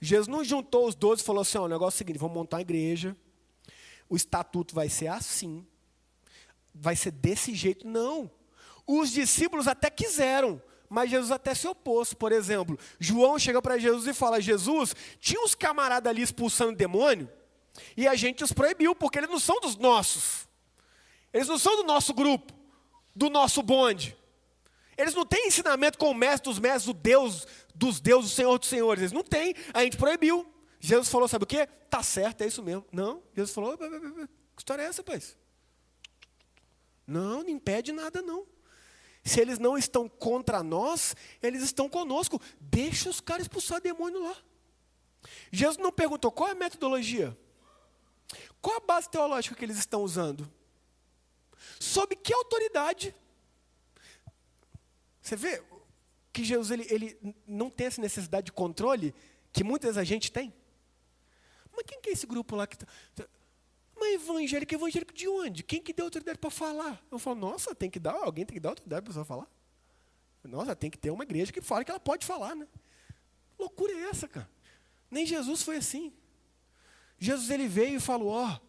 Jesus 0.00 0.28
não 0.28 0.44
juntou 0.44 0.86
os 0.86 0.94
doze 0.94 1.22
e 1.22 1.24
falou 1.24 1.42
assim: 1.42 1.58
ó, 1.58 1.64
o 1.64 1.68
negócio 1.68 1.96
é 1.96 1.96
o 1.96 1.98
seguinte, 1.98 2.18
vamos 2.18 2.34
montar 2.34 2.58
uma 2.58 2.62
igreja, 2.62 3.16
o 4.08 4.16
estatuto 4.16 4.74
vai 4.74 4.88
ser 4.88 5.08
assim, 5.08 5.66
vai 6.74 6.96
ser 6.96 7.10
desse 7.10 7.54
jeito. 7.54 7.86
Não. 7.86 8.30
Os 8.86 9.10
discípulos 9.10 9.66
até 9.66 9.88
quiseram, 9.90 10.60
mas 10.88 11.10
Jesus 11.10 11.30
até 11.30 11.54
se 11.54 11.66
opôs. 11.66 12.12
Por 12.12 12.32
exemplo, 12.32 12.78
João 12.98 13.38
chega 13.38 13.60
para 13.62 13.78
Jesus 13.78 14.06
e 14.06 14.14
fala: 14.14 14.40
Jesus, 14.40 14.94
tinha 15.20 15.40
uns 15.42 15.54
camaradas 15.54 16.10
ali 16.10 16.22
expulsando 16.22 16.76
demônio, 16.76 17.30
e 17.96 18.06
a 18.06 18.14
gente 18.14 18.44
os 18.44 18.52
proibiu, 18.52 18.94
porque 18.94 19.18
eles 19.18 19.30
não 19.30 19.40
são 19.40 19.60
dos 19.60 19.76
nossos. 19.76 20.46
Eles 21.32 21.48
não 21.48 21.58
são 21.58 21.76
do 21.76 21.84
nosso 21.84 22.14
grupo, 22.14 22.52
do 23.14 23.28
nosso 23.28 23.62
bonde. 23.62 24.16
Eles 24.96 25.14
não 25.14 25.26
têm 25.26 25.48
ensinamento 25.48 25.98
com 25.98 26.10
o 26.10 26.14
mestre 26.14 26.48
dos 26.48 26.60
mestres, 26.60 26.86
o 26.86 26.92
Deus 26.92 27.46
dos 27.74 28.00
deuses, 28.00 28.30
o 28.30 28.34
Senhor 28.34 28.58
dos 28.58 28.68
senhores. 28.68 29.02
Eles 29.02 29.12
não 29.12 29.24
têm, 29.24 29.54
a 29.72 29.82
gente 29.82 29.96
proibiu. 29.96 30.53
Jesus 30.86 31.08
falou: 31.08 31.26
sabe 31.26 31.44
o 31.44 31.46
que? 31.46 31.66
Tá 31.88 32.02
certo, 32.02 32.42
é 32.42 32.46
isso 32.46 32.62
mesmo. 32.62 32.84
Não, 32.92 33.22
Jesus 33.34 33.54
falou: 33.54 33.78
que 33.78 33.88
história 34.58 34.82
é 34.82 34.84
essa, 34.84 35.02
pai? 35.02 35.18
Não, 37.06 37.42
não 37.42 37.48
impede 37.48 37.90
nada, 37.90 38.20
não. 38.20 38.46
Se 39.24 39.40
eles 39.40 39.58
não 39.58 39.78
estão 39.78 40.06
contra 40.06 40.62
nós, 40.62 41.16
eles 41.42 41.62
estão 41.62 41.88
conosco. 41.88 42.38
Deixa 42.60 43.08
os 43.08 43.18
caras 43.18 43.44
expulsar 43.44 43.80
demônio 43.80 44.22
lá. 44.22 44.36
Jesus 45.50 45.78
não 45.78 45.90
perguntou 45.90 46.30
qual 46.30 46.50
é 46.50 46.52
a 46.52 46.54
metodologia, 46.54 47.34
qual 48.60 48.76
a 48.76 48.80
base 48.80 49.08
teológica 49.08 49.56
que 49.56 49.64
eles 49.64 49.78
estão 49.78 50.02
usando, 50.02 50.52
sob 51.80 52.14
que 52.14 52.34
autoridade. 52.34 53.16
Você 55.22 55.34
vê 55.34 55.64
que 56.30 56.44
Jesus 56.44 56.70
ele, 56.70 56.86
ele 56.90 57.36
não 57.46 57.70
tem 57.70 57.86
essa 57.86 58.02
necessidade 58.02 58.44
de 58.46 58.52
controle 58.52 59.14
que 59.50 59.64
muitas 59.64 59.96
a 59.96 60.04
gente 60.04 60.30
tem. 60.30 60.52
Mas 61.76 61.84
quem 61.86 62.00
que 62.00 62.10
é 62.10 62.12
esse 62.12 62.26
grupo 62.26 62.56
lá 62.56 62.66
que 62.66 62.76
está? 62.76 62.86
Mas 63.96 64.14
evangélico, 64.14 64.74
evangélico 64.74 65.12
de 65.12 65.28
onde? 65.28 65.62
Quem 65.62 65.80
que 65.80 65.92
deu 65.92 66.06
autoridade 66.06 66.38
para 66.38 66.50
falar? 66.50 67.02
Eu 67.10 67.18
falo, 67.18 67.40
nossa, 67.40 67.74
tem 67.74 67.90
que 67.90 67.98
dar, 67.98 68.14
alguém 68.14 68.44
tem 68.44 68.54
que 68.54 68.60
dar 68.60 68.70
autoridade 68.70 69.02
para 69.02 69.10
a 69.10 69.12
pessoa 69.12 69.24
falar. 69.24 69.48
Nossa, 70.42 70.76
tem 70.76 70.90
que 70.90 70.98
ter 70.98 71.10
uma 71.10 71.24
igreja 71.24 71.52
que 71.52 71.60
fale 71.60 71.84
que 71.84 71.90
ela 71.90 72.00
pode 72.00 72.26
falar, 72.26 72.54
né? 72.54 72.66
Loucura 73.58 73.92
é 73.92 74.10
essa, 74.10 74.28
cara? 74.28 74.48
Nem 75.10 75.24
Jesus 75.24 75.62
foi 75.62 75.76
assim. 75.76 76.12
Jesus 77.18 77.50
ele 77.50 77.66
veio 77.66 77.96
e 77.96 78.00
falou: 78.00 78.28
ó, 78.28 78.52
oh, 78.52 78.60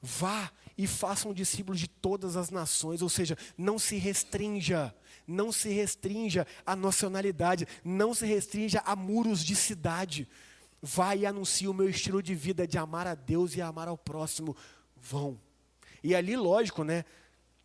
vá 0.00 0.52
e 0.78 0.86
façam 0.86 1.32
discípulos 1.32 1.80
de 1.80 1.88
todas 1.88 2.36
as 2.36 2.50
nações, 2.50 3.00
ou 3.00 3.08
seja, 3.08 3.36
não 3.56 3.78
se 3.78 3.96
restrinja, 3.96 4.94
não 5.26 5.50
se 5.50 5.70
restrinja 5.70 6.46
à 6.66 6.76
nacionalidade, 6.76 7.66
não 7.82 8.12
se 8.12 8.26
restrinja 8.26 8.80
a 8.84 8.94
muros 8.94 9.42
de 9.42 9.56
cidade. 9.56 10.28
Vai 10.80 11.20
e 11.20 11.26
anuncie 11.26 11.68
o 11.68 11.74
meu 11.74 11.88
estilo 11.88 12.22
de 12.22 12.34
vida 12.34 12.66
de 12.66 12.78
amar 12.78 13.06
a 13.06 13.14
Deus 13.14 13.56
e 13.56 13.62
amar 13.62 13.88
ao 13.88 13.96
próximo. 13.96 14.56
Vão. 14.96 15.40
E 16.02 16.14
ali, 16.14 16.36
lógico, 16.36 16.84
né? 16.84 17.04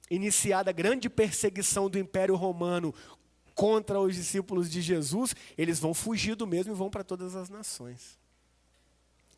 Iniciada 0.10 0.70
a 0.70 0.74
grande 0.74 1.10
perseguição 1.10 1.90
do 1.90 2.00
Império 2.00 2.36
Romano 2.36 2.94
contra 3.54 4.00
os 4.00 4.16
discípulos 4.16 4.70
de 4.70 4.82
Jesus, 4.82 5.36
eles 5.58 5.80
vão 5.80 5.94
fugir 5.94 6.36
do 6.36 6.48
mesmo 6.48 6.74
e 6.74 6.76
vão 6.76 6.90
para 6.90 7.04
todas 7.04 7.36
as 7.36 7.50
nações. 7.50 8.20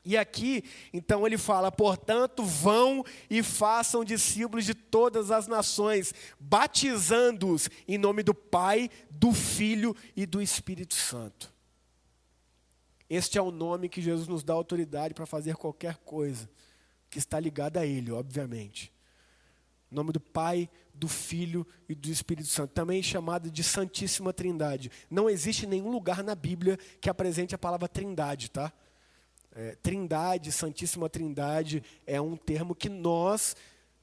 E 0.06 0.18
aqui, 0.18 0.64
então, 0.92 1.26
ele 1.26 1.38
fala: 1.38 1.72
portanto, 1.72 2.44
vão 2.44 3.06
e 3.30 3.42
façam 3.42 4.04
discípulos 4.04 4.66
de 4.66 4.74
todas 4.74 5.32
as 5.32 5.48
nações, 5.48 6.14
batizando-os 6.40 7.70
em 7.88 7.98
nome 7.98 8.22
do 8.22 8.34
Pai, 8.34 8.90
do 9.10 9.32
Filho 9.32 9.96
e 10.16 10.26
do 10.26 10.42
Espírito 10.42 10.94
Santo. 10.94 11.53
Este 13.10 13.38
é 13.38 13.42
o 13.42 13.52
nome 13.52 13.90
que 13.90 14.02
Jesus 14.02 14.28
nos 14.28 14.44
dá 14.44 14.54
autoridade 14.54 15.14
para 15.14 15.26
fazer 15.26 15.56
qualquer 15.56 15.98
coisa 15.98 16.50
que 17.10 17.20
está 17.20 17.40
ligada 17.40 17.80
a 17.80 17.86
Ele, 17.86 18.12
obviamente. 18.12 18.92
Em 19.92 19.96
nome 19.96 20.12
do 20.12 20.20
Pai, 20.20 20.70
do 20.94 21.08
Filho 21.08 21.66
e 21.88 21.94
do 21.94 22.10
Espírito 22.10 22.48
Santo, 22.48 22.72
também 22.72 23.04
chamado 23.04 23.52
de 23.52 23.64
Santíssima 23.64 24.34
Trindade. 24.34 24.92
Não 25.10 25.30
existe 25.30 25.68
nenhum 25.68 25.92
lugar 25.92 26.24
na 26.24 26.34
Bíblia 26.34 26.78
que 27.00 27.10
apresente 27.10 27.54
a 27.54 27.58
palavra 27.58 27.88
Trindade, 27.88 28.50
tá? 28.50 28.74
É, 29.56 29.76
trindade, 29.76 30.52
Santíssima 30.52 31.08
Trindade, 31.08 31.84
é 32.08 32.20
um 32.20 32.36
termo 32.36 32.74
que 32.74 32.90
nós, 32.90 33.56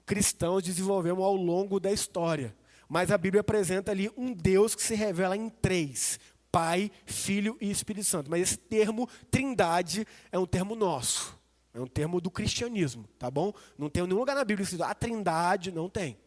cristãos, 0.07 0.63
desenvolvemos 0.63 1.25
ao 1.25 1.35
longo 1.35 1.81
da 1.81 1.91
história. 1.91 2.55
Mas 2.89 3.11
a 3.11 3.19
Bíblia 3.19 3.41
apresenta 3.41 3.91
ali 3.91 4.11
um 4.17 4.33
Deus 4.33 4.77
que 4.77 4.83
se 4.83 4.95
revela 4.95 5.37
em 5.37 5.49
três: 5.49 6.21
Pai, 6.51 6.91
Filho 7.07 7.57
e 7.61 7.71
Espírito 7.71 8.07
Santo. 8.07 8.31
Mas 8.31 8.43
esse 8.43 8.57
termo 8.57 9.09
trindade 9.31 10.07
é 10.31 10.39
um 10.39 10.47
termo 10.47 10.75
nosso. 10.75 11.39
É 11.73 11.81
um 11.81 11.87
termo 11.87 12.21
do 12.21 12.31
cristianismo, 12.31 13.09
tá 13.19 13.31
bom? 13.31 13.53
Não 13.79 13.89
tem 13.89 14.03
nenhum 14.03 14.19
lugar 14.19 14.35
na 14.35 14.45
Bíblia 14.45 14.65
escrito 14.65 14.83
a 14.83 14.93
trindade, 14.93 15.71
não 15.71 15.89
tem. 15.89 16.19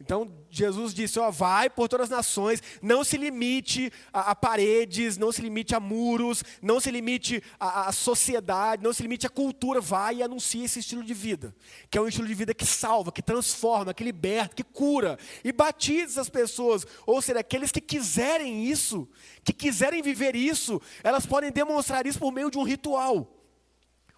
Então 0.00 0.32
Jesus 0.48 0.94
disse: 0.94 1.18
ó, 1.18 1.30
vai 1.30 1.68
por 1.68 1.86
todas 1.86 2.04
as 2.04 2.10
nações, 2.10 2.62
não 2.80 3.04
se 3.04 3.18
limite 3.18 3.92
a, 4.12 4.30
a 4.30 4.34
paredes, 4.34 5.18
não 5.18 5.30
se 5.30 5.42
limite 5.42 5.74
a 5.74 5.80
muros, 5.80 6.42
não 6.62 6.80
se 6.80 6.90
limite 6.90 7.42
à 7.58 7.92
sociedade, 7.92 8.82
não 8.82 8.94
se 8.94 9.02
limite 9.02 9.26
à 9.26 9.30
cultura, 9.30 9.80
vai 9.80 10.16
e 10.16 10.22
anuncie 10.22 10.64
esse 10.64 10.78
estilo 10.78 11.04
de 11.04 11.12
vida, 11.12 11.54
que 11.90 11.98
é 11.98 12.00
um 12.00 12.08
estilo 12.08 12.26
de 12.26 12.34
vida 12.34 12.54
que 12.54 12.64
salva, 12.64 13.12
que 13.12 13.20
transforma, 13.20 13.92
que 13.92 14.02
liberta, 14.02 14.54
que 14.54 14.64
cura, 14.64 15.18
e 15.44 15.52
batiza 15.52 16.22
as 16.22 16.30
pessoas, 16.30 16.86
ou 17.06 17.20
seja, 17.20 17.40
aqueles 17.40 17.70
que 17.70 17.80
quiserem 17.80 18.64
isso, 18.64 19.06
que 19.44 19.52
quiserem 19.52 20.02
viver 20.02 20.34
isso, 20.34 20.80
elas 21.04 21.26
podem 21.26 21.52
demonstrar 21.52 22.06
isso 22.06 22.18
por 22.18 22.32
meio 22.32 22.50
de 22.50 22.56
um 22.56 22.62
ritual. 22.62 23.36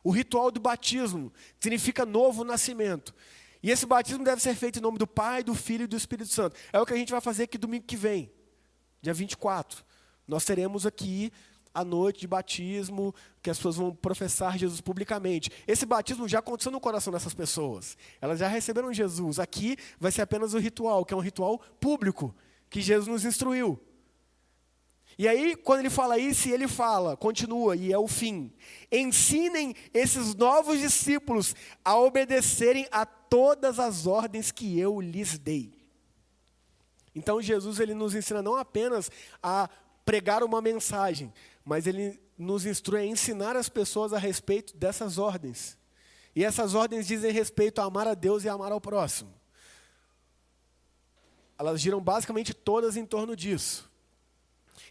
O 0.04 0.10
ritual 0.10 0.50
do 0.50 0.60
batismo 0.60 1.32
significa 1.60 2.04
novo 2.04 2.44
nascimento. 2.44 3.14
E 3.62 3.70
esse 3.70 3.86
batismo 3.86 4.24
deve 4.24 4.42
ser 4.42 4.54
feito 4.54 4.78
em 4.78 4.82
nome 4.82 4.98
do 4.98 5.06
Pai, 5.06 5.42
do 5.42 5.54
Filho 5.54 5.84
e 5.84 5.86
do 5.86 5.96
Espírito 5.96 6.32
Santo. 6.32 6.56
É 6.72 6.80
o 6.80 6.86
que 6.86 6.92
a 6.92 6.96
gente 6.96 7.12
vai 7.12 7.20
fazer 7.20 7.44
aqui 7.44 7.56
domingo 7.56 7.84
que 7.84 7.96
vem, 7.96 8.32
dia 9.00 9.14
24. 9.14 9.84
Nós 10.26 10.44
teremos 10.44 10.84
aqui 10.84 11.32
a 11.74 11.84
noite 11.84 12.20
de 12.20 12.26
batismo, 12.26 13.14
que 13.40 13.50
as 13.50 13.56
pessoas 13.56 13.76
vão 13.76 13.94
professar 13.94 14.58
Jesus 14.58 14.80
publicamente. 14.80 15.50
Esse 15.66 15.86
batismo 15.86 16.28
já 16.28 16.40
aconteceu 16.40 16.70
no 16.70 16.80
coração 16.80 17.12
dessas 17.12 17.34
pessoas. 17.34 17.96
Elas 18.20 18.38
já 18.38 18.48
receberam 18.48 18.92
Jesus. 18.92 19.38
Aqui 19.38 19.76
vai 19.98 20.12
ser 20.12 20.22
apenas 20.22 20.54
o 20.54 20.58
ritual, 20.58 21.04
que 21.04 21.14
é 21.14 21.16
um 21.16 21.20
ritual 21.20 21.58
público, 21.80 22.34
que 22.68 22.80
Jesus 22.80 23.08
nos 23.08 23.24
instruiu. 23.24 23.80
E 25.18 25.28
aí, 25.28 25.54
quando 25.54 25.80
ele 25.80 25.90
fala 25.90 26.18
isso, 26.18 26.48
ele 26.48 26.66
fala, 26.66 27.16
continua, 27.16 27.76
e 27.76 27.92
é 27.92 27.98
o 27.98 28.08
fim. 28.08 28.50
Ensinem 28.90 29.74
esses 29.92 30.34
novos 30.34 30.80
discípulos 30.80 31.54
a 31.84 31.96
obedecerem 31.96 32.86
a 32.90 33.04
todas 33.32 33.78
as 33.78 34.06
ordens 34.06 34.52
que 34.52 34.78
eu 34.78 35.00
lhes 35.00 35.38
dei. 35.38 35.72
Então 37.14 37.40
Jesus 37.40 37.80
ele 37.80 37.94
nos 37.94 38.14
ensina 38.14 38.42
não 38.42 38.56
apenas 38.56 39.10
a 39.42 39.70
pregar 40.04 40.44
uma 40.44 40.60
mensagem, 40.60 41.32
mas 41.64 41.86
ele 41.86 42.20
nos 42.36 42.66
instrui 42.66 43.00
a 43.00 43.06
ensinar 43.06 43.56
as 43.56 43.70
pessoas 43.70 44.12
a 44.12 44.18
respeito 44.18 44.76
dessas 44.76 45.16
ordens. 45.16 45.78
E 46.36 46.44
essas 46.44 46.74
ordens 46.74 47.06
dizem 47.06 47.32
respeito 47.32 47.80
a 47.80 47.84
amar 47.84 48.06
a 48.06 48.12
Deus 48.12 48.44
e 48.44 48.50
amar 48.50 48.70
ao 48.70 48.82
próximo. 48.82 49.32
Elas 51.58 51.80
giram 51.80 52.02
basicamente 52.02 52.52
todas 52.52 52.98
em 52.98 53.06
torno 53.06 53.34
disso. 53.34 53.90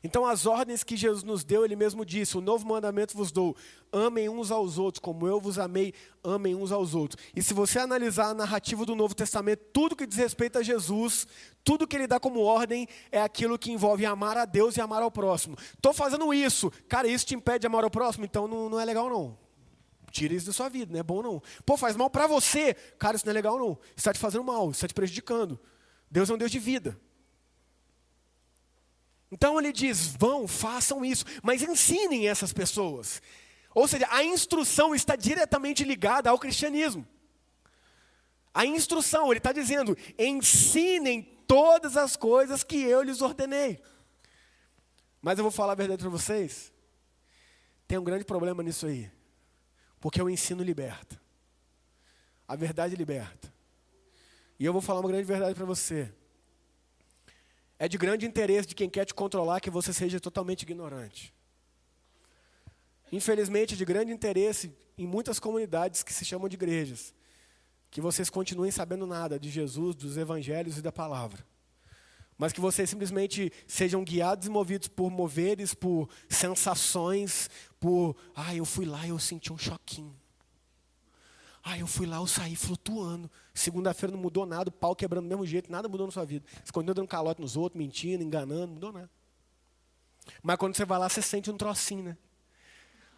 Então, 0.04 0.26
as 0.26 0.48
ordens 0.48 0.84
que 0.84 0.98
Jesus 0.98 1.24
nos 1.24 1.44
deu, 1.44 1.64
ele 1.64 1.76
mesmo 1.76 2.04
disse: 2.04 2.38
O 2.38 2.42
novo 2.42 2.68
mandamento 2.68 3.16
vos 3.16 3.32
dou, 3.32 3.56
amem 3.92 4.28
uns 4.30 4.50
aos 4.50 4.80
outros, 4.80 5.00
como 5.00 5.28
eu 5.28 5.40
vos 5.40 5.60
amei, 5.60 5.94
amem 6.24 6.56
uns 6.56 6.72
aos 6.72 6.96
outros. 6.96 7.24
E 7.36 7.44
se 7.44 7.54
você 7.54 7.78
analisar 7.78 8.30
a 8.30 8.34
narrativa 8.34 8.84
do 8.84 8.96
Novo 8.96 9.14
Testamento, 9.14 9.64
tudo 9.72 9.96
que 9.96 10.08
diz 10.08 10.18
respeito 10.18 10.58
a 10.58 10.64
Jesus, 10.64 11.28
tudo 11.64 11.88
que 11.88 11.96
ele 11.96 12.08
dá 12.08 12.20
como 12.20 12.42
ordem, 12.42 12.88
é 13.12 13.22
aquilo 13.22 13.60
que 13.60 13.72
envolve 13.72 14.04
amar 14.04 14.38
a 14.38 14.46
Deus 14.46 14.76
e 14.76 14.82
amar 14.82 15.04
ao 15.04 15.12
próximo. 15.12 15.56
Estou 15.76 15.94
fazendo 15.94 16.34
isso, 16.34 16.72
cara, 16.90 17.08
isso 17.08 17.28
te 17.28 17.36
impede 17.36 17.60
de 17.60 17.68
amar 17.68 17.84
ao 17.84 17.92
próximo, 17.92 18.26
então 18.26 18.48
não, 18.48 18.70
não 18.70 18.80
é 18.80 18.86
legal 18.86 19.08
não. 19.08 19.38
Tira 20.10 20.34
isso 20.34 20.48
da 20.48 20.54
sua 20.54 20.68
vida, 20.68 20.92
não 20.92 21.00
é 21.00 21.04
bom 21.04 21.22
não. 21.22 21.42
Pô, 21.64 21.78
faz 21.78 21.96
mal 21.96 22.10
para 22.10 22.26
você, 22.26 22.74
cara, 22.98 23.16
isso 23.16 23.26
não 23.26 23.32
é 23.32 23.34
legal 23.34 23.60
não. 23.60 23.78
Está 23.96 24.12
te 24.12 24.20
fazendo 24.20 24.44
mal, 24.44 24.72
está 24.72 24.88
te 24.88 24.94
prejudicando. 24.96 25.60
Deus 26.10 26.30
é 26.30 26.34
um 26.34 26.38
Deus 26.38 26.52
de 26.52 26.60
vida. 26.60 27.00
Então 29.32 29.58
ele 29.58 29.72
diz: 29.72 30.08
vão, 30.08 30.48
façam 30.48 31.06
isso, 31.06 31.24
mas 31.42 31.62
ensinem 31.62 32.28
essas 32.28 32.52
pessoas. 32.52 33.22
Ou 33.74 33.88
seja, 33.88 34.06
a 34.12 34.24
instrução 34.24 34.94
está 34.94 35.16
diretamente 35.16 35.84
ligada 35.84 36.30
ao 36.30 36.38
cristianismo. 36.38 37.08
A 38.54 38.66
instrução, 38.66 39.32
ele 39.32 39.38
está 39.38 39.54
dizendo: 39.54 39.98
ensinem 40.20 41.24
todas 41.48 41.96
as 41.96 42.18
coisas 42.18 42.64
que 42.64 42.78
eu 42.82 43.02
lhes 43.02 43.22
ordenei. 43.22 43.82
Mas 45.22 45.38
eu 45.38 45.44
vou 45.44 45.52
falar 45.52 45.74
a 45.74 45.76
verdade 45.76 46.02
para 46.02 46.10
vocês. 46.10 46.74
Tem 47.88 47.98
um 47.98 48.04
grande 48.04 48.26
problema 48.26 48.62
nisso 48.62 48.86
aí. 48.88 49.10
Porque 50.00 50.22
o 50.22 50.30
ensino 50.30 50.64
liberta. 50.64 51.22
A 52.48 52.56
verdade 52.56 52.96
liberta. 52.96 53.54
E 54.60 54.66
eu 54.66 54.74
vou 54.74 54.82
falar 54.82 55.00
uma 55.00 55.10
grande 55.10 55.24
verdade 55.24 55.56
para 55.56 55.66
você. 55.66 56.12
É 57.82 57.88
de 57.88 57.98
grande 57.98 58.28
interesse 58.28 58.68
de 58.68 58.76
quem 58.76 58.88
quer 58.88 59.06
te 59.06 59.14
controlar 59.16 59.60
que 59.60 59.72
você 59.72 59.92
seja 59.92 60.20
totalmente 60.20 60.62
ignorante. 60.62 61.34
Infelizmente, 63.12 63.74
é 63.74 63.78
de 63.78 63.84
grande 63.84 64.12
interesse 64.12 64.72
em 64.96 65.08
muitas 65.08 65.40
comunidades 65.40 66.04
que 66.04 66.14
se 66.14 66.24
chamam 66.24 66.48
de 66.48 66.54
igrejas, 66.54 67.12
que 67.90 68.00
vocês 68.00 68.30
continuem 68.30 68.70
sabendo 68.70 69.08
nada 69.08 69.40
de 69.40 69.50
Jesus, 69.50 69.96
dos 69.96 70.16
evangelhos 70.16 70.78
e 70.78 70.82
da 70.84 70.92
palavra. 70.92 71.44
Mas 72.38 72.54
que 72.54 72.62
vocês 72.62 72.88
simplesmente 72.88 73.52
sejam 73.66 74.04
guiados 74.04 74.46
e 74.46 74.52
movidos 74.52 74.88
por 74.88 75.10
moveres, 75.10 75.74
por 75.74 76.08
sensações, 76.30 77.50
por, 77.80 78.16
ah, 78.36 78.54
eu 78.54 78.64
fui 78.64 78.86
lá 78.86 79.08
e 79.08 79.10
eu 79.10 79.18
senti 79.18 79.52
um 79.52 79.58
choquinho. 79.58 80.21
Ah, 81.64 81.78
eu 81.78 81.86
fui 81.86 82.08
lá, 82.08 82.18
eu 82.18 82.28
saí 82.28 82.56
flutuando. 82.56 83.30
Segunda-feira 83.54 84.16
não 84.16 84.22
mudou 84.22 84.46
nada, 84.46 84.70
o 84.70 84.72
pau 84.72 84.96
quebrando 84.96 85.26
do 85.26 85.30
mesmo 85.30 85.46
jeito, 85.46 85.72
nada 85.72 85.88
mudou 85.88 86.08
na 86.08 86.12
sua 86.12 86.26
vida. 86.26 86.46
Continua 86.74 86.96
dando 86.96 87.08
calote 87.08 87.40
nos 87.40 87.56
outros, 87.56 87.78
mentindo, 87.78 88.24
enganando, 88.24 88.68
não 88.68 88.74
mudou 88.74 88.92
nada. 88.92 89.10
Mas 90.42 90.58
quando 90.58 90.76
você 90.76 90.86
vai 90.86 90.98
lá, 90.98 91.08
você 91.08 91.22
sente 91.22 91.52
um 91.52 91.58
trocinho, 91.58 92.04
né? 92.04 92.18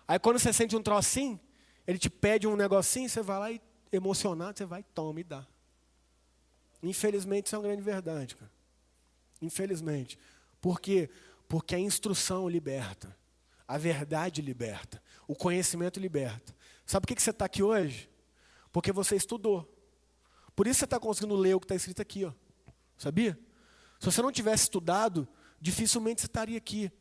Aí 0.08 0.20
quando 0.20 0.40
você 0.40 0.52
sente 0.52 0.76
um 0.76 0.82
trocinho, 0.82 1.40
ele 1.88 1.98
te 1.98 2.10
pede 2.10 2.48
um 2.48 2.56
negocinho, 2.56 3.10
você 3.10 3.22
vai 3.22 3.40
lá 3.40 3.52
e, 3.52 3.62
emocionado, 3.92 4.58
você 4.58 4.66
vai 4.66 4.84
toma 4.84 5.20
e 5.20 5.24
dá. 5.24 5.46
Infelizmente, 6.82 7.48
isso 7.48 7.56
é 7.56 7.60
uma 7.60 7.64
grande 7.66 7.82
verdade, 7.82 8.36
cara. 8.36 8.52
Infelizmente. 9.42 10.18
Por 10.60 10.82
quê? 10.82 11.10
Porque 11.48 11.76
a 11.76 11.80
instrução 11.80 12.50
liberta. 12.50 13.16
A 13.66 13.78
verdade 13.78 14.42
liberta. 14.42 15.02
O 15.28 15.36
conhecimento 15.36 16.00
liberta. 16.00 16.54
Sabe 16.86 17.06
por 17.06 17.16
que 17.16 17.22
você 17.22 17.30
está 17.30 17.46
aqui 17.46 17.64
hoje? 17.64 18.10
Porque 18.74 18.92
você 18.92 19.16
estudou. 19.16 19.72
Por 20.54 20.68
isso 20.68 20.80
você 20.80 20.86
está 20.86 21.00
conseguindo 21.00 21.36
ler 21.36 21.54
o 21.56 21.60
que 21.60 21.66
está 21.66 21.76
escrito 21.76 22.02
aqui, 22.02 22.26
ó. 22.26 22.34
Sabia? 22.98 23.40
Se 24.00 24.06
você 24.06 24.22
não 24.22 24.32
tivesse 24.32 24.64
estudado, 24.64 25.26
dificilmente 25.62 26.20
você 26.20 26.28
estaria 26.28 26.58
aqui. 26.58 26.92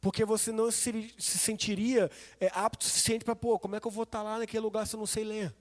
Porque 0.00 0.24
você 0.24 0.50
não 0.50 0.70
se, 0.70 1.14
se 1.18 1.38
sentiria 1.38 2.10
é, 2.38 2.50
apto 2.52 2.84
o 2.84 2.88
suficiente 2.88 3.24
para, 3.24 3.36
pô, 3.36 3.58
como 3.58 3.76
é 3.76 3.80
que 3.80 3.86
eu 3.86 3.90
vou 3.90 4.02
estar 4.02 4.18
tá 4.18 4.24
lá 4.24 4.38
naquele 4.38 4.60
lugar 4.60 4.86
se 4.86 4.96
eu 4.96 4.98
não 4.98 5.06
sei 5.06 5.24
ler? 5.24 5.54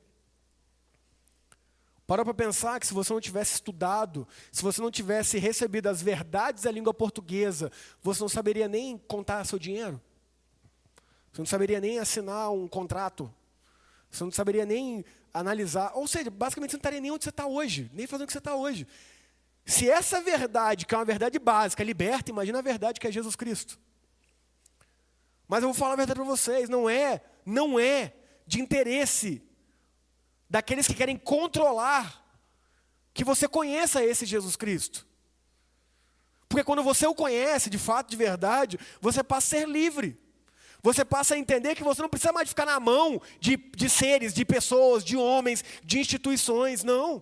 Para 2.07 2.25
para 2.25 2.33
pensar 2.33 2.79
que 2.79 2.87
se 2.87 2.93
você 2.93 3.13
não 3.13 3.21
tivesse 3.21 3.53
estudado, 3.53 4.27
se 4.51 4.63
você 4.63 4.81
não 4.81 4.89
tivesse 4.89 5.37
recebido 5.37 5.87
as 5.87 6.01
verdades 6.01 6.63
da 6.63 6.71
língua 6.71 6.91
portuguesa, 6.91 7.71
você 8.01 8.21
não 8.21 8.29
saberia 8.29 8.67
nem 8.67 8.97
contar 8.97 9.45
seu 9.45 9.59
dinheiro. 9.59 10.01
Você 11.31 11.41
não 11.41 11.45
saberia 11.45 11.79
nem 11.79 11.99
assinar 11.99 12.51
um 12.51 12.67
contrato. 12.67 13.31
Você 14.09 14.23
não 14.23 14.31
saberia 14.31 14.65
nem 14.65 15.05
analisar. 15.33 15.91
Ou 15.95 16.07
seja, 16.07 16.29
basicamente 16.29 16.71
você 16.71 16.77
não 16.77 16.79
estaria 16.79 17.01
nem 17.01 17.11
onde 17.11 17.23
você 17.23 17.29
está 17.29 17.47
hoje, 17.47 17.89
nem 17.93 18.07
fazendo 18.07 18.23
o 18.23 18.27
que 18.27 18.33
você 18.33 18.39
está 18.39 18.55
hoje. 18.55 18.87
Se 19.65 19.89
essa 19.89 20.21
verdade, 20.21 20.85
que 20.85 20.95
é 20.95 20.97
uma 20.97 21.05
verdade 21.05 21.37
básica, 21.37 21.83
liberta, 21.83 22.31
imagina 22.31 22.59
a 22.59 22.61
verdade 22.61 22.99
que 22.99 23.07
é 23.07 23.11
Jesus 23.11 23.35
Cristo. 23.35 23.79
Mas 25.47 25.63
eu 25.63 25.69
vou 25.69 25.73
falar 25.73 25.93
a 25.93 25.97
verdade 25.97 26.19
para 26.19 26.27
vocês, 26.27 26.69
não 26.69 26.89
é, 26.89 27.21
não 27.45 27.79
é 27.79 28.13
de 28.45 28.59
interesse 28.59 29.43
daqueles 30.49 30.87
que 30.87 30.93
querem 30.93 31.17
controlar 31.17 32.25
que 33.13 33.23
você 33.23 33.47
conheça 33.47 34.03
esse 34.03 34.25
Jesus 34.25 34.55
Cristo. 34.55 35.07
Porque 36.47 36.63
quando 36.63 36.81
você 36.81 37.05
o 37.05 37.13
conhece 37.13 37.69
de 37.69 37.77
fato, 37.77 38.09
de 38.09 38.17
verdade, 38.17 38.79
você 38.99 39.23
passa 39.23 39.57
a 39.57 39.59
ser 39.59 39.67
livre. 39.67 40.19
Você 40.81 41.03
passa 41.03 41.35
a 41.35 41.37
entender 41.37 41.75
que 41.75 41.83
você 41.83 42.01
não 42.01 42.09
precisa 42.09 42.31
mais 42.31 42.49
ficar 42.49 42.65
na 42.65 42.79
mão 42.79 43.21
de, 43.39 43.57
de 43.57 43.89
seres, 43.89 44.33
de 44.33 44.45
pessoas, 44.45 45.03
de 45.03 45.17
homens, 45.17 45.63
de 45.83 45.99
instituições, 45.99 46.83
não. 46.83 47.21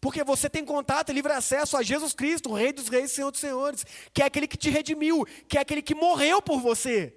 Porque 0.00 0.22
você 0.22 0.48
tem 0.48 0.64
contato 0.64 1.10
e 1.10 1.14
livre 1.14 1.32
acesso 1.32 1.76
a 1.76 1.82
Jesus 1.82 2.12
Cristo, 2.12 2.50
o 2.50 2.54
Rei 2.54 2.72
dos 2.72 2.88
Reis 2.88 3.10
e 3.10 3.14
Senhor 3.14 3.30
dos 3.30 3.40
Senhores, 3.40 3.84
que 4.12 4.22
é 4.22 4.26
aquele 4.26 4.46
que 4.46 4.56
te 4.56 4.68
redimiu, 4.68 5.26
que 5.48 5.56
é 5.56 5.62
aquele 5.62 5.80
que 5.80 5.94
morreu 5.94 6.42
por 6.42 6.60
você, 6.60 7.14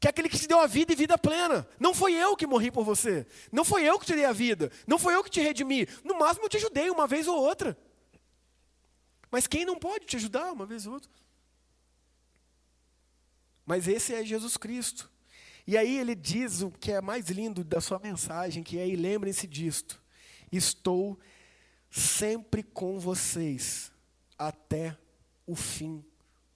que 0.00 0.08
é 0.08 0.10
aquele 0.10 0.28
que 0.28 0.38
te 0.38 0.48
deu 0.48 0.58
a 0.58 0.66
vida 0.66 0.92
e 0.92 0.96
vida 0.96 1.16
plena. 1.16 1.66
Não 1.78 1.94
foi 1.94 2.14
eu 2.14 2.36
que 2.36 2.46
morri 2.46 2.70
por 2.70 2.84
você, 2.84 3.26
não 3.52 3.64
foi 3.64 3.84
eu 3.84 3.98
que 3.98 4.06
te 4.06 4.14
dei 4.14 4.24
a 4.24 4.32
vida, 4.32 4.70
não 4.86 4.98
foi 4.98 5.14
eu 5.14 5.22
que 5.22 5.30
te 5.30 5.40
redimi. 5.40 5.88
No 6.02 6.18
máximo 6.18 6.46
eu 6.46 6.48
te 6.50 6.56
ajudei 6.56 6.90
uma 6.90 7.06
vez 7.06 7.28
ou 7.28 7.40
outra. 7.40 7.78
Mas 9.30 9.46
quem 9.46 9.64
não 9.64 9.78
pode 9.78 10.04
te 10.04 10.16
ajudar 10.16 10.52
uma 10.52 10.66
vez 10.66 10.86
ou 10.86 10.94
outra? 10.94 11.10
Mas 13.68 13.86
esse 13.86 14.14
é 14.14 14.24
Jesus 14.24 14.56
Cristo. 14.56 15.10
E 15.66 15.76
aí 15.76 15.98
ele 15.98 16.14
diz 16.14 16.62
o 16.62 16.70
que 16.70 16.90
é 16.90 17.02
mais 17.02 17.28
lindo 17.28 17.62
da 17.62 17.82
sua 17.82 17.98
mensagem, 17.98 18.62
que 18.62 18.78
é, 18.78 18.88
e 18.88 18.96
lembrem-se 18.96 19.46
disto, 19.46 20.02
estou 20.50 21.20
sempre 21.90 22.62
com 22.62 22.98
vocês 22.98 23.92
até 24.38 24.96
o 25.46 25.54
fim 25.54 26.02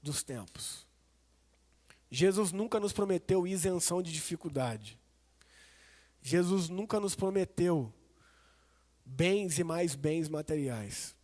dos 0.02 0.22
tempos. 0.22 0.86
Jesus 2.10 2.50
nunca 2.50 2.80
nos 2.80 2.94
prometeu 2.94 3.46
isenção 3.46 4.02
de 4.02 4.10
dificuldade. 4.10 4.98
Jesus 6.22 6.70
nunca 6.70 6.98
nos 6.98 7.14
prometeu 7.14 7.92
bens 9.04 9.58
e 9.58 9.64
mais 9.64 9.94
bens 9.94 10.30
materiais. 10.30 11.14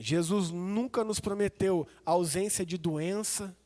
Jesus 0.00 0.50
nunca 0.50 1.04
nos 1.04 1.20
prometeu 1.20 1.86
ausência 2.04 2.66
de 2.66 2.76
doença, 2.76 3.56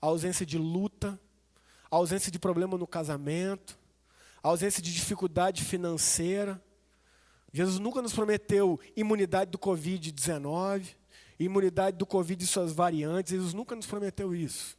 ausência 0.00 0.44
de 0.44 0.58
luta, 0.58 1.18
ausência 1.90 2.30
de 2.30 2.38
problema 2.38 2.76
no 2.76 2.86
casamento, 2.86 3.78
ausência 4.42 4.82
de 4.82 4.92
dificuldade 4.92 5.64
financeira. 5.64 6.62
Jesus 7.52 7.78
nunca 7.78 8.02
nos 8.02 8.12
prometeu 8.12 8.78
imunidade 8.94 9.50
do 9.50 9.58
Covid-19, 9.58 10.94
imunidade 11.38 11.96
do 11.96 12.06
Covid 12.06 12.42
e 12.42 12.46
suas 12.46 12.72
variantes, 12.72 13.32
Jesus 13.32 13.54
nunca 13.54 13.74
nos 13.74 13.86
prometeu 13.86 14.34
isso. 14.34 14.76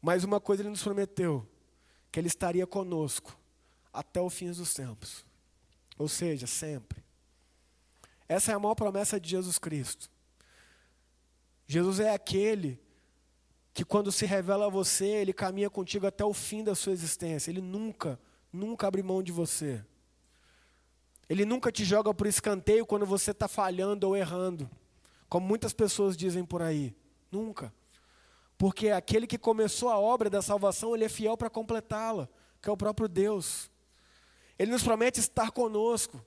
Mas 0.00 0.24
uma 0.24 0.40
coisa 0.40 0.62
ele 0.62 0.70
nos 0.70 0.82
prometeu, 0.82 1.46
que 2.10 2.18
ele 2.18 2.26
estaria 2.26 2.66
conosco 2.66 3.38
até 3.92 4.20
o 4.20 4.28
fim 4.28 4.50
dos 4.50 4.74
tempos. 4.74 5.24
Ou 5.96 6.08
seja, 6.08 6.46
sempre. 6.46 7.02
Essa 8.28 8.52
é 8.52 8.54
a 8.54 8.58
maior 8.58 8.74
promessa 8.74 9.20
de 9.20 9.28
Jesus 9.28 9.58
Cristo. 9.58 10.10
Jesus 11.66 12.00
é 12.00 12.12
aquele 12.12 12.80
que 13.74 13.84
quando 13.84 14.12
se 14.12 14.26
revela 14.26 14.66
a 14.66 14.70
você, 14.70 15.06
ele 15.06 15.32
caminha 15.32 15.70
contigo 15.70 16.06
até 16.06 16.24
o 16.24 16.34
fim 16.34 16.62
da 16.62 16.74
sua 16.74 16.92
existência. 16.92 17.50
Ele 17.50 17.60
nunca, 17.60 18.20
nunca 18.52 18.86
abre 18.86 19.02
mão 19.02 19.22
de 19.22 19.32
você. 19.32 19.82
Ele 21.28 21.46
nunca 21.46 21.72
te 21.72 21.84
joga 21.84 22.12
por 22.12 22.26
escanteio 22.26 22.84
quando 22.84 23.06
você 23.06 23.30
está 23.30 23.48
falhando 23.48 24.06
ou 24.06 24.16
errando, 24.16 24.70
como 25.28 25.46
muitas 25.46 25.72
pessoas 25.72 26.16
dizem 26.16 26.44
por 26.44 26.60
aí. 26.60 26.94
Nunca. 27.30 27.72
Porque 28.58 28.90
aquele 28.90 29.26
que 29.26 29.38
começou 29.38 29.88
a 29.88 29.98
obra 29.98 30.28
da 30.28 30.42
salvação, 30.42 30.94
ele 30.94 31.04
é 31.04 31.08
fiel 31.08 31.36
para 31.36 31.48
completá-la, 31.48 32.28
que 32.60 32.68
é 32.68 32.72
o 32.72 32.76
próprio 32.76 33.08
Deus. 33.08 33.70
Ele 34.58 34.70
nos 34.70 34.82
promete 34.82 35.18
estar 35.18 35.50
conosco. 35.50 36.22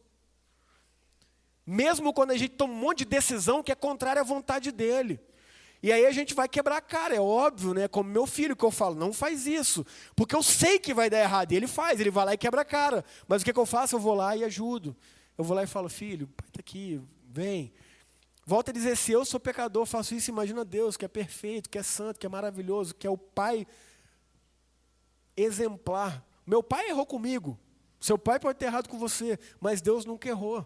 Mesmo 1.66 2.14
quando 2.14 2.32
a 2.32 2.38
gente 2.38 2.56
toma 2.56 2.74
um 2.74 2.78
monte 2.78 3.00
de 3.00 3.06
decisão 3.06 3.62
que 3.62 3.72
é 3.72 3.76
contrária 3.76 4.22
à 4.22 4.26
vontade 4.26 4.72
dele. 4.72 5.20
E 5.82 5.92
aí 5.92 6.06
a 6.06 6.12
gente 6.12 6.34
vai 6.34 6.48
quebrar 6.48 6.78
a 6.78 6.82
cara, 6.82 7.16
é 7.16 7.20
óbvio, 7.20 7.74
né? 7.74 7.88
Como 7.88 8.10
meu 8.10 8.26
filho 8.26 8.56
que 8.56 8.66
eu 8.66 8.72
falo, 8.72 8.96
não 8.96 9.14
faz 9.14 9.46
isso. 9.46 9.86
Porque 10.16 10.36
eu 10.36 10.42
sei 10.42 10.80
que 10.80 10.94
vai 10.94 11.10
dar 11.10 11.20
errado. 11.20 11.52
E 11.52 11.56
ele 11.56 11.68
faz, 11.68 12.00
ele 12.00 12.10
vai 12.10 12.26
lá 12.26 12.34
e 12.34 12.38
quebra 12.38 12.62
a 12.62 12.66
cara. 12.66 13.06
Mas 13.28 13.42
o 13.42 13.46
que, 13.46 13.54
que 13.54 13.60
eu 13.60 13.66
faço? 13.66 13.96
Eu 13.96 14.00
vou 14.00 14.16
lá 14.16 14.36
e 14.36 14.44
ajudo. 14.44 14.96
Eu 15.38 15.44
vou 15.44 15.56
lá 15.56 15.64
e 15.64 15.68
falo, 15.68 15.90
filho, 15.90 16.28
pai 16.28 16.48
está 16.48 16.60
aqui, 16.60 17.02
vem. 17.30 17.74
Volta 18.46 18.72
a 18.72 18.74
dizer, 18.74 18.96
se 18.96 19.12
eu 19.12 19.26
sou 19.26 19.40
pecador, 19.40 19.86
faço 19.86 20.14
isso, 20.14 20.30
imagina 20.30 20.64
Deus, 20.64 20.96
que 20.96 21.04
é 21.04 21.08
perfeito, 21.08 21.70
que 21.70 21.78
é 21.78 21.84
santo, 21.84 22.20
que 22.20 22.26
é 22.26 22.30
maravilhoso, 22.30 22.94
que 22.94 23.08
é 23.08 23.10
o 23.10 23.18
pai 23.18 23.66
exemplar. 25.36 26.24
Meu 26.46 26.62
pai 26.62 26.90
errou 26.90 27.06
comigo. 27.06 27.60
Seu 28.00 28.18
pai 28.18 28.40
pode 28.40 28.60
ter 28.60 28.66
errado 28.66 28.88
com 28.88 29.00
você, 29.00 29.40
mas 29.60 29.82
Deus 29.82 30.06
nunca 30.06 30.30
errou. 30.30 30.66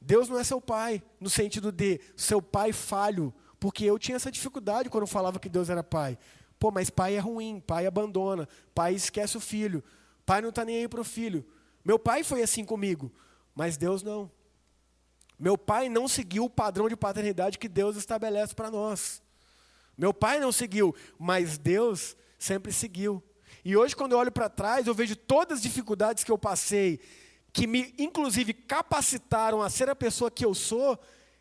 Deus 0.00 0.28
não 0.28 0.38
é 0.38 0.44
seu 0.44 0.60
pai, 0.60 1.02
no 1.20 1.30
sentido 1.30 1.70
de 1.70 2.00
seu 2.16 2.42
pai 2.42 2.72
falho, 2.72 3.32
porque 3.58 3.84
eu 3.84 3.98
tinha 3.98 4.16
essa 4.16 4.30
dificuldade 4.30 4.90
quando 4.90 5.06
falava 5.06 5.38
que 5.38 5.48
Deus 5.48 5.68
era 5.68 5.82
pai. 5.82 6.18
Pô, 6.58 6.70
mas 6.70 6.90
pai 6.90 7.16
é 7.16 7.18
ruim, 7.18 7.60
pai 7.60 7.86
abandona, 7.86 8.48
pai 8.74 8.94
esquece 8.94 9.36
o 9.36 9.40
filho, 9.40 9.82
pai 10.24 10.40
não 10.40 10.48
está 10.48 10.64
nem 10.64 10.78
aí 10.78 10.88
para 10.88 11.00
o 11.00 11.04
filho. 11.04 11.44
Meu 11.84 11.98
pai 11.98 12.24
foi 12.24 12.42
assim 12.42 12.64
comigo, 12.64 13.12
mas 13.54 13.76
Deus 13.76 14.02
não. 14.02 14.30
Meu 15.38 15.58
pai 15.58 15.88
não 15.88 16.08
seguiu 16.08 16.44
o 16.44 16.50
padrão 16.50 16.88
de 16.88 16.96
paternidade 16.96 17.58
que 17.58 17.68
Deus 17.68 17.96
estabelece 17.96 18.54
para 18.54 18.70
nós. 18.70 19.22
Meu 19.96 20.12
pai 20.12 20.40
não 20.40 20.50
seguiu, 20.50 20.94
mas 21.18 21.58
Deus 21.58 22.16
sempre 22.38 22.72
seguiu. 22.72 23.22
E 23.64 23.76
hoje, 23.76 23.96
quando 23.96 24.12
eu 24.12 24.18
olho 24.18 24.32
para 24.32 24.48
trás, 24.48 24.86
eu 24.86 24.94
vejo 24.94 25.16
todas 25.16 25.58
as 25.58 25.62
dificuldades 25.62 26.22
que 26.22 26.30
eu 26.30 26.38
passei, 26.38 27.00
que 27.52 27.66
me, 27.66 27.94
inclusive, 27.98 28.52
capacitaram 28.52 29.60
a 29.62 29.68
ser 29.68 29.88
a 29.88 29.96
pessoa 29.96 30.30
que 30.30 30.44
eu 30.44 30.54
sou, 30.54 30.98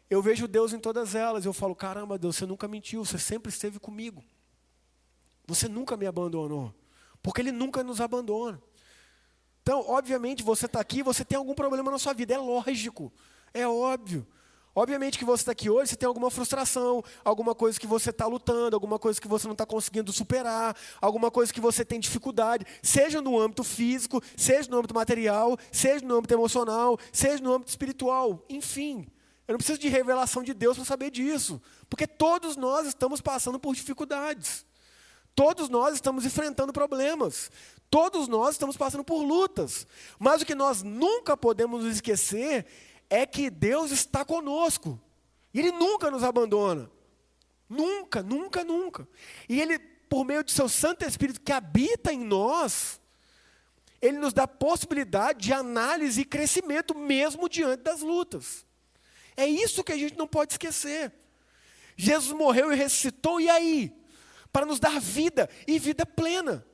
eu 0.09 0.21
vejo 0.21 0.47
Deus 0.47 0.73
em 0.73 0.79
todas 0.79 1.15
elas. 1.15 1.45
Eu 1.45 1.53
falo: 1.53 1.75
caramba, 1.75 2.17
Deus, 2.17 2.35
você 2.35 2.45
nunca 2.45 2.67
mentiu, 2.67 3.03
você 3.03 3.17
sempre 3.17 3.49
esteve 3.49 3.79
comigo. 3.79 4.23
Você 5.47 5.67
nunca 5.67 5.95
me 5.97 6.05
abandonou. 6.05 6.73
Porque 7.21 7.41
Ele 7.41 7.51
nunca 7.51 7.83
nos 7.83 8.01
abandona. 8.01 8.61
Então, 9.61 9.83
obviamente, 9.87 10.43
você 10.43 10.67
está 10.67 10.79
aqui, 10.79 11.01
você 11.01 11.25
tem 11.25 11.37
algum 11.37 11.55
problema 11.55 11.89
na 11.89 11.97
sua 11.97 12.13
vida. 12.13 12.33
É 12.33 12.37
lógico, 12.37 13.11
é 13.53 13.67
óbvio. 13.67 14.27
Obviamente 14.75 15.17
que 15.17 15.23
você 15.23 15.41
está 15.41 15.53
aqui 15.53 15.69
hoje, 15.69 15.91
você 15.91 15.95
tem 15.95 16.05
alguma 16.05 16.29
frustração, 16.29 17.01
alguma 17.23 17.55
coisa 17.55 17.79
que 17.79 17.87
você 17.87 18.09
está 18.09 18.27
lutando, 18.27 18.75
alguma 18.75 18.99
coisa 18.99 19.21
que 19.21 19.27
você 19.27 19.47
não 19.47 19.53
está 19.53 19.65
conseguindo 19.65 20.11
superar, 20.11 20.75
alguma 21.01 21.31
coisa 21.31 21.53
que 21.53 21.61
você 21.61 21.85
tem 21.85 21.97
dificuldade, 21.97 22.65
seja 22.83 23.21
no 23.21 23.39
âmbito 23.39 23.63
físico, 23.63 24.21
seja 24.35 24.69
no 24.69 24.77
âmbito 24.77 24.93
material, 24.93 25.57
seja 25.71 26.05
no 26.05 26.17
âmbito 26.17 26.33
emocional, 26.33 26.99
seja 27.13 27.41
no 27.41 27.53
âmbito 27.53 27.69
espiritual, 27.69 28.43
enfim. 28.49 29.07
Eu 29.47 29.53
não 29.53 29.57
preciso 29.57 29.79
de 29.79 29.87
revelação 29.87 30.41
de 30.41 30.53
Deus 30.53 30.75
para 30.75 30.85
saber 30.85 31.11
disso, 31.11 31.61
porque 31.89 32.07
todos 32.07 32.55
nós 32.55 32.87
estamos 32.87 33.21
passando 33.21 33.59
por 33.59 33.75
dificuldades. 33.75 34.65
Todos 35.35 35.69
nós 35.69 35.95
estamos 35.95 36.25
enfrentando 36.25 36.71
problemas. 36.71 37.51
Todos 37.89 38.27
nós 38.27 38.55
estamos 38.55 38.77
passando 38.77 39.03
por 39.03 39.21
lutas. 39.21 39.85
Mas 40.17 40.41
o 40.41 40.45
que 40.45 40.55
nós 40.55 40.81
nunca 40.81 41.35
podemos 41.35 41.83
nos 41.83 41.95
esquecer 41.95 42.65
é 43.09 43.25
que 43.25 43.49
Deus 43.49 43.91
está 43.91 44.23
conosco. 44.23 44.99
Ele 45.53 45.71
nunca 45.71 46.09
nos 46.09 46.23
abandona. 46.23 46.89
Nunca, 47.69 48.23
nunca, 48.23 48.63
nunca. 48.63 49.07
E 49.49 49.59
Ele, 49.61 49.77
por 49.77 50.25
meio 50.25 50.43
de 50.43 50.51
seu 50.51 50.69
Santo 50.69 51.05
Espírito 51.05 51.41
que 51.41 51.51
habita 51.51 52.13
em 52.13 52.23
nós, 52.23 52.99
Ele 54.01 54.17
nos 54.17 54.33
dá 54.33 54.47
possibilidade 54.47 55.39
de 55.39 55.53
análise 55.53 56.21
e 56.21 56.25
crescimento 56.25 56.95
mesmo 56.95 57.49
diante 57.49 57.83
das 57.83 58.01
lutas. 58.01 58.64
É 59.37 59.45
isso 59.45 59.83
que 59.83 59.91
a 59.91 59.97
gente 59.97 60.17
não 60.17 60.27
pode 60.27 60.53
esquecer. 60.53 61.11
Jesus 61.97 62.37
morreu 62.37 62.71
e 62.71 62.75
ressuscitou, 62.75 63.39
e 63.39 63.49
aí? 63.49 63.93
Para 64.51 64.65
nos 64.65 64.79
dar 64.79 64.99
vida 64.99 65.49
e 65.67 65.77
vida 65.79 66.05
plena. 66.05 66.65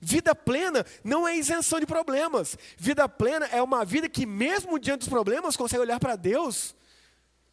Vida 0.00 0.34
plena 0.34 0.84
não 1.02 1.26
é 1.26 1.36
isenção 1.36 1.78
de 1.78 1.86
problemas. 1.86 2.56
Vida 2.76 3.08
plena 3.08 3.46
é 3.46 3.62
uma 3.62 3.84
vida 3.84 4.08
que, 4.08 4.26
mesmo 4.26 4.78
diante 4.78 5.00
dos 5.00 5.08
problemas, 5.08 5.56
consegue 5.56 5.82
olhar 5.82 6.00
para 6.00 6.16
Deus 6.16 6.74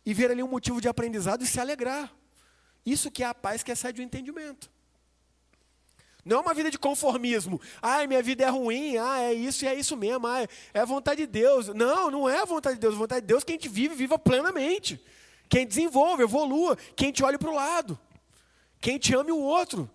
e 0.05 0.13
ver 0.13 0.31
ali 0.31 0.41
um 0.41 0.47
motivo 0.47 0.81
de 0.81 0.87
aprendizado 0.87 1.43
e 1.43 1.47
se 1.47 1.59
alegrar. 1.59 2.11
Isso 2.85 3.11
que 3.11 3.23
é 3.23 3.27
a 3.27 3.33
paz 3.33 3.61
que 3.63 3.71
excede 3.71 4.01
o 4.01 4.03
entendimento. 4.03 4.71
Não 6.25 6.37
é 6.37 6.41
uma 6.41 6.53
vida 6.53 6.69
de 6.69 6.77
conformismo. 6.77 7.59
Ai, 7.81 8.05
minha 8.05 8.21
vida 8.21 8.43
é 8.43 8.49
ruim, 8.49 8.97
ah, 8.97 9.21
é 9.21 9.33
isso 9.33 9.63
e 9.63 9.67
é 9.67 9.75
isso 9.75 9.95
mesmo, 9.95 10.27
ah, 10.27 10.47
é 10.73 10.79
a 10.79 10.85
vontade 10.85 11.21
de 11.21 11.27
Deus. 11.27 11.67
Não, 11.69 12.11
não 12.11 12.29
é 12.29 12.41
a 12.41 12.45
vontade 12.45 12.75
de 12.75 12.81
Deus. 12.81 12.95
A 12.95 12.97
vontade 12.97 13.21
de 13.21 13.27
Deus 13.27 13.43
é 13.43 13.45
que 13.45 13.51
a 13.51 13.55
gente 13.55 13.69
vive, 13.69 13.95
viva 13.95 14.19
plenamente. 14.19 15.01
Quem 15.47 15.65
desenvolve, 15.65 16.23
evolua, 16.23 16.77
quem 16.95 17.11
te 17.11 17.23
olhe 17.23 17.37
para 17.37 17.49
o 17.49 17.55
lado. 17.55 17.99
Quem 18.79 18.97
te 18.97 19.15
ame 19.15 19.31
o 19.31 19.39
outro. 19.39 19.89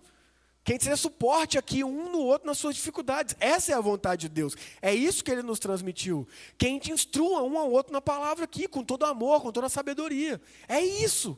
Que 0.63 0.71
a 0.71 0.75
gente 0.75 0.85
seja 0.85 0.97
suporte 0.97 1.59
aqui 1.59 1.83
um 1.83 2.11
no 2.11 2.19
outro 2.19 2.47
nas 2.47 2.57
suas 2.57 2.75
dificuldades. 2.75 3.35
Essa 3.39 3.71
é 3.71 3.75
a 3.75 3.79
vontade 3.79 4.21
de 4.21 4.29
Deus. 4.29 4.55
É 4.81 4.93
isso 4.93 5.23
que 5.23 5.29
ele 5.29 5.43
nos 5.43 5.59
transmitiu. 5.59 6.27
Que 6.57 6.65
a 6.65 6.69
gente 6.69 6.91
instrua 6.91 7.43
um 7.43 7.57
ao 7.57 7.69
outro 7.71 7.93
na 7.93 8.01
palavra 8.01 8.45
aqui, 8.45 8.67
com 8.67 8.83
todo 8.83 9.05
amor, 9.05 9.43
com 9.43 9.51
toda 9.51 9.69
sabedoria. 9.69 10.41
É 10.67 10.81
isso. 10.81 11.37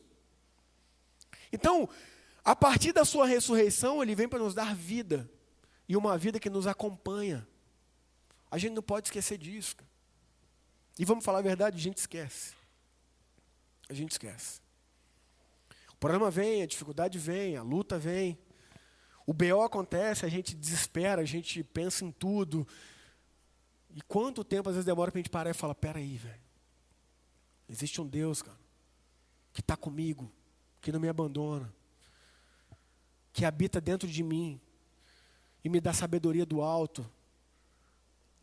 Então, 1.51 1.89
a 2.47 2.55
partir 2.55 2.93
da 2.93 3.03
sua 3.03 3.27
ressurreição, 3.27 4.01
ele 4.01 4.15
vem 4.15 4.25
para 4.25 4.39
nos 4.39 4.53
dar 4.53 4.73
vida. 4.73 5.29
E 5.85 5.97
uma 5.97 6.17
vida 6.17 6.39
que 6.39 6.49
nos 6.49 6.65
acompanha. 6.65 7.45
A 8.49 8.57
gente 8.57 8.71
não 8.71 8.81
pode 8.81 9.09
esquecer 9.09 9.37
disso. 9.37 9.75
E 10.97 11.03
vamos 11.03 11.25
falar 11.25 11.39
a 11.39 11.41
verdade, 11.41 11.75
a 11.75 11.81
gente 11.81 11.97
esquece. 11.97 12.55
A 13.89 13.93
gente 13.93 14.13
esquece. 14.13 14.61
O 15.91 15.97
problema 15.97 16.31
vem, 16.31 16.63
a 16.63 16.65
dificuldade 16.65 17.19
vem, 17.19 17.57
a 17.57 17.61
luta 17.61 17.99
vem. 17.99 18.39
O 19.25 19.33
BO 19.33 19.61
acontece, 19.61 20.25
a 20.25 20.29
gente 20.29 20.55
desespera, 20.55 21.23
a 21.23 21.25
gente 21.25 21.61
pensa 21.65 22.05
em 22.05 22.13
tudo. 22.13 22.65
E 23.93 24.01
quanto 24.03 24.41
tempo 24.41 24.69
às 24.69 24.75
vezes 24.75 24.85
demora 24.85 25.11
para 25.11 25.19
a 25.19 25.21
gente 25.21 25.29
parar 25.29 25.49
e 25.49 25.53
falar: 25.53 25.75
peraí, 25.75 26.15
velho. 26.15 26.41
Existe 27.67 27.99
um 27.99 28.07
Deus, 28.07 28.41
cara, 28.41 28.57
que 29.51 29.59
está 29.59 29.75
comigo, 29.75 30.31
que 30.79 30.93
não 30.93 30.99
me 31.01 31.09
abandona, 31.09 31.75
que 33.37 33.45
habita 33.45 33.79
dentro 33.79 34.07
de 34.07 34.23
mim 34.23 34.59
e 35.63 35.69
me 35.69 35.79
dá 35.79 35.93
sabedoria 35.93 36.43
do 36.43 36.63
alto. 36.63 37.07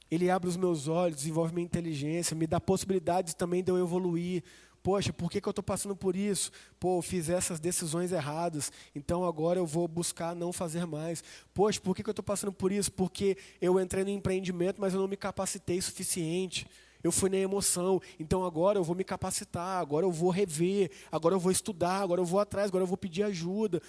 Ele 0.09 0.31
abre 0.31 0.49
os 0.49 0.57
meus 0.57 0.87
olhos, 0.87 1.17
desenvolve 1.17 1.53
minha 1.53 1.65
inteligência, 1.65 2.37
me 2.37 2.47
dá 2.47 2.61
possibilidades 2.61 3.35
também 3.35 3.61
de 3.61 3.73
eu 3.73 3.79
evoluir, 3.79 4.45
Poxa, 4.85 5.15
por 5.15 5.31
que, 5.31 5.41
que 5.41 5.49
eu 5.49 5.51
estou 5.51 5.65
passando 5.65 5.97
por 5.97 6.15
isso? 6.15 6.53
Pô, 6.79 6.99
eu 6.99 7.03
fiz 7.03 7.31
essas 7.31 7.59
decisões 7.59 8.13
erradas, 8.13 8.71
então 8.95 9.25
agora 9.25 9.59
eu 9.59 9.65
vou 9.65 9.89
buscar 9.89 10.37
não 10.37 10.53
fazer 10.53 10.87
mais. 10.87 11.25
Poxa, 11.55 11.81
por 11.81 11.97
que, 11.97 12.03
que 12.03 12.11
eu 12.11 12.13
estou 12.13 12.23
passando 12.23 12.53
por 12.53 12.71
isso? 12.71 12.93
Porque 12.93 13.35
eu 13.63 13.81
entrei 13.81 14.05
no 14.05 14.11
empreendimento, 14.11 14.79
mas 14.79 14.93
eu 14.93 15.01
não 15.01 15.09
me 15.09 15.17
capacitei 15.17 15.81
suficiente. 15.81 16.67
Eu 17.03 17.11
fui 17.11 17.31
na 17.31 17.37
emoção, 17.39 18.01
então 18.19 18.45
agora 18.45 18.79
eu 18.79 18.85
vou 18.85 18.95
me 18.95 19.05
capacitar, 19.05 19.79
agora 19.79 20.05
eu 20.05 20.13
vou 20.13 20.29
rever, 20.31 20.91
agora 21.11 21.35
eu 21.35 21.41
vou 21.41 21.53
estudar, 21.53 22.01
agora 22.01 22.21
eu 22.21 22.25
vou 22.27 22.41
atrás, 22.41 22.69
agora 22.69 22.83
eu 22.83 22.87
vou 22.87 22.97
pedir 22.99 23.23
ajuda. 23.23 23.81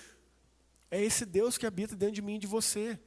É 0.89 1.01
esse 1.01 1.25
Deus 1.25 1.57
que 1.57 1.65
habita 1.65 1.95
dentro 1.95 2.15
de 2.15 2.21
mim 2.21 2.35
e 2.35 2.39
de 2.39 2.47
você. 2.47 2.99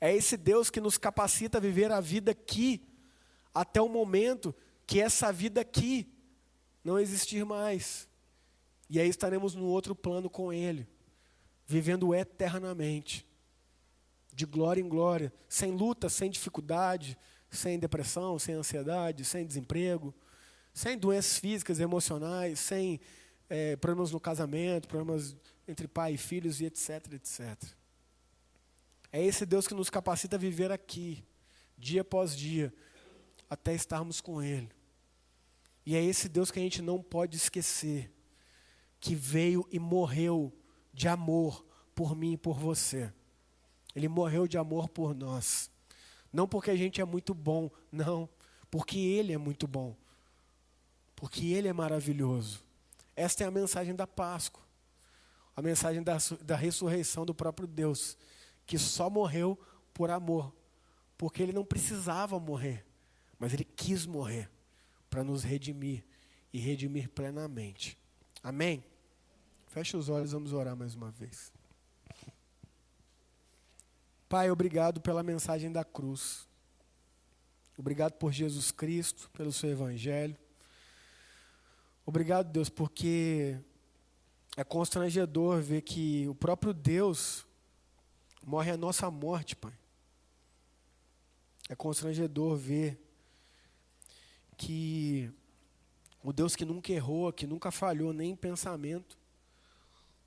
É 0.00 0.14
esse 0.14 0.36
Deus 0.36 0.70
que 0.70 0.80
nos 0.80 0.98
capacita 0.98 1.58
a 1.58 1.60
viver 1.60 1.92
a 1.92 2.00
vida 2.00 2.32
aqui, 2.32 2.82
até 3.54 3.80
o 3.80 3.88
momento 3.88 4.54
que 4.86 5.00
essa 5.00 5.32
vida 5.32 5.60
aqui 5.60 6.08
não 6.82 6.98
existir 6.98 7.44
mais. 7.44 8.08
E 8.90 9.00
aí 9.00 9.08
estaremos 9.08 9.54
no 9.54 9.64
outro 9.64 9.94
plano 9.94 10.28
com 10.28 10.52
Ele, 10.52 10.88
vivendo 11.66 12.14
eternamente, 12.14 13.26
de 14.32 14.44
glória 14.44 14.80
em 14.80 14.88
glória, 14.88 15.32
sem 15.48 15.70
luta, 15.70 16.08
sem 16.08 16.30
dificuldade, 16.30 17.16
sem 17.50 17.78
depressão, 17.78 18.38
sem 18.38 18.54
ansiedade, 18.54 19.24
sem 19.24 19.46
desemprego, 19.46 20.14
sem 20.74 20.98
doenças 20.98 21.38
físicas 21.38 21.80
emocionais, 21.80 22.58
sem 22.58 23.00
é, 23.48 23.76
problemas 23.76 24.10
no 24.10 24.20
casamento, 24.20 24.88
problemas 24.88 25.36
entre 25.66 25.86
pai 25.86 26.14
e 26.14 26.18
filhos 26.18 26.60
e 26.60 26.66
etc, 26.66 27.12
etc. 27.12 27.62
É 29.12 29.22
esse 29.22 29.44
Deus 29.44 29.66
que 29.66 29.74
nos 29.74 29.90
capacita 29.90 30.36
a 30.36 30.38
viver 30.38 30.72
aqui, 30.72 31.24
dia 31.76 32.00
após 32.00 32.36
dia, 32.36 32.72
até 33.48 33.74
estarmos 33.74 34.20
com 34.20 34.42
Ele. 34.42 34.70
E 35.84 35.96
é 35.96 36.02
esse 36.02 36.28
Deus 36.28 36.50
que 36.50 36.58
a 36.58 36.62
gente 36.62 36.80
não 36.80 37.02
pode 37.02 37.36
esquecer, 37.36 38.10
que 39.00 39.14
veio 39.14 39.66
e 39.70 39.78
morreu 39.78 40.52
de 40.94 41.08
amor 41.08 41.64
por 41.94 42.16
mim 42.16 42.32
e 42.32 42.36
por 42.36 42.58
você. 42.58 43.12
Ele 43.94 44.08
morreu 44.08 44.46
de 44.46 44.56
amor 44.56 44.88
por 44.88 45.14
nós. 45.14 45.70
Não 46.32 46.48
porque 46.48 46.70
a 46.70 46.76
gente 46.76 47.00
é 47.00 47.04
muito 47.04 47.34
bom, 47.34 47.70
não, 47.90 48.28
porque 48.70 48.98
Ele 48.98 49.32
é 49.32 49.38
muito 49.38 49.66
bom. 49.66 49.94
Porque 51.14 51.46
Ele 51.48 51.68
é 51.68 51.72
maravilhoso. 51.72 52.64
Esta 53.14 53.44
é 53.44 53.46
a 53.46 53.50
mensagem 53.50 53.94
da 53.94 54.06
Páscoa. 54.06 54.62
A 55.54 55.62
mensagem 55.62 56.02
da, 56.02 56.16
da 56.42 56.56
ressurreição 56.56 57.26
do 57.26 57.34
próprio 57.34 57.68
Deus, 57.68 58.16
que 58.66 58.78
só 58.78 59.10
morreu 59.10 59.58
por 59.92 60.10
amor. 60.10 60.54
Porque 61.18 61.42
Ele 61.42 61.52
não 61.52 61.64
precisava 61.64 62.40
morrer, 62.40 62.84
mas 63.38 63.52
Ele 63.52 63.64
quis 63.64 64.06
morrer 64.06 64.50
para 65.10 65.22
nos 65.22 65.42
redimir 65.42 66.04
e 66.52 66.58
redimir 66.58 67.08
plenamente. 67.10 67.98
Amém? 68.42 68.84
Feche 69.66 69.96
os 69.96 70.08
olhos, 70.08 70.32
vamos 70.32 70.52
orar 70.52 70.76
mais 70.76 70.94
uma 70.94 71.10
vez. 71.10 71.52
Pai, 74.28 74.50
obrigado 74.50 75.00
pela 75.00 75.22
mensagem 75.22 75.70
da 75.70 75.84
cruz. 75.84 76.48
Obrigado 77.76 78.14
por 78.14 78.32
Jesus 78.32 78.70
Cristo, 78.70 79.30
pelo 79.30 79.52
seu 79.52 79.70
Evangelho. 79.70 80.36
Obrigado, 82.04 82.50
Deus, 82.50 82.68
porque 82.68 83.56
é 84.56 84.64
constrangedor 84.64 85.60
ver 85.62 85.82
que 85.82 86.26
o 86.28 86.34
próprio 86.34 86.74
Deus 86.74 87.46
morre 88.44 88.70
a 88.72 88.76
nossa 88.76 89.10
morte, 89.10 89.54
Pai. 89.54 89.72
É 91.68 91.76
constrangedor 91.76 92.56
ver 92.56 93.00
que 94.56 95.32
o 96.22 96.32
Deus 96.32 96.56
que 96.56 96.64
nunca 96.64 96.92
errou, 96.92 97.32
que 97.32 97.46
nunca 97.46 97.70
falhou 97.70 98.12
nem 98.12 98.32
em 98.32 98.36
pensamento, 98.36 99.16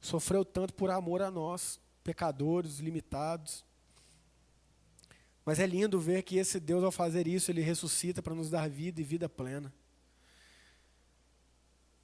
sofreu 0.02 0.46
tanto 0.46 0.74
por 0.74 0.90
amor 0.90 1.22
a 1.22 1.30
nós, 1.30 1.80
pecadores, 2.04 2.80
limitados. 2.80 3.66
Mas 5.46 5.60
é 5.60 5.68
lindo 5.68 6.00
ver 6.00 6.24
que 6.24 6.38
esse 6.38 6.60
Deus, 6.60 6.84
ao 6.84 6.92
fazer 6.92 7.28
isso, 7.28 7.52
ele 7.52 7.62
ressuscita 7.62 8.22
para 8.22 8.34
nos 8.34 8.50
dar 8.50 8.70
vida 8.70 9.00
e 9.02 9.04
vida 9.04 9.30
plena. 9.30 9.74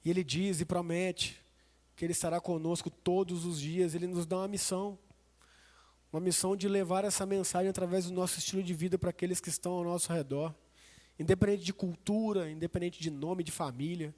E 0.04 0.10
ele 0.10 0.24
diz 0.24 0.60
e 0.60 0.64
promete 0.64 1.40
que 1.94 2.04
ele 2.04 2.12
estará 2.12 2.40
conosco 2.40 2.90
todos 2.90 3.44
os 3.44 3.60
dias, 3.60 3.94
ele 3.94 4.06
nos 4.06 4.26
dá 4.26 4.38
uma 4.38 4.48
missão. 4.48 4.98
Uma 6.12 6.20
missão 6.20 6.56
de 6.56 6.68
levar 6.68 7.04
essa 7.04 7.24
mensagem 7.24 7.68
através 7.68 8.06
do 8.06 8.12
nosso 8.12 8.38
estilo 8.38 8.62
de 8.62 8.74
vida 8.74 8.98
para 8.98 9.10
aqueles 9.10 9.40
que 9.40 9.48
estão 9.48 9.72
ao 9.72 9.84
nosso 9.84 10.12
redor 10.12 10.54
independente 11.18 11.64
de 11.64 11.72
cultura, 11.72 12.50
independente 12.50 13.00
de 13.00 13.10
nome 13.10 13.44
de 13.44 13.52
família, 13.52 14.14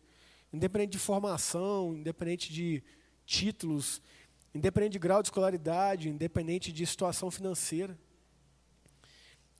independente 0.53 0.93
de 0.93 0.99
formação, 0.99 1.95
independente 1.95 2.53
de 2.53 2.83
títulos, 3.27 4.01
independente 4.55 4.93
de 4.93 4.99
grau 4.99 5.23
de 5.23 5.29
escolaridade, 5.29 6.09
independente 6.09 6.73
de 6.73 6.87
situação 6.87 7.31
financeira. 7.31 7.99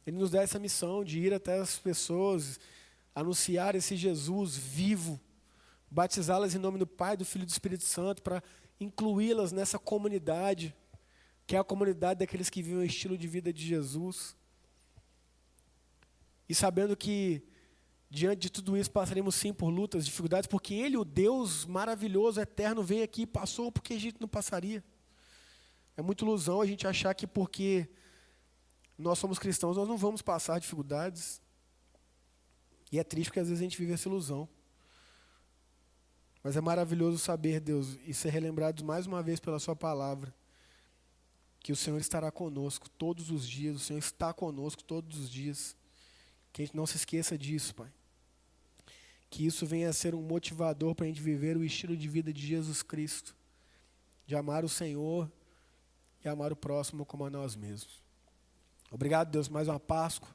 Ele 0.07 0.17
nos 0.17 0.31
dá 0.31 0.43
essa 0.43 0.59
missão 0.59 1.05
de 1.05 1.19
ir 1.19 1.33
até 1.35 1.59
as 1.59 1.79
pessoas, 1.79 2.61
anunciar 3.15 3.75
esse 3.75 3.97
Jesus 3.97 4.57
vivo, 4.57 5.21
batizá-las 5.95 6.57
em 6.57 6.59
nome 6.59 6.77
do 6.77 6.89
Pai, 6.89 7.17
do 7.17 7.25
Filho 7.25 7.45
e 7.45 7.47
do 7.47 7.51
Espírito 7.51 7.85
Santo, 7.85 8.21
para 8.21 8.43
incluí-las 8.81 9.53
nessa 9.53 9.79
comunidade, 9.79 10.75
que 11.47 11.55
é 11.55 11.59
a 11.59 11.63
comunidade 11.63 12.19
daqueles 12.19 12.51
que 12.51 12.61
vivem 12.61 12.81
o 12.81 12.85
estilo 12.85 13.17
de 13.17 13.29
vida 13.29 13.53
de 13.53 13.65
Jesus. 13.65 14.37
E 16.49 16.55
sabendo 16.55 16.97
que, 16.97 17.45
diante 18.11 18.41
de 18.41 18.51
tudo 18.51 18.77
isso, 18.77 18.91
passaremos 18.91 19.37
sim 19.37 19.55
por 19.55 19.69
lutas, 19.69 20.05
dificuldades, 20.05 20.49
porque 20.49 20.75
Ele, 20.75 20.97
o 20.97 21.05
Deus 21.05 21.65
maravilhoso, 21.65 22.41
eterno, 22.41 22.83
veio 22.83 23.05
aqui 23.05 23.23
e 23.23 23.27
passou, 23.27 23.71
porque 23.71 23.95
a 23.95 24.01
gente 24.01 24.21
não 24.21 24.27
passaria. 24.27 24.83
É 25.97 26.03
muita 26.03 26.25
ilusão 26.25 26.61
a 26.61 26.67
gente 26.67 26.89
achar 26.89 27.15
que 27.15 27.25
porque 27.25 27.89
nós 28.99 29.17
somos 29.21 29.39
cristãos, 29.39 29.77
nós 29.77 29.87
não 29.87 29.97
vamos 29.97 30.23
passar 30.23 30.59
dificuldades. 30.59 31.41
E 32.91 32.99
é 32.99 33.05
triste 33.05 33.29
porque 33.29 33.41
às 33.41 33.47
vezes 33.47 33.61
a 33.61 33.65
gente 33.65 33.79
vive 33.79 33.93
essa 33.93 34.09
ilusão. 34.09 34.49
Mas 36.45 36.59
é 36.59 36.61
maravilhoso 36.61 37.17
saber, 37.17 37.59
Deus, 37.59 37.99
e 38.07 38.13
ser 38.13 38.29
relembrados 38.29 38.83
mais 38.83 39.07
uma 39.07 39.23
vez 39.23 39.41
pela 39.41 39.59
Sua 39.59 39.75
palavra, 39.75 40.33
que 41.59 41.73
o 41.73 41.77
Senhor 41.77 41.99
estará 41.99 42.31
conosco 42.31 42.91
todos 42.91 43.31
os 43.31 43.49
dias, 43.49 43.77
o 43.77 43.79
Senhor 43.79 43.99
está 43.99 44.31
conosco 44.35 44.85
todos 44.85 45.19
os 45.19 45.31
dias. 45.31 45.75
Que 46.53 46.61
a 46.61 46.67
gente 46.67 46.77
não 46.77 46.87
se 46.87 46.97
esqueça 46.97 47.39
disso, 47.39 47.75
Pai. 47.75 47.91
Que 49.31 49.47
isso 49.47 49.67
venha 49.67 49.89
a 49.89 49.93
ser 49.93 50.15
um 50.15 50.21
motivador 50.21 50.95
para 50.95 51.07
a 51.07 51.09
gente 51.09 51.23
viver 51.23 51.57
o 51.57 51.65
estilo 51.65 51.97
de 51.97 52.07
vida 52.07 52.31
de 52.31 52.47
Jesus 52.47 52.83
Cristo. 52.83 53.35
De 54.27 54.37
amar 54.37 54.65
o 54.67 54.69
Senhor 54.69 55.33
e 56.23 56.29
amar 56.29 56.53
o 56.53 56.57
próximo 56.57 57.07
como 57.07 57.25
a 57.25 57.31
nós 57.31 57.57
mesmos. 57.57 58.03
Obrigado, 58.91 59.31
Deus, 59.31 59.49
mais 59.49 59.67
uma 59.67 59.81
Páscoa. 59.81 60.29